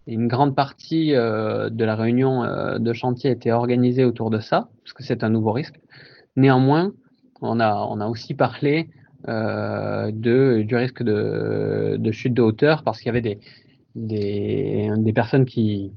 Une 0.07 0.27
grande 0.27 0.55
partie 0.55 1.09
de 1.09 1.83
la 1.83 1.95
réunion 1.97 2.43
de 2.79 2.93
chantier 2.93 3.29
était 3.29 3.51
organisée 3.51 4.05
autour 4.05 4.29
de 4.29 4.39
ça, 4.39 4.69
parce 4.81 4.93
que 4.93 5.03
c'est 5.03 5.21
un 5.21 5.29
nouveau 5.29 5.51
risque. 5.51 5.81
Néanmoins, 6.37 6.93
on 7.41 7.59
a, 7.59 7.85
on 7.89 7.99
a 7.99 8.07
aussi 8.07 8.33
parlé 8.33 8.89
de, 9.27 10.61
du 10.61 10.75
risque 10.77 11.03
de, 11.03 11.97
de 11.99 12.11
chute 12.13 12.33
de 12.33 12.41
hauteur, 12.41 12.83
parce 12.83 12.99
qu'il 12.99 13.07
y 13.07 13.09
avait 13.09 13.19
des, 13.19 13.39
des, 13.95 14.89
des 14.95 15.11
personnes 15.11 15.43
qui 15.43 15.91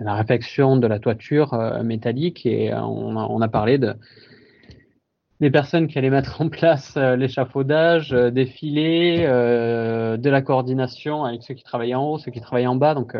la 0.00 0.14
réflexion 0.14 0.76
de 0.76 0.86
la 0.86 0.98
toiture 0.98 1.54
euh, 1.54 1.82
métallique 1.82 2.46
et 2.46 2.72
euh, 2.72 2.80
on 2.82 3.40
a, 3.40 3.48
parlé 3.48 3.78
de 3.78 3.94
des 5.40 5.50
personnes 5.50 5.88
qui 5.88 5.98
allaient 5.98 6.10
mettre 6.10 6.40
en 6.40 6.48
place 6.48 6.94
euh, 6.96 7.16
l'échafaudage, 7.16 8.10
des 8.10 8.46
filets, 8.46 9.26
de 9.26 10.30
la 10.30 10.42
coordination 10.42 11.24
avec 11.24 11.42
ceux 11.42 11.54
qui 11.54 11.64
travaillaient 11.64 11.94
en 11.94 12.12
haut, 12.12 12.18
ceux 12.18 12.30
qui 12.30 12.40
travaillaient 12.40 12.66
en 12.66 12.76
bas. 12.76 12.94
Donc 12.94 13.16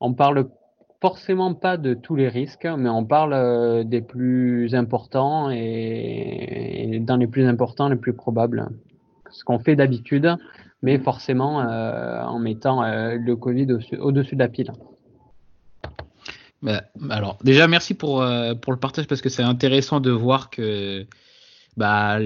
on 0.00 0.12
parle 0.14 0.48
forcément 1.00 1.54
pas 1.54 1.76
de 1.76 1.94
tous 1.94 2.14
les 2.14 2.28
risques, 2.28 2.68
mais 2.76 2.90
on 2.90 3.04
parle 3.04 3.84
des 3.88 4.02
plus 4.02 4.74
importants 4.74 5.50
et, 5.50 7.00
dans 7.02 7.16
les 7.16 7.26
plus 7.26 7.46
importants, 7.46 7.88
les 7.88 7.96
plus 7.96 8.12
probables. 8.12 8.68
Ce 9.30 9.42
qu'on 9.44 9.58
fait 9.58 9.76
d'habitude, 9.76 10.36
mais 10.82 10.98
forcément 10.98 11.56
en 11.58 12.38
mettant 12.38 12.82
le 12.82 13.34
Covid 13.34 13.78
au-dessus 13.98 14.34
de 14.34 14.40
la 14.40 14.48
pile. 14.48 14.72
Bah, 16.62 16.82
alors 17.08 17.38
déjà 17.42 17.66
merci 17.68 17.94
pour, 17.94 18.24
pour 18.60 18.72
le 18.72 18.78
partage 18.78 19.06
parce 19.06 19.22
que 19.22 19.30
c'est 19.30 19.42
intéressant 19.42 20.00
de 20.00 20.10
voir 20.10 20.50
que 20.50 21.06
bah, 21.76 22.18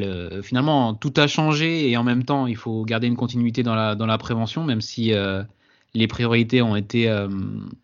finalement 0.43 0.95
tout 0.95 1.12
a 1.16 1.28
changé 1.28 1.89
et 1.89 1.97
en 1.97 2.03
même 2.03 2.24
temps 2.24 2.49
il 2.49 2.57
faut 2.57 2.85
garder 2.85 3.07
une 3.07 3.16
continuité 3.16 3.62
dans 3.62 3.76
la, 3.76 3.95
dans 3.95 4.07
la 4.07 4.18
prévention 4.18 4.64
même 4.64 4.80
si 4.80 5.12
les 5.95 6.09
priorités 6.09 6.61
ont 6.62 6.76
été 6.76 7.09
euh, 7.09 7.28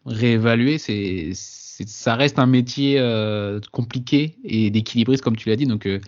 réévaluées. 0.05 0.79
C'est, 0.79 1.31
ça 1.35 2.15
reste 2.15 2.39
un 2.39 2.47
métier 2.47 2.99
euh, 2.99 3.61
compliqué 3.73 4.37
et 4.45 4.71
d'équilibriste, 4.71 5.23
comme 5.23 5.37
tu 5.37 5.49
l'as 5.49 5.57
dit. 5.57 5.67
Donc, 5.67 5.87
euh, 5.87 6.01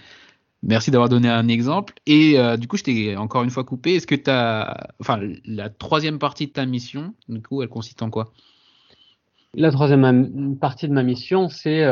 merci 0.63 0.91
d'avoir 0.91 1.09
donné 1.09 1.29
un 1.29 1.49
exemple. 1.49 1.95
Et 2.07 2.37
du 2.59 2.69
coup, 2.69 2.77
je 2.77 2.85
t'ai 2.85 3.17
encore 3.17 3.45
une 3.45 3.51
fois 3.51 3.65
coupé. 3.65 3.95
Est-ce 3.95 4.07
que 4.07 4.15
tu 4.15 4.31
as. 4.31 4.91
Enfin, 5.01 5.21
la 5.45 5.71
troisième 5.71 6.19
partie 6.19 6.49
de 6.49 6.53
ta 6.53 6.67
mission, 6.67 7.15
du 7.29 7.41
coup, 7.41 7.63
elle 7.63 7.69
consiste 7.69 8.03
en 8.03 8.11
quoi? 8.11 8.33
La 9.55 9.71
troisième 9.71 10.57
partie 10.59 10.89
de 10.89 10.93
ma 10.93 11.03
mission, 11.03 11.49
c'est 11.49 11.85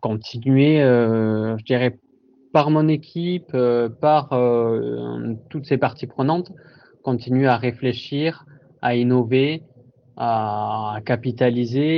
continuer, 0.00 0.78
je 0.78 1.64
dirais, 1.64 1.98
par 2.52 2.70
mon 2.70 2.88
équipe, 2.88 3.56
par 4.00 4.28
toutes 5.50 5.66
ces 5.66 5.78
parties 5.78 6.06
prenantes, 6.06 6.52
continuer 7.02 7.46
à 7.46 7.56
réfléchir 7.56 8.44
à 8.84 8.94
innover, 8.94 9.62
à 10.18 10.98
capitaliser 11.06 11.88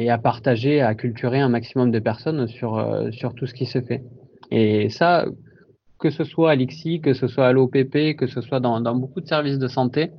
et, 0.00 0.08
à 0.08 0.18
partager, 0.18 0.80
à 0.80 0.94
culturer 0.94 1.40
un 1.40 1.48
maximum 1.48 1.90
de 1.90 1.98
personnes 1.98 2.46
sur, 2.46 2.78
euh, 2.78 3.10
sur 3.10 3.34
tout 3.34 3.46
ce 3.46 3.52
qui 3.52 3.66
se 3.66 3.80
fait. 3.80 4.04
Et 4.52 4.88
ça, 4.88 5.26
que 5.98 6.10
ce 6.10 6.22
soit 6.22 6.52
à 6.52 6.54
l'IXI, 6.54 7.00
que 7.00 7.12
ce 7.12 7.26
soit 7.26 7.48
à 7.48 7.52
l'OPP, 7.52 8.14
que 8.16 8.28
ce 8.28 8.40
soit 8.40 8.60
dans, 8.60 8.80
dans, 8.80 8.94
beaucoup 8.94 9.20
de 9.20 9.26
services 9.26 9.58
de 9.58 9.66
santé, 9.66 10.12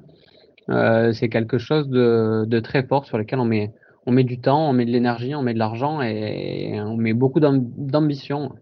euh, 0.69 1.13
c'est 1.13 1.29
quelque 1.29 1.57
chose 1.57 1.87
de, 1.89 2.59
très 2.59 2.83
fort 2.83 3.05
sur 3.05 3.17
lequel 3.17 3.39
on 3.39 3.45
met, 3.45 4.23
du 4.23 4.39
temps, 4.39 4.69
on 4.69 4.73
met 4.73 4.85
de 4.85 4.91
l'énergie, 4.91 5.35
on 5.35 5.41
met 5.41 5.53
de 5.53 5.59
l'argent 5.59 6.01
et 6.01 6.79
on 6.81 6.97
met 6.97 7.13
beaucoup 7.13 7.39
d'ambition. 7.39 8.53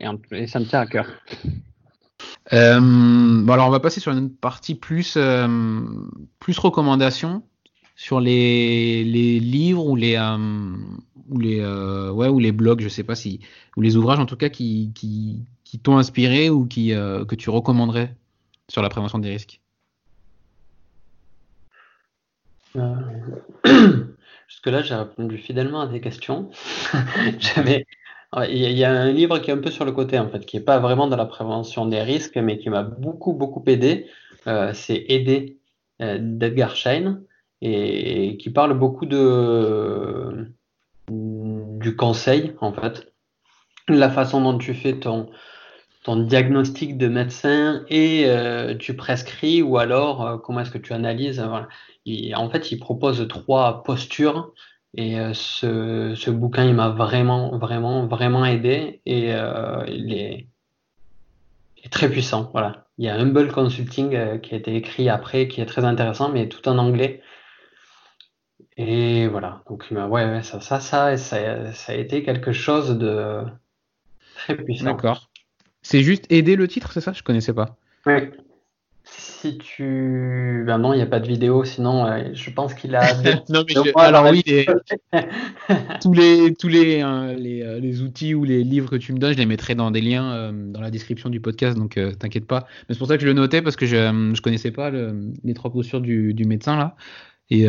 Et, 0.00 0.46
ça 0.46 0.60
me 0.60 0.64
tient 0.64 0.80
à 0.80 0.86
cœur. 0.86 1.06
Euh, 2.52 2.80
bon 2.80 3.52
alors 3.52 3.66
on 3.66 3.70
va 3.70 3.80
passer 3.80 4.00
sur 4.00 4.12
une 4.12 4.30
partie 4.30 4.76
plus 4.76 5.14
euh, 5.16 5.82
recommandations 6.58 7.42
sur 7.96 8.20
les, 8.20 9.02
livres 9.04 9.84
ou 9.84 9.96
les 9.96 10.14
euh, 10.16 10.76
ou 11.28 11.38
les 11.38 11.60
ouais 12.10 12.28
ou 12.28 12.38
les 12.38 12.52
blogs 12.52 12.80
je 12.80 12.88
sais 12.88 13.02
pas 13.02 13.16
si 13.16 13.40
ou 13.76 13.80
les 13.80 13.96
ouvrages 13.96 14.20
en 14.20 14.26
tout 14.26 14.36
cas 14.36 14.48
qui 14.48 14.92
qui, 14.94 15.78
t'ont 15.82 15.98
inspiré 15.98 16.48
ou 16.48 16.66
qui 16.66 16.90
que 16.90 17.34
tu 17.34 17.50
recommanderais 17.50 18.14
sur 18.68 18.80
la 18.80 18.88
prévention 18.88 19.18
des 19.18 19.28
risques. 19.28 19.60
Jusque 24.48 24.66
là 24.66 24.82
j'ai 24.82 24.94
répondu 24.94 25.38
fidèlement 25.38 25.80
à 25.80 25.86
des 25.86 26.00
questions. 26.00 26.50
Il 28.48 28.72
y, 28.72 28.84
a 28.84 28.92
un 28.92 29.12
livre 29.12 29.38
qui 29.38 29.50
est 29.50 29.54
un 29.54 29.58
peu 29.58 29.70
sur 29.70 29.84
le 29.84 29.92
côté, 29.92 30.18
en 30.18 30.28
fait, 30.28 30.44
qui 30.44 30.56
n'est 30.56 30.62
pas 30.62 30.78
vraiment 30.78 31.06
dans 31.06 31.16
la 31.16 31.24
prévention 31.24 31.86
des 31.86 32.02
risques, 32.02 32.36
mais 32.36 32.58
qui 32.58 32.68
m'a 32.68 32.82
beaucoup, 32.82 33.32
beaucoup 33.32 33.62
aidé. 33.66 34.06
Euh, 34.46 34.72
c'est 34.74 35.06
Aider 35.08 35.58
euh, 36.02 36.18
d'Edgar 36.20 36.76
Schein, 36.76 37.22
et, 37.62 38.36
qui 38.36 38.50
parle 38.50 38.78
beaucoup 38.78 39.06
de, 39.06 40.52
du 41.08 41.96
conseil, 41.96 42.52
en 42.60 42.72
fait. 42.72 43.12
La 43.88 44.10
façon 44.10 44.42
dont 44.42 44.58
tu 44.58 44.74
fais 44.74 44.98
ton, 44.98 45.30
ton 46.06 46.16
diagnostic 46.16 46.96
de 46.96 47.08
médecin 47.08 47.84
et 47.88 48.24
euh, 48.26 48.74
tu 48.76 48.96
prescris, 48.96 49.60
ou 49.60 49.76
alors 49.76 50.40
comment 50.42 50.60
est-ce 50.60 50.70
que 50.70 50.78
tu 50.78 50.92
analyses. 50.94 51.40
Voilà. 51.40 51.68
en 52.40 52.48
fait, 52.48 52.72
il 52.72 52.78
propose 52.78 53.28
trois 53.28 53.82
postures 53.82 54.54
et 54.96 55.20
euh, 55.20 55.34
ce, 55.34 56.30
bouquin, 56.30 56.64
il 56.64 56.74
m'a 56.74 56.88
vraiment, 56.88 57.58
vraiment, 57.58 58.06
vraiment 58.06 58.44
aidé 58.46 59.02
et 59.04 59.34
euh, 59.34 59.84
il, 59.88 60.14
est, 60.14 60.48
très 61.90 62.08
puissant. 62.08 62.50
Voilà. 62.52 62.86
Il 62.98 63.04
y 63.04 63.08
a 63.08 63.16
Humble 63.16 63.52
Consulting 63.52 64.14
euh, 64.14 64.38
qui 64.38 64.54
a 64.54 64.56
été 64.56 64.74
écrit 64.74 65.10
après, 65.10 65.48
qui 65.48 65.60
est 65.60 65.66
très 65.66 65.84
intéressant, 65.84 66.30
mais 66.30 66.48
tout 66.48 66.66
en 66.66 66.78
anglais. 66.78 67.22
Et 68.78 69.28
voilà. 69.28 69.62
Donc, 69.68 69.86
ouais, 69.90 70.04
ouais 70.04 70.42
ça, 70.42 70.60
ça, 70.60 70.80
ça, 70.80 71.16
ça, 71.18 71.72
ça, 71.72 71.92
a 71.92 71.94
été 71.94 72.22
quelque 72.22 72.52
chose 72.52 72.96
de 72.96 73.42
très 74.34 74.56
puissant. 74.56 74.86
D'accord. 74.86 75.28
C'est 75.88 76.02
juste 76.02 76.26
aider 76.30 76.56
le 76.56 76.66
titre, 76.66 76.92
c'est 76.92 77.00
ça? 77.00 77.12
Je 77.12 77.22
connaissais 77.22 77.52
pas. 77.52 77.76
Oui 78.06 78.14
si 79.08 79.58
tu. 79.58 80.64
Ben 80.66 80.78
non, 80.78 80.92
il 80.92 80.96
n'y 80.96 81.02
a 81.02 81.06
pas 81.06 81.20
de 81.20 81.28
vidéo, 81.28 81.64
sinon 81.64 82.06
euh, 82.06 82.24
je 82.32 82.50
pense 82.50 82.74
qu'il 82.74 82.94
a. 82.96 83.14
non, 83.48 83.64
mais 83.68 83.92
Alors 83.94 84.28
oui, 84.30 84.42
tous 86.02 86.12
les, 86.12 86.54
tous 86.54 86.68
les, 86.68 87.00
hein, 87.00 87.32
les, 87.34 87.62
euh, 87.62 87.78
les, 87.78 88.02
outils 88.02 88.34
ou 88.34 88.44
les 88.44 88.64
livres 88.64 88.90
que 88.90 88.96
tu 88.96 89.12
me 89.12 89.18
donnes, 89.18 89.34
je 89.34 89.38
les 89.38 89.46
mettrai 89.46 89.74
dans 89.74 89.90
des 89.90 90.00
liens 90.00 90.32
euh, 90.32 90.52
dans 90.52 90.80
la 90.80 90.90
description 90.90 91.30
du 91.30 91.40
podcast, 91.40 91.78
donc 91.78 91.98
t'inquiète 92.18 92.46
pas. 92.46 92.66
Mais 92.88 92.94
c'est 92.94 92.98
pour 92.98 93.08
ça 93.08 93.16
que 93.16 93.22
je 93.22 93.28
le 93.28 93.34
notais 93.34 93.62
parce 93.62 93.76
que 93.76 93.86
je 93.86 93.96
ne 93.96 94.36
connaissais 94.40 94.72
pas 94.72 94.90
le, 94.90 95.32
les 95.44 95.54
trois 95.54 95.70
postures 95.70 96.00
du, 96.00 96.34
du 96.34 96.44
médecin 96.44 96.76
là. 96.76 96.96
Et 97.48 97.64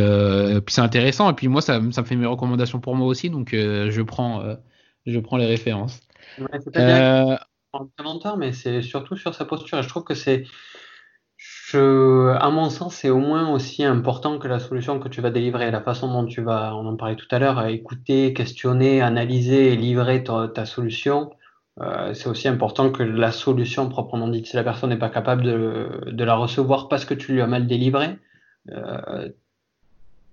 puis 0.66 0.74
c'est 0.74 0.82
intéressant. 0.82 1.30
Et 1.30 1.34
puis 1.34 1.48
moi, 1.48 1.62
ça, 1.62 1.80
ça, 1.92 2.02
me 2.02 2.08
fait 2.08 2.16
mes 2.16 2.26
recommandations 2.26 2.80
pour 2.80 2.96
moi 2.96 3.08
aussi, 3.08 3.30
donc 3.30 3.50
je 3.52 4.02
prends, 4.02 4.44
je 5.06 5.20
prends 5.20 5.38
les 5.38 5.46
références. 5.46 6.02
Ouais, 6.40 6.48
c'est 7.74 8.04
bien. 8.04 8.36
mais 8.38 8.54
c'est 8.54 8.82
surtout 8.82 9.16
sur 9.16 9.34
sa 9.36 9.46
posture. 9.46 9.82
Je 9.82 9.90
trouve 9.90 10.04
que 10.04 10.16
c'est 10.16 10.46
je, 11.38 12.36
à 12.40 12.50
mon 12.50 12.70
sens, 12.70 12.96
c'est 12.96 13.10
au 13.10 13.20
moins 13.20 13.52
aussi 13.52 13.84
important 13.84 14.40
que 14.40 14.48
la 14.48 14.60
solution 14.60 15.00
que 15.00 15.08
tu 15.08 15.22
vas 15.22 15.30
délivrer, 15.30 15.70
la 15.70 15.82
façon 15.82 16.12
dont 16.12 16.26
tu 16.26 16.42
vas, 16.42 16.76
on 16.76 16.88
en 16.88 16.96
parlait 16.96 17.16
tout 17.16 17.28
à 17.30 17.40
l'heure, 17.40 17.66
écouter, 17.68 18.34
questionner, 18.34 19.02
analyser 19.02 19.74
et 19.74 19.76
livrer 19.76 20.24
ta, 20.24 20.66
solution. 20.66 21.32
Euh, 21.80 22.14
c'est 22.16 22.28
aussi 22.28 22.48
important 22.48 22.92
que 22.92 23.04
la 23.04 23.32
solution 23.32 23.88
proprement 23.88 24.28
dite, 24.30 24.48
si 24.48 24.56
la 24.56 24.64
personne 24.64 24.90
n'est 24.90 24.98
pas 24.98 25.10
capable 25.10 25.44
de, 25.44 26.24
la 26.24 26.36
recevoir 26.36 26.88
parce 26.90 27.06
que 27.06 27.14
tu 27.14 27.34
lui 27.34 27.42
as 27.42 27.48
mal 27.48 27.68
délivré, 27.68 28.18
euh, 28.72 29.30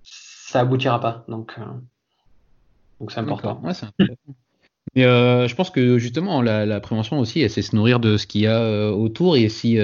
ça 0.03 0.61
aboutira 0.61 0.99
pas. 0.99 1.23
Donc, 1.27 1.53
euh, 1.59 1.65
donc 2.99 3.11
c'est 3.11 3.19
important. 3.19 3.61
Ouais, 3.61 3.73
Mais 4.93 5.05
euh, 5.05 5.47
je 5.47 5.55
pense 5.55 5.71
que 5.71 5.97
justement, 5.97 6.41
la, 6.41 6.79
prévention 6.79 7.19
aussi, 7.19 7.49
c'est 7.49 7.61
se 7.61 7.75
nourrir 7.75 7.99
de 7.99 8.17
ce 8.17 8.27
qu'il 8.27 8.41
y 8.41 8.47
a 8.47 8.61
euh, 8.61 8.91
autour 8.91 9.35
et 9.35 9.49
si 9.49 9.79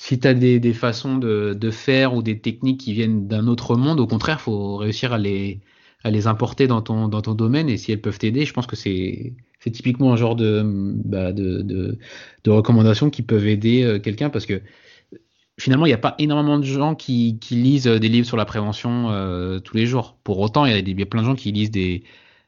si 0.00 0.18
tu 0.18 0.26
as 0.26 0.32
des, 0.32 0.72
façons 0.72 1.18
de, 1.18 1.70
faire 1.70 2.14
ou 2.14 2.22
des 2.22 2.38
techniques 2.38 2.80
qui 2.80 2.94
viennent 2.94 3.28
d'un 3.28 3.46
autre 3.46 3.76
monde, 3.76 4.00
au 4.00 4.06
contraire, 4.06 4.38
il 4.40 4.44
faut 4.44 4.76
réussir 4.76 5.12
à 5.12 5.18
les, 5.18 5.60
à 6.04 6.10
les 6.10 6.26
importer 6.26 6.66
dans 6.66 6.80
ton, 6.80 7.06
dans 7.08 7.20
ton 7.20 7.34
domaine. 7.34 7.68
Et 7.68 7.76
si 7.76 7.92
elles 7.92 8.00
peuvent 8.00 8.18
t'aider, 8.18 8.46
je 8.46 8.52
pense 8.54 8.66
que 8.66 8.76
c'est 8.76 9.34
typiquement 9.72 10.10
un 10.14 10.16
genre 10.16 10.36
de, 10.36 10.62
bah, 10.64 11.32
de, 11.32 11.60
de, 11.60 12.50
recommandations 12.50 13.10
qui 13.10 13.20
peuvent 13.20 13.46
aider 13.46 13.82
euh, 13.82 13.98
quelqu'un 13.98 14.30
parce 14.30 14.46
que 14.46 14.62
finalement, 15.58 15.84
il 15.84 15.90
n'y 15.90 15.94
a 15.94 15.98
pas 15.98 16.14
énormément 16.18 16.58
de 16.58 16.64
gens 16.64 16.94
qui, 16.94 17.38
lisent 17.50 17.84
des 17.84 18.08
livres 18.08 18.26
sur 18.26 18.38
la 18.38 18.46
prévention 18.46 19.10
euh, 19.10 19.58
tous 19.58 19.76
les 19.76 19.84
jours. 19.84 20.16
Pour 20.24 20.38
autant, 20.38 20.64
il 20.64 20.72
y 20.72 21.02
a 21.02 21.06
plein 21.06 21.20
de 21.20 21.26
gens 21.26 21.34
qui 21.34 21.52
lisent 21.52 21.70
des, 21.70 22.04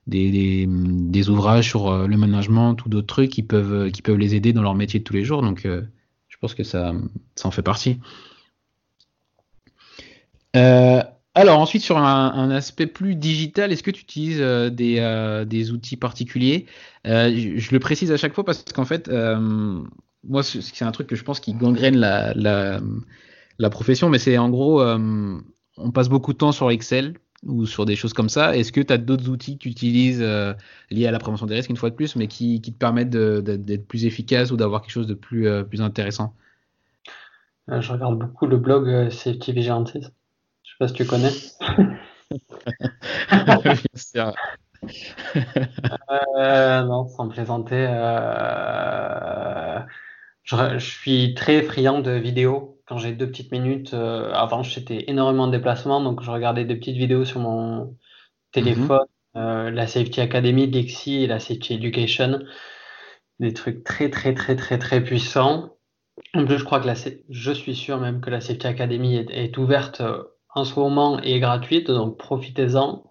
des, 0.06 1.28
ouvrages 1.28 1.68
sur 1.68 1.90
euh, 1.90 2.06
le 2.06 2.16
management 2.16 2.84
ou 2.84 2.88
d'autres 2.88 3.06
trucs 3.06 3.30
qui 3.30 3.42
peuvent, 3.42 3.90
qui 3.90 4.02
peuvent 4.02 4.18
les 4.18 4.34
aider 4.34 4.52
dans 4.52 4.62
leur 4.62 4.74
métier 4.74 5.00
de 5.00 5.04
tous 5.04 5.14
les 5.14 5.24
jours. 5.24 5.42
Donc, 5.42 5.62
je 5.64 6.36
pense 6.40 6.54
que 6.54 6.64
ça, 6.64 6.92
ça 7.36 7.48
en 7.48 7.50
fait 7.50 7.62
partie. 7.62 7.98
Euh, 10.56 11.02
alors 11.34 11.60
ensuite 11.60 11.82
sur 11.82 11.96
un, 11.96 12.50
aspect 12.50 12.86
plus 12.86 13.14
digital, 13.14 13.72
est-ce 13.72 13.82
que 13.82 13.90
tu 13.90 14.02
utilises 14.02 14.40
euh, 14.40 14.68
des, 14.68 14.98
euh, 14.98 15.72
outils 15.72 15.96
particuliers? 15.96 16.66
Je, 17.04 17.72
le 17.72 17.78
précise 17.78 18.12
à 18.12 18.16
chaque 18.16 18.34
fois 18.34 18.44
parce 18.44 18.64
qu'en 18.64 18.84
fait, 18.84 19.10
moi 20.24 20.42
c'est 20.42 20.84
un 20.84 20.92
truc 20.92 21.06
que 21.06 21.16
je 21.16 21.24
pense 21.24 21.40
qui 21.40 21.54
gangrène 21.54 21.96
la 21.96 23.70
profession, 23.70 24.10
mais 24.10 24.18
c'est 24.18 24.36
en 24.38 24.50
gros, 24.50 24.82
on 24.82 25.90
passe 25.92 26.08
beaucoup 26.08 26.32
de 26.32 26.38
temps 26.38 26.52
sur 26.52 26.70
Excel 26.70 27.14
ou 27.44 27.66
sur 27.66 27.84
des 27.84 27.96
choses 27.96 28.12
comme 28.12 28.28
ça. 28.28 28.56
Est-ce 28.56 28.72
que 28.72 28.80
tu 28.80 28.92
as 28.92 28.98
d'autres 28.98 29.28
outils 29.28 29.56
que 29.56 29.64
tu 29.64 29.68
utilises 29.68 30.22
euh, 30.22 30.54
liés 30.90 31.06
à 31.06 31.10
la 31.10 31.18
prévention 31.18 31.46
des 31.46 31.54
risques, 31.54 31.70
une 31.70 31.76
fois 31.76 31.90
de 31.90 31.94
plus, 31.94 32.16
mais 32.16 32.28
qui, 32.28 32.60
qui 32.60 32.72
te 32.72 32.78
permettent 32.78 33.10
d'être 33.10 33.86
plus 33.86 34.04
efficace 34.04 34.50
ou 34.50 34.56
d'avoir 34.56 34.82
quelque 34.82 34.92
chose 34.92 35.06
de 35.06 35.14
plus, 35.14 35.48
euh, 35.48 35.62
plus 35.62 35.82
intéressant? 35.82 36.34
Euh, 37.70 37.80
Je 37.80 37.92
regarde 37.92 38.18
beaucoup 38.18 38.46
le 38.46 38.56
blog 38.56 39.10
Safety 39.10 39.52
Vigilantes. 39.52 39.92
Je 39.94 40.00
sais 40.00 40.76
pas 40.78 40.88
si 40.88 40.94
tu 40.94 41.04
connais. 41.04 41.32
non, 46.86 47.08
sans 47.08 47.28
plaisanter. 47.28 47.86
Je, 50.44 50.78
je, 50.78 50.80
suis 50.84 51.34
très 51.34 51.62
friand 51.62 52.00
de 52.00 52.10
vidéos 52.10 52.81
quand 52.92 52.98
j'ai 52.98 53.12
deux 53.12 53.26
petites 53.26 53.52
minutes. 53.52 53.94
avant, 53.94 54.62
j'étais 54.62 55.04
énormément 55.06 55.46
de 55.46 55.52
déplacement, 55.52 56.02
donc 56.02 56.22
je 56.22 56.30
regardais 56.30 56.66
des 56.66 56.76
petites 56.76 56.98
vidéos 56.98 57.24
sur 57.24 57.40
mon 57.40 57.96
téléphone, 58.52 59.06
mhm. 59.34 59.68
la 59.68 59.86
Safety 59.86 60.20
Academy, 60.20 60.66
Lexi 60.66 61.22
et 61.22 61.26
la 61.26 61.40
Safety 61.40 61.72
Education. 61.72 62.40
Des 63.40 63.54
trucs 63.54 63.82
très, 63.82 64.10
très, 64.10 64.34
très, 64.34 64.56
très, 64.56 64.76
très 64.76 65.02
puissants. 65.02 65.70
En 66.34 66.44
plus, 66.44 66.58
je 66.58 66.64
crois 66.64 66.80
que 66.80 66.86
la, 66.86 66.92
je 67.30 67.52
suis 67.52 67.74
sûr 67.74 67.98
même 67.98 68.20
que 68.20 68.28
la 68.28 68.42
Safety 68.42 68.66
Academy 68.66 69.16
est, 69.16 69.56
ouverte 69.56 70.02
en 70.54 70.64
ce 70.64 70.78
moment 70.78 71.18
et 71.22 71.36
est 71.36 71.40
gratuite, 71.40 71.90
donc 71.90 72.18
profitez-en. 72.18 73.04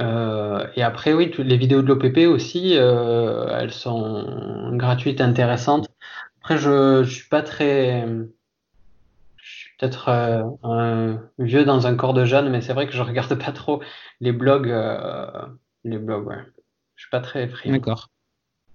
Euh, 0.00 0.66
et 0.74 0.82
après, 0.82 1.12
oui, 1.12 1.30
toutes 1.30 1.46
les 1.46 1.56
vidéos 1.56 1.80
de 1.80 1.86
l'OPP 1.86 2.26
aussi, 2.26 2.76
euh, 2.76 3.56
elles 3.56 3.72
sont 3.72 4.72
gratuites, 4.72 5.20
intéressantes. 5.20 5.86
Après, 6.40 6.58
je, 6.58 7.04
je 7.04 7.10
suis 7.10 7.28
pas 7.28 7.42
très, 7.42 8.04
peut-être 9.78 10.08
euh, 10.08 10.42
un 10.62 11.20
vieux 11.38 11.64
dans 11.64 11.86
un 11.86 11.94
corps 11.94 12.14
de 12.14 12.24
jeune, 12.24 12.50
mais 12.50 12.60
c'est 12.60 12.72
vrai 12.72 12.86
que 12.86 12.92
je 12.92 13.02
regarde 13.02 13.34
pas 13.44 13.52
trop 13.52 13.82
les 14.20 14.32
blogs, 14.32 14.72
les 15.84 15.98
blogs. 15.98 16.32
Je 16.96 17.02
suis 17.02 17.10
pas 17.10 17.20
très 17.20 17.48
friand. 17.48 17.74
D'accord. 17.74 18.08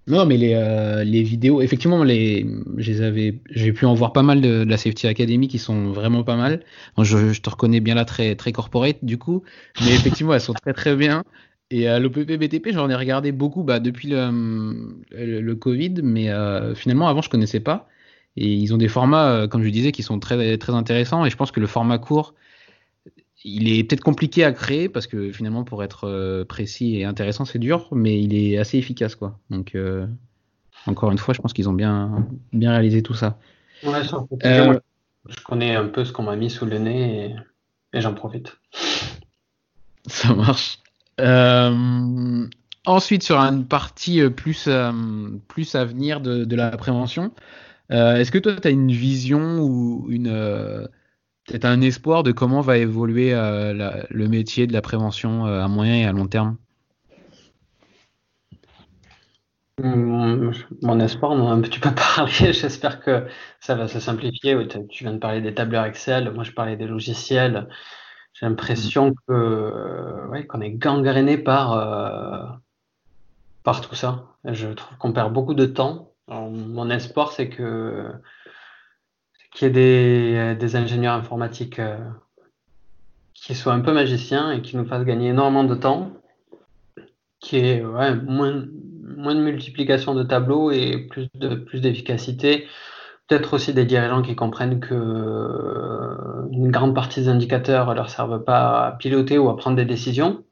Non, 0.08 0.26
mais 0.26 0.36
les, 0.36 0.54
euh, 0.54 1.04
vidéos, 1.04 1.62
effectivement, 1.62 2.02
les, 2.02 2.44
j'ai 2.78 3.72
pu 3.72 3.86
en 3.86 3.94
voir 3.94 4.12
pas 4.12 4.22
mal 4.22 4.40
de, 4.40 4.64
la 4.64 4.76
Safety 4.76 5.06
Academy 5.06 5.46
qui 5.46 5.58
sont 5.58 5.92
vraiment 5.92 6.24
pas 6.24 6.36
mal. 6.36 6.64
je, 6.98 7.40
te 7.40 7.50
reconnais 7.50 7.78
bien 7.80 7.94
là 7.94 8.04
très, 8.04 8.34
très 8.34 8.50
corporate 8.50 8.98
du 9.02 9.16
coup, 9.16 9.44
mais 9.80 9.94
effectivement, 9.94 10.34
elles 10.34 10.40
sont 10.40 10.54
très 10.54 10.72
très 10.72 10.96
bien. 10.96 11.22
Et 11.70 11.86
à 11.88 12.00
l'OPP 12.00 12.32
BTP, 12.32 12.72
j'en 12.72 12.90
ai 12.90 12.94
regardé 12.94 13.32
beaucoup 13.32 13.62
bah, 13.62 13.78
depuis 13.78 14.08
le, 14.08 15.00
le, 15.12 15.54
Covid, 15.54 15.94
mais 16.02 16.30
euh, 16.30 16.74
finalement, 16.74 17.08
avant, 17.08 17.22
je 17.22 17.30
connaissais 17.30 17.60
pas. 17.60 17.88
Et 18.36 18.52
ils 18.52 18.72
ont 18.72 18.78
des 18.78 18.88
formats, 18.88 19.30
euh, 19.32 19.48
comme 19.48 19.62
je 19.62 19.68
disais, 19.68 19.92
qui 19.92 20.02
sont 20.02 20.18
très, 20.18 20.56
très 20.58 20.72
intéressants. 20.72 21.24
Et 21.24 21.30
je 21.30 21.36
pense 21.36 21.50
que 21.50 21.60
le 21.60 21.66
format 21.66 21.98
court, 21.98 22.34
il 23.44 23.68
est 23.68 23.84
peut-être 23.84 24.02
compliqué 24.02 24.44
à 24.44 24.52
créer 24.52 24.88
parce 24.88 25.06
que 25.06 25.32
finalement, 25.32 25.64
pour 25.64 25.82
être 25.82 26.04
euh, 26.04 26.44
précis 26.44 26.96
et 26.96 27.04
intéressant, 27.04 27.44
c'est 27.44 27.58
dur, 27.58 27.88
mais 27.92 28.20
il 28.20 28.34
est 28.34 28.58
assez 28.58 28.78
efficace, 28.78 29.14
quoi. 29.14 29.38
Donc, 29.50 29.74
euh, 29.74 30.06
encore 30.86 31.10
une 31.10 31.18
fois, 31.18 31.34
je 31.34 31.40
pense 31.40 31.52
qu'ils 31.52 31.68
ont 31.68 31.74
bien, 31.74 32.26
bien 32.52 32.70
réalisé 32.70 33.02
tout 33.02 33.14
ça. 33.14 33.38
Ouais, 33.82 34.00
euh, 34.44 34.78
je 35.28 35.40
connais 35.42 35.74
un 35.74 35.86
peu 35.86 36.04
ce 36.04 36.12
qu'on 36.12 36.22
m'a 36.22 36.36
mis 36.36 36.50
sous 36.50 36.66
le 36.66 36.78
nez 36.78 37.34
et, 37.92 38.00
j'en 38.00 38.14
profite. 38.14 38.56
Ça 40.06 40.34
marche. 40.34 40.78
ensuite, 42.86 43.22
sur 43.22 43.38
une 43.38 43.66
partie 43.66 44.28
plus, 44.30 44.68
plus 45.48 45.74
à 45.74 45.84
venir 45.84 46.20
de, 46.20 46.44
de 46.44 46.56
la 46.56 46.70
prévention, 46.76 47.32
est-ce 47.92 48.30
que 48.32 48.38
toi, 48.38 48.54
tu 48.56 48.68
as 48.68 48.70
une 48.70 48.90
vision 48.92 49.60
ou 49.60 50.06
une 50.10 50.88
c'est 51.48 51.64
un 51.64 51.80
espoir 51.80 52.22
de 52.22 52.30
comment 52.32 52.60
va 52.60 52.78
évoluer 52.78 53.34
euh, 53.34 54.02
le 54.08 54.28
métier 54.28 54.66
de 54.66 54.72
la 54.72 54.80
prévention 54.80 55.46
euh, 55.46 55.60
à 55.62 55.68
moyen 55.68 55.96
et 55.96 56.04
à 56.04 56.12
long 56.12 56.26
terme? 56.28 56.56
Hum, 59.82 60.52
Mon 60.82 61.00
espoir, 61.00 61.32
on 61.32 61.48
a 61.48 61.52
un 61.52 61.60
petit 61.60 61.80
peu 61.80 61.90
parlé. 62.16 62.52
J'espère 62.52 63.00
que 63.00 63.26
ça 63.60 63.74
va 63.74 63.88
se 63.88 63.98
simplifier. 63.98 64.56
Tu 64.88 65.04
viens 65.04 65.14
de 65.14 65.18
parler 65.18 65.40
des 65.40 65.54
tableurs 65.54 65.84
Excel. 65.84 66.30
Moi, 66.32 66.44
je 66.44 66.52
parlais 66.52 66.76
des 66.76 66.86
logiciels. 66.86 67.68
J'ai 68.34 68.46
l'impression 68.46 69.14
que 69.26 70.44
qu'on 70.48 70.60
est 70.60 70.72
gangréné 70.72 71.36
par, 71.38 71.72
euh, 71.72 72.56
par 73.64 73.80
tout 73.80 73.94
ça. 73.94 74.36
Je 74.44 74.68
trouve 74.68 74.96
qu'on 74.98 75.12
perd 75.12 75.32
beaucoup 75.32 75.54
de 75.54 75.66
temps. 75.66 76.11
Mon 76.32 76.90
espoir, 76.90 77.32
c'est 77.32 77.48
que 77.48 78.10
qu'il 79.52 79.68
y 79.68 79.70
ait 79.70 80.54
des, 80.56 80.64
euh, 80.64 80.76
ingénieurs 80.76 81.14
informatiques 81.14 81.78
euh, 81.78 81.98
qui 83.34 83.54
soient 83.54 83.74
un 83.74 83.80
peu 83.80 83.92
magiciens 83.92 84.52
et 84.52 84.62
qui 84.62 84.76
nous 84.76 84.86
fassent 84.86 85.04
gagner 85.04 85.28
énormément 85.28 85.64
de 85.64 85.74
temps, 85.74 86.12
qui 87.40 87.58
ouais, 87.80 88.14
moins, 88.14 88.52
de 88.52 89.40
multiplication 89.40 90.14
de 90.14 90.22
tableaux 90.22 90.70
et 90.70 91.06
plus 91.10 91.28
de 91.34 91.54
plus 91.54 91.80
d'efficacité. 91.80 92.66
Peut-être 93.28 93.54
aussi 93.54 93.72
des 93.74 93.84
dirigeants 93.84 94.22
qui 94.22 94.36
comprennent 94.36 94.80
que 94.80 94.94
euh, 94.94 96.48
une 96.50 96.70
grande 96.70 96.94
partie 96.94 97.20
des 97.20 97.28
indicateurs 97.28 97.88
ne 97.88 97.94
leur 97.94 98.10
servent 98.10 98.42
pas 98.44 98.86
à 98.86 98.92
piloter 98.92 99.38
ou 99.38 99.48
à 99.48 99.56
prendre 99.56 99.76
des 99.76 99.84
décisions. 99.84 100.44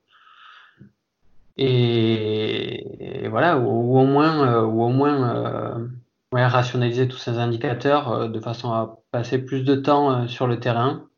Et, 1.57 3.29
voilà, 3.29 3.59
ou, 3.59 3.99
au 3.99 4.05
moins, 4.07 4.65
ou 4.65 4.83
au 4.83 4.89
moins 4.89 5.91
ouais, 6.33 6.47
rationaliser 6.47 7.09
tous 7.09 7.19
ces 7.19 7.39
indicateurs 7.39 8.11
euh, 8.13 8.29
de 8.29 8.41
façon 8.41 8.73
à 8.73 8.99
passer 9.11 9.39
plus 9.39 9.63
de 9.65 9.75
temps 9.75 10.13
euh, 10.13 10.27
sur 10.29 10.47
le 10.47 10.61
terrain. 10.61 11.09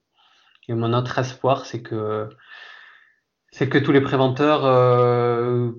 Et 0.69 0.75
mon 0.75 0.93
autre 0.95 1.19
espoir, 1.19 1.67
c'est 1.67 1.83
que 1.83 2.29
c'est 3.51 3.69
que 3.69 3.79
tous 3.79 3.93
les 3.93 4.01
préventeurs 4.01 4.65
euh, 4.65 5.73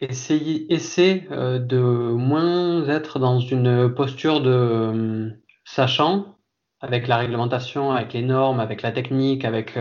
essaient 0.00 1.26
euh, 1.30 1.58
de 1.58 1.78
moins 1.78 2.88
être 2.88 3.18
dans 3.18 3.40
une 3.40 3.92
posture 3.94 4.40
de 4.40 5.32
sachant 5.64 6.36
avec 6.80 7.08
la 7.08 7.18
réglementation, 7.18 7.92
avec 7.92 8.14
les 8.14 8.22
normes, 8.22 8.60
avec 8.60 8.80
la 8.80 8.92
technique, 8.92 9.44
avec 9.44 9.78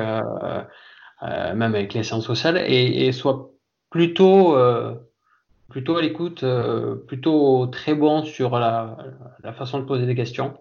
même 1.21 1.75
avec 1.75 1.93
les 1.93 2.03
sciences 2.03 2.25
sociales, 2.25 2.57
et, 2.57 3.07
et 3.07 3.11
soit 3.11 3.51
plutôt 3.89 4.55
plutôt 5.69 5.97
à 5.97 6.01
l'écoute, 6.01 6.43
euh, 6.43 6.95
plutôt 6.95 7.67
très 7.67 7.93
bon 7.93 8.23
sur 8.25 8.59
la, 8.59 8.97
façon 9.57 9.79
de 9.79 9.85
poser 9.85 10.05
des 10.05 10.15
questions. 10.15 10.57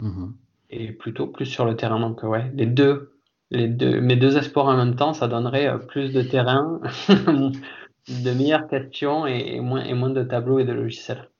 Mhm. 0.00 0.34
Et 0.70 0.92
plutôt 0.92 1.28
plus 1.28 1.46
sur 1.46 1.64
le 1.64 1.76
terrain. 1.76 2.00
Donc, 2.00 2.22
ouais, 2.24 2.50
les 2.54 2.66
deux, 2.66 3.12
les 3.50 3.68
deux, 3.68 4.00
mes 4.00 4.16
deux 4.16 4.36
espoirs 4.36 4.66
en 4.66 4.76
même 4.76 4.96
temps, 4.96 5.14
ça 5.14 5.28
donnerait 5.28 5.68
euh, 5.68 5.78
plus 5.78 6.12
de 6.12 6.22
terrain, 6.22 6.80
de 7.08 8.30
meilleures 8.32 8.66
questions 8.66 9.26
et, 9.26 9.60
moins, 9.60 9.84
et 9.84 9.94
moins 9.94 10.10
de 10.10 10.24
tableaux 10.24 10.58
et 10.58 10.64
de 10.64 10.72
logiciels. 10.72 11.30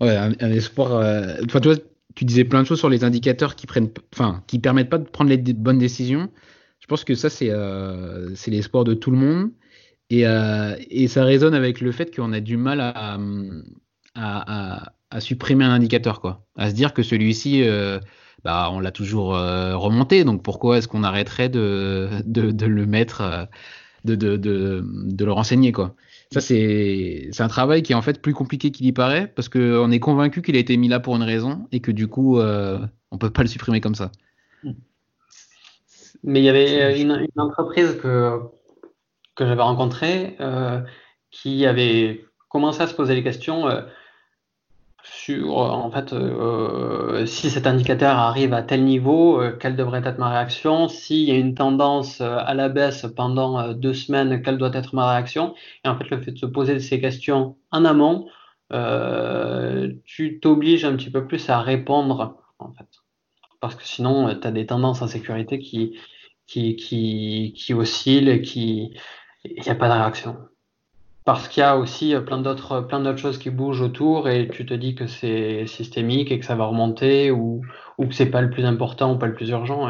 Ouais, 0.00 0.16
un, 0.16 0.32
espoir. 0.50 0.92
Euh, 0.92 1.42
toi, 1.48 1.60
tu 2.14 2.24
disais 2.24 2.44
plein 2.44 2.62
de 2.62 2.66
choses 2.66 2.78
sur 2.78 2.88
les 2.88 3.04
indicateurs 3.04 3.56
qui 3.56 3.66
prennent, 3.66 3.90
enfin, 4.14 4.42
qui 4.46 4.58
permettent 4.58 4.90
pas 4.90 4.98
de 4.98 5.08
prendre 5.08 5.30
les 5.30 5.38
bonnes 5.38 5.78
décisions. 5.78 6.30
Je 6.80 6.86
pense 6.86 7.04
que 7.04 7.14
ça, 7.14 7.30
c'est 7.30 7.50
c'est 8.34 8.50
l'espoir 8.50 8.84
de 8.84 8.94
tout 8.94 9.10
le 9.10 9.16
monde. 9.18 9.50
Euh, 10.12 10.76
et, 10.90 11.08
ça 11.08 11.24
résonne 11.24 11.54
avec 11.54 11.80
le 11.80 11.92
fait 11.92 12.14
qu'on 12.14 12.32
a 12.32 12.40
du 12.40 12.56
mal 12.56 12.80
à, 12.80 13.18
supprimer 15.18 15.64
un 15.64 15.72
indicateur, 15.72 16.20
quoi. 16.20 16.44
À 16.56 16.70
se 16.70 16.74
dire 16.74 16.92
que 16.94 17.02
celui-ci, 17.02 17.62
euh, 17.62 17.98
bah, 18.44 18.68
on 18.72 18.80
l'a 18.80 18.90
toujours 18.90 19.36
euh, 19.36 19.76
remonté, 19.76 20.24
donc 20.24 20.42
pourquoi 20.42 20.78
est-ce 20.78 20.88
qu'on 20.88 21.04
arrêterait 21.04 21.48
de, 21.48 22.08
le 22.26 22.86
mettre, 22.86 23.48
de, 24.04 24.14
de, 24.14 25.24
le 25.24 25.32
renseigner, 25.32 25.72
quoi? 25.72 25.94
Ça, 26.32 26.40
c'est 26.40 27.30
un 27.40 27.48
travail 27.48 27.82
qui 27.82 27.92
est 27.92 27.96
en 27.96 28.02
fait 28.02 28.22
plus 28.22 28.34
compliqué 28.34 28.70
qu'il 28.70 28.86
y 28.86 28.92
paraît, 28.92 29.26
parce 29.34 29.48
qu'on 29.48 29.90
est 29.90 30.00
convaincu 30.00 30.42
qu'il 30.42 30.56
a 30.56 30.60
été 30.60 30.76
mis 30.76 30.88
là 30.88 31.00
pour 31.00 31.16
une 31.16 31.24
raison, 31.24 31.66
et 31.72 31.80
que 31.80 31.90
du 31.90 32.06
coup, 32.06 32.40
on 32.40 33.18
peut 33.18 33.30
pas 33.30 33.42
le 33.42 33.48
supprimer 33.48 33.80
comme 33.80 33.96
ça. 33.96 34.12
Mais 36.22 36.40
il 36.40 36.44
y 36.44 36.48
avait 36.48 37.00
une, 37.00 37.12
une 37.12 37.40
entreprise 37.40 37.98
que, 38.00 38.40
que 39.34 39.46
j'avais 39.46 39.62
rencontré 39.62 40.36
euh, 40.40 40.80
qui 41.30 41.64
avait 41.64 42.24
commencé 42.48 42.82
à 42.82 42.86
se 42.86 42.94
poser 42.94 43.14
les 43.14 43.22
questions 43.22 43.68
euh, 43.68 43.80
sur 45.12 45.58
en 45.58 45.90
fait 45.90 46.12
euh, 46.12 47.26
si 47.26 47.50
cet 47.50 47.66
indicateur 47.66 48.16
arrive 48.16 48.52
à 48.54 48.62
tel 48.62 48.84
niveau, 48.84 49.42
quelle 49.58 49.76
devrait 49.76 50.02
être 50.04 50.18
ma 50.18 50.30
réaction, 50.30 50.88
s'il 50.88 51.28
y 51.28 51.30
a 51.32 51.36
une 51.36 51.54
tendance 51.54 52.20
à 52.20 52.54
la 52.54 52.68
baisse 52.68 53.06
pendant 53.16 53.72
deux 53.72 53.94
semaines, 53.94 54.42
quelle 54.42 54.58
doit 54.58 54.72
être 54.74 54.94
ma 54.94 55.10
réaction? 55.10 55.54
Et 55.84 55.88
en 55.88 55.98
fait, 55.98 56.08
le 56.10 56.20
fait 56.22 56.32
de 56.32 56.38
se 56.38 56.46
poser 56.46 56.80
ces 56.80 57.00
questions 57.00 57.56
en 57.70 57.84
amont, 57.84 58.28
tu 60.04 60.40
t'obliges 60.40 60.84
un 60.84 60.96
petit 60.96 61.10
peu 61.10 61.26
plus 61.26 61.50
à 61.50 61.60
répondre 61.60 62.36
en 62.58 62.72
fait. 62.72 62.88
Parce 63.60 63.74
que 63.74 63.84
sinon, 63.84 64.34
tu 64.40 64.46
as 64.46 64.50
des 64.52 64.66
tendances 64.66 65.02
en 65.02 65.06
sécurité 65.08 65.58
qui, 65.58 65.98
qui, 66.46 66.76
qui, 66.76 67.52
qui 67.56 67.74
oscillent 67.74 68.30
et 68.30 68.42
qui, 68.42 68.94
il 69.44 69.62
n'y 69.62 69.68
a 69.68 69.74
pas 69.74 69.88
de 69.88 69.94
réaction. 69.94 70.36
Parce 71.32 71.46
qu'il 71.46 71.60
y 71.60 71.64
a 71.64 71.76
aussi 71.76 72.12
plein 72.26 72.38
d'autres, 72.38 72.80
plein 72.80 72.98
d'autres 72.98 73.20
choses 73.20 73.38
qui 73.38 73.50
bougent 73.50 73.82
autour 73.82 74.28
et 74.28 74.48
tu 74.48 74.66
te 74.66 74.74
dis 74.74 74.96
que 74.96 75.06
c'est 75.06 75.64
systémique 75.68 76.32
et 76.32 76.40
que 76.40 76.44
ça 76.44 76.56
va 76.56 76.64
remonter 76.64 77.30
ou, 77.30 77.62
ou 77.98 78.06
que 78.06 78.14
c'est 78.16 78.26
pas 78.26 78.40
le 78.42 78.50
plus 78.50 78.64
important 78.64 79.14
ou 79.14 79.16
pas 79.16 79.28
le 79.28 79.34
plus 79.34 79.50
urgent. 79.50 79.88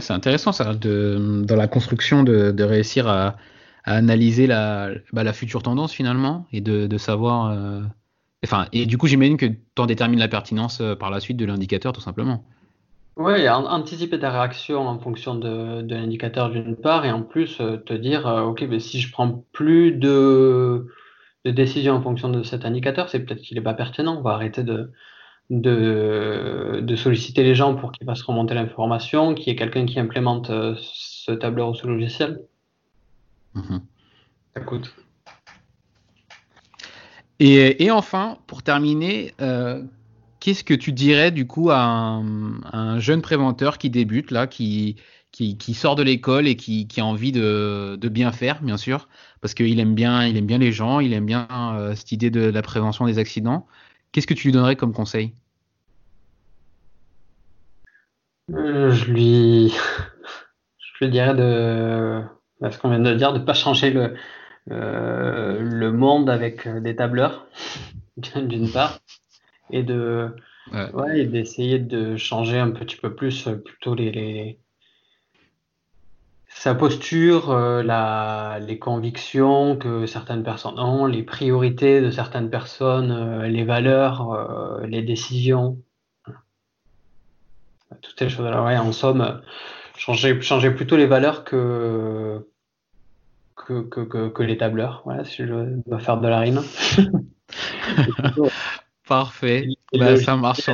c'est 0.00 0.14
intéressant 0.14 0.52
ça, 0.52 0.74
de, 0.74 1.42
dans 1.44 1.56
la 1.56 1.68
construction 1.68 2.22
de, 2.22 2.52
de 2.52 2.64
réussir 2.64 3.06
à, 3.06 3.36
analyser 3.84 4.46
la, 4.46 4.88
bah, 5.12 5.24
la 5.24 5.34
future 5.34 5.62
tendance 5.62 5.92
finalement 5.92 6.46
et 6.50 6.62
de, 6.62 6.96
savoir. 6.96 7.50
Euh, 7.50 7.82
enfin, 8.42 8.66
et 8.72 8.86
du 8.86 8.96
coup, 8.96 9.08
j'imagine 9.08 9.36
que 9.36 9.44
tu 9.44 9.58
en 9.76 9.84
détermines 9.84 10.20
la 10.20 10.28
pertinence 10.28 10.80
euh, 10.80 10.94
par 10.94 11.10
la 11.10 11.20
suite 11.20 11.36
de 11.36 11.44
l'indicateur 11.44 11.92
tout 11.92 12.00
simplement. 12.00 12.46
Oui, 13.16 13.46
anticiper 13.48 14.18
ta 14.18 14.30
réaction 14.30 14.88
en 14.88 14.98
fonction 14.98 15.34
de, 15.34 15.82
de 15.82 15.94
l'indicateur 15.94 16.50
d'une 16.50 16.76
part, 16.76 17.04
et 17.04 17.10
en 17.10 17.22
plus 17.22 17.60
euh, 17.60 17.76
te 17.76 17.92
dire, 17.92 18.26
euh, 18.26 18.42
ok, 18.42 18.62
mais 18.62 18.80
si 18.80 19.00
je 19.00 19.12
prends 19.12 19.44
plus 19.52 19.92
de 19.92 20.86
décision 21.44 21.94
en 21.94 22.02
fonction 22.02 22.30
de 22.30 22.42
cet 22.42 22.64
indicateur, 22.64 23.10
c'est 23.10 23.20
peut-être 23.20 23.42
qu'il 23.42 23.58
n'est 23.58 23.62
pas 23.62 23.74
pertinent. 23.74 24.16
On 24.16 24.22
va 24.22 24.30
arrêter 24.30 24.62
de, 24.62 24.90
de, 25.50 26.94
solliciter 26.96 27.42
les 27.42 27.54
gens 27.54 27.74
pour 27.74 27.92
qu'ils 27.92 28.06
fassent 28.06 28.22
remonter 28.22 28.54
l'information, 28.54 29.34
qu'il 29.34 29.48
y 29.48 29.50
ait 29.50 29.56
quelqu'un 29.56 29.84
qui 29.84 30.00
implémente 30.00 30.48
euh, 30.48 30.74
ce 30.78 31.32
tableur 31.32 31.68
ou 31.68 31.74
ce 31.74 31.86
logiciel. 31.86 32.40
Mhm. 33.54 33.82
Ça 34.54 34.60
coûte. 34.62 34.94
Et, 37.40 37.90
enfin, 37.90 38.38
pour 38.46 38.62
terminer, 38.62 39.34
qu'est-ce 40.42 40.64
que 40.64 40.74
tu 40.74 40.92
dirais 40.92 41.30
du 41.30 41.46
coup 41.46 41.70
à 41.70 41.80
un, 41.84 42.98
jeune 42.98 43.22
préventeur 43.22 43.78
qui 43.78 43.90
débute 43.90 44.32
là, 44.32 44.48
qui, 44.48 44.96
qui, 45.30 45.74
sort 45.74 45.94
de 45.94 46.02
l'école 46.02 46.48
et 46.48 46.56
qui, 46.56 46.88
a 46.98 47.04
envie 47.04 47.30
de, 47.30 47.96
bien 48.08 48.32
faire, 48.32 48.60
bien 48.60 48.76
sûr, 48.76 49.08
parce 49.40 49.54
qu'il 49.54 49.78
aime 49.78 49.94
bien, 49.94 50.26
il 50.26 50.36
aime 50.36 50.46
bien 50.46 50.58
les 50.58 50.72
gens, 50.72 50.98
il 50.98 51.12
aime 51.12 51.26
bien 51.26 51.46
euh, 51.78 51.94
cette 51.94 52.10
idée 52.10 52.30
de 52.30 52.40
la 52.40 52.60
prévention 52.60 53.06
des 53.06 53.18
accidents. 53.18 53.68
Qu'est-ce 54.10 54.26
que 54.26 54.34
tu 54.34 54.48
lui 54.48 54.52
donnerais 54.52 54.74
comme 54.74 54.92
conseil? 54.92 55.32
Euh, 58.50 58.90
Je 58.90 59.12
lui, 59.12 59.72
je 60.78 61.04
lui 61.04 61.10
dirais 61.12 61.36
de, 61.36 62.20
ce 62.68 62.78
qu'on 62.78 62.90
vient 62.90 62.98
de 62.98 63.14
dire, 63.14 63.32
de 63.32 63.38
pas 63.38 63.54
changer 63.54 63.92
le, 63.92 64.16
euh, 64.72 65.60
le 65.60 65.92
monde 65.92 66.28
avec 66.28 66.66
des 66.68 66.96
tableurs, 66.96 67.46
d'une 68.16 68.70
part, 68.72 68.98
et 69.72 69.82
de, 69.82 70.28
ouais. 70.72 71.24
d'essayer 71.24 71.78
de 71.78 72.16
changer 72.16 72.58
un 72.58 72.70
petit 72.70 72.96
peu 72.96 73.14
plus 73.14 73.48
plutôt 73.64 73.94
les 73.94 74.58
sa 76.54 76.74
posture, 76.74 77.50
euh, 77.50 77.82
la, 77.82 78.58
les 78.60 78.78
convictions 78.78 79.76
que 79.76 80.06
certaines 80.06 80.44
personnes 80.44 80.78
ont, 80.78 81.06
les 81.06 81.22
priorités 81.22 82.00
de 82.00 82.10
certaines 82.10 82.50
personnes, 82.50 83.10
euh, 83.10 83.48
les 83.48 83.64
valeurs, 83.64 84.30
euh, 84.32 84.86
les 84.86 85.02
décisions. 85.02 85.78
Toutes 88.00 88.18
ces 88.18 88.28
choses-là. 88.28 88.62
Ouais, 88.62 88.76
en 88.76 88.92
somme, 88.92 89.42
changer, 89.96 90.40
changer 90.40 90.70
plutôt 90.70 90.96
les 90.96 91.06
valeurs 91.06 91.44
que, 91.44 92.46
que, 93.56 93.82
que, 93.82 94.28
que, 94.28 94.42
les 94.42 94.56
tableurs. 94.56 95.02
Voilà, 95.04 95.24
si 95.24 95.44
je 95.44 95.80
dois 95.86 95.98
faire 95.98 96.18
de 96.18 96.28
la 96.28 96.40
rime. 96.40 96.62
Parfait. 99.06 99.66
Bah, 99.92 100.16
ça 100.16 100.36
marche. 100.36 100.70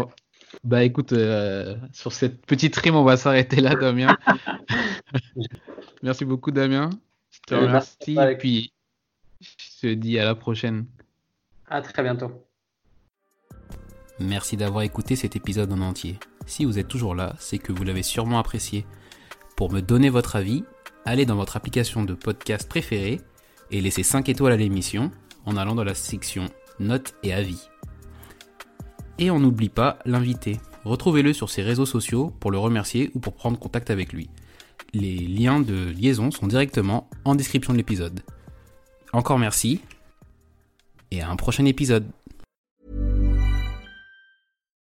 Bah 0.65 0.83
écoute, 0.83 1.15
sur 1.93 2.13
cette 2.13 2.45
petite 2.47 2.77
rime, 2.77 2.97
on 2.97 3.05
va 3.05 3.17
s'arrêter 3.17 3.61
là, 3.61 3.75
Damien. 3.75 4.17
Merci 6.03 6.25
beaucoup, 6.25 6.51
Damien. 6.51 6.91
Je 7.31 7.39
te 7.47 7.55
remercie. 7.55 8.17
Et 8.19 8.37
puis, 8.37 8.73
je 9.41 9.81
te 9.81 9.95
dis 9.95 10.19
à 10.19 10.25
la 10.25 10.35
prochaine. 10.35 10.87
À 11.69 11.83
très 11.83 12.03
bientôt. 12.03 12.45
Merci 14.21 14.57
d'avoir 14.57 14.83
écouté 14.83 15.15
cet 15.17 15.37
épisode 15.37 15.73
en 15.73 15.81
entier. 15.81 16.19
Si 16.47 16.65
vous 16.65 16.79
êtes 16.79 16.89
toujours 16.89 17.15
là, 17.15 17.35
c'est 17.39 17.59
que 17.59 17.73
vous 17.73 17.85
l'avez 17.85 18.03
sûrement 18.03 18.39
apprécié. 18.39 18.85
Pour 19.57 19.71
me 19.71 19.81
donner 19.81 20.09
votre 20.09 20.35
avis, 20.35 20.65
allez 21.05 21.27
dans 21.27 21.37
votre 21.37 21.57
application 21.57 22.05
de 22.05 22.15
podcast 22.15 22.69
préférée 22.69 23.21
et 23.71 23.81
laissez 23.81 24.03
5 24.03 24.29
étoiles 24.29 24.55
à 24.55 24.57
l'émission 24.57 25.11
en 25.45 25.57
allant 25.57 25.75
dans 25.75 25.85
la 25.85 25.95
section 25.95 26.47
notes 26.81 27.15
et 27.23 27.33
avis. 27.33 27.68
Et 29.19 29.31
on 29.31 29.41
n'oublie 29.41 29.69
pas 29.69 29.99
l'invité. 30.05 30.59
Retrouvez-le 30.85 31.33
sur 31.33 31.51
ses 31.51 31.63
réseaux 31.63 31.87
sociaux 31.87 32.33
pour 32.39 32.51
le 32.51 32.59
remercier 32.59 33.11
ou 33.15 33.19
pour 33.19 33.35
prendre 33.35 33.59
contact 33.59 33.91
avec 33.91 34.13
lui. 34.13 34.31
Les 34.95 35.17
liens 35.17 35.61
de 35.61 35.91
liaison 35.91 36.31
sont 36.31 36.47
directement 36.47 37.11
en 37.25 37.35
description 37.35 37.73
de 37.73 37.79
l'épisode. 37.79 38.21
Encore 39.13 39.39
merci 39.39 39.81
et 41.11 41.21
à 41.21 41.31
un 41.31 41.37
prochain 41.37 41.65
épisode. 41.65 42.07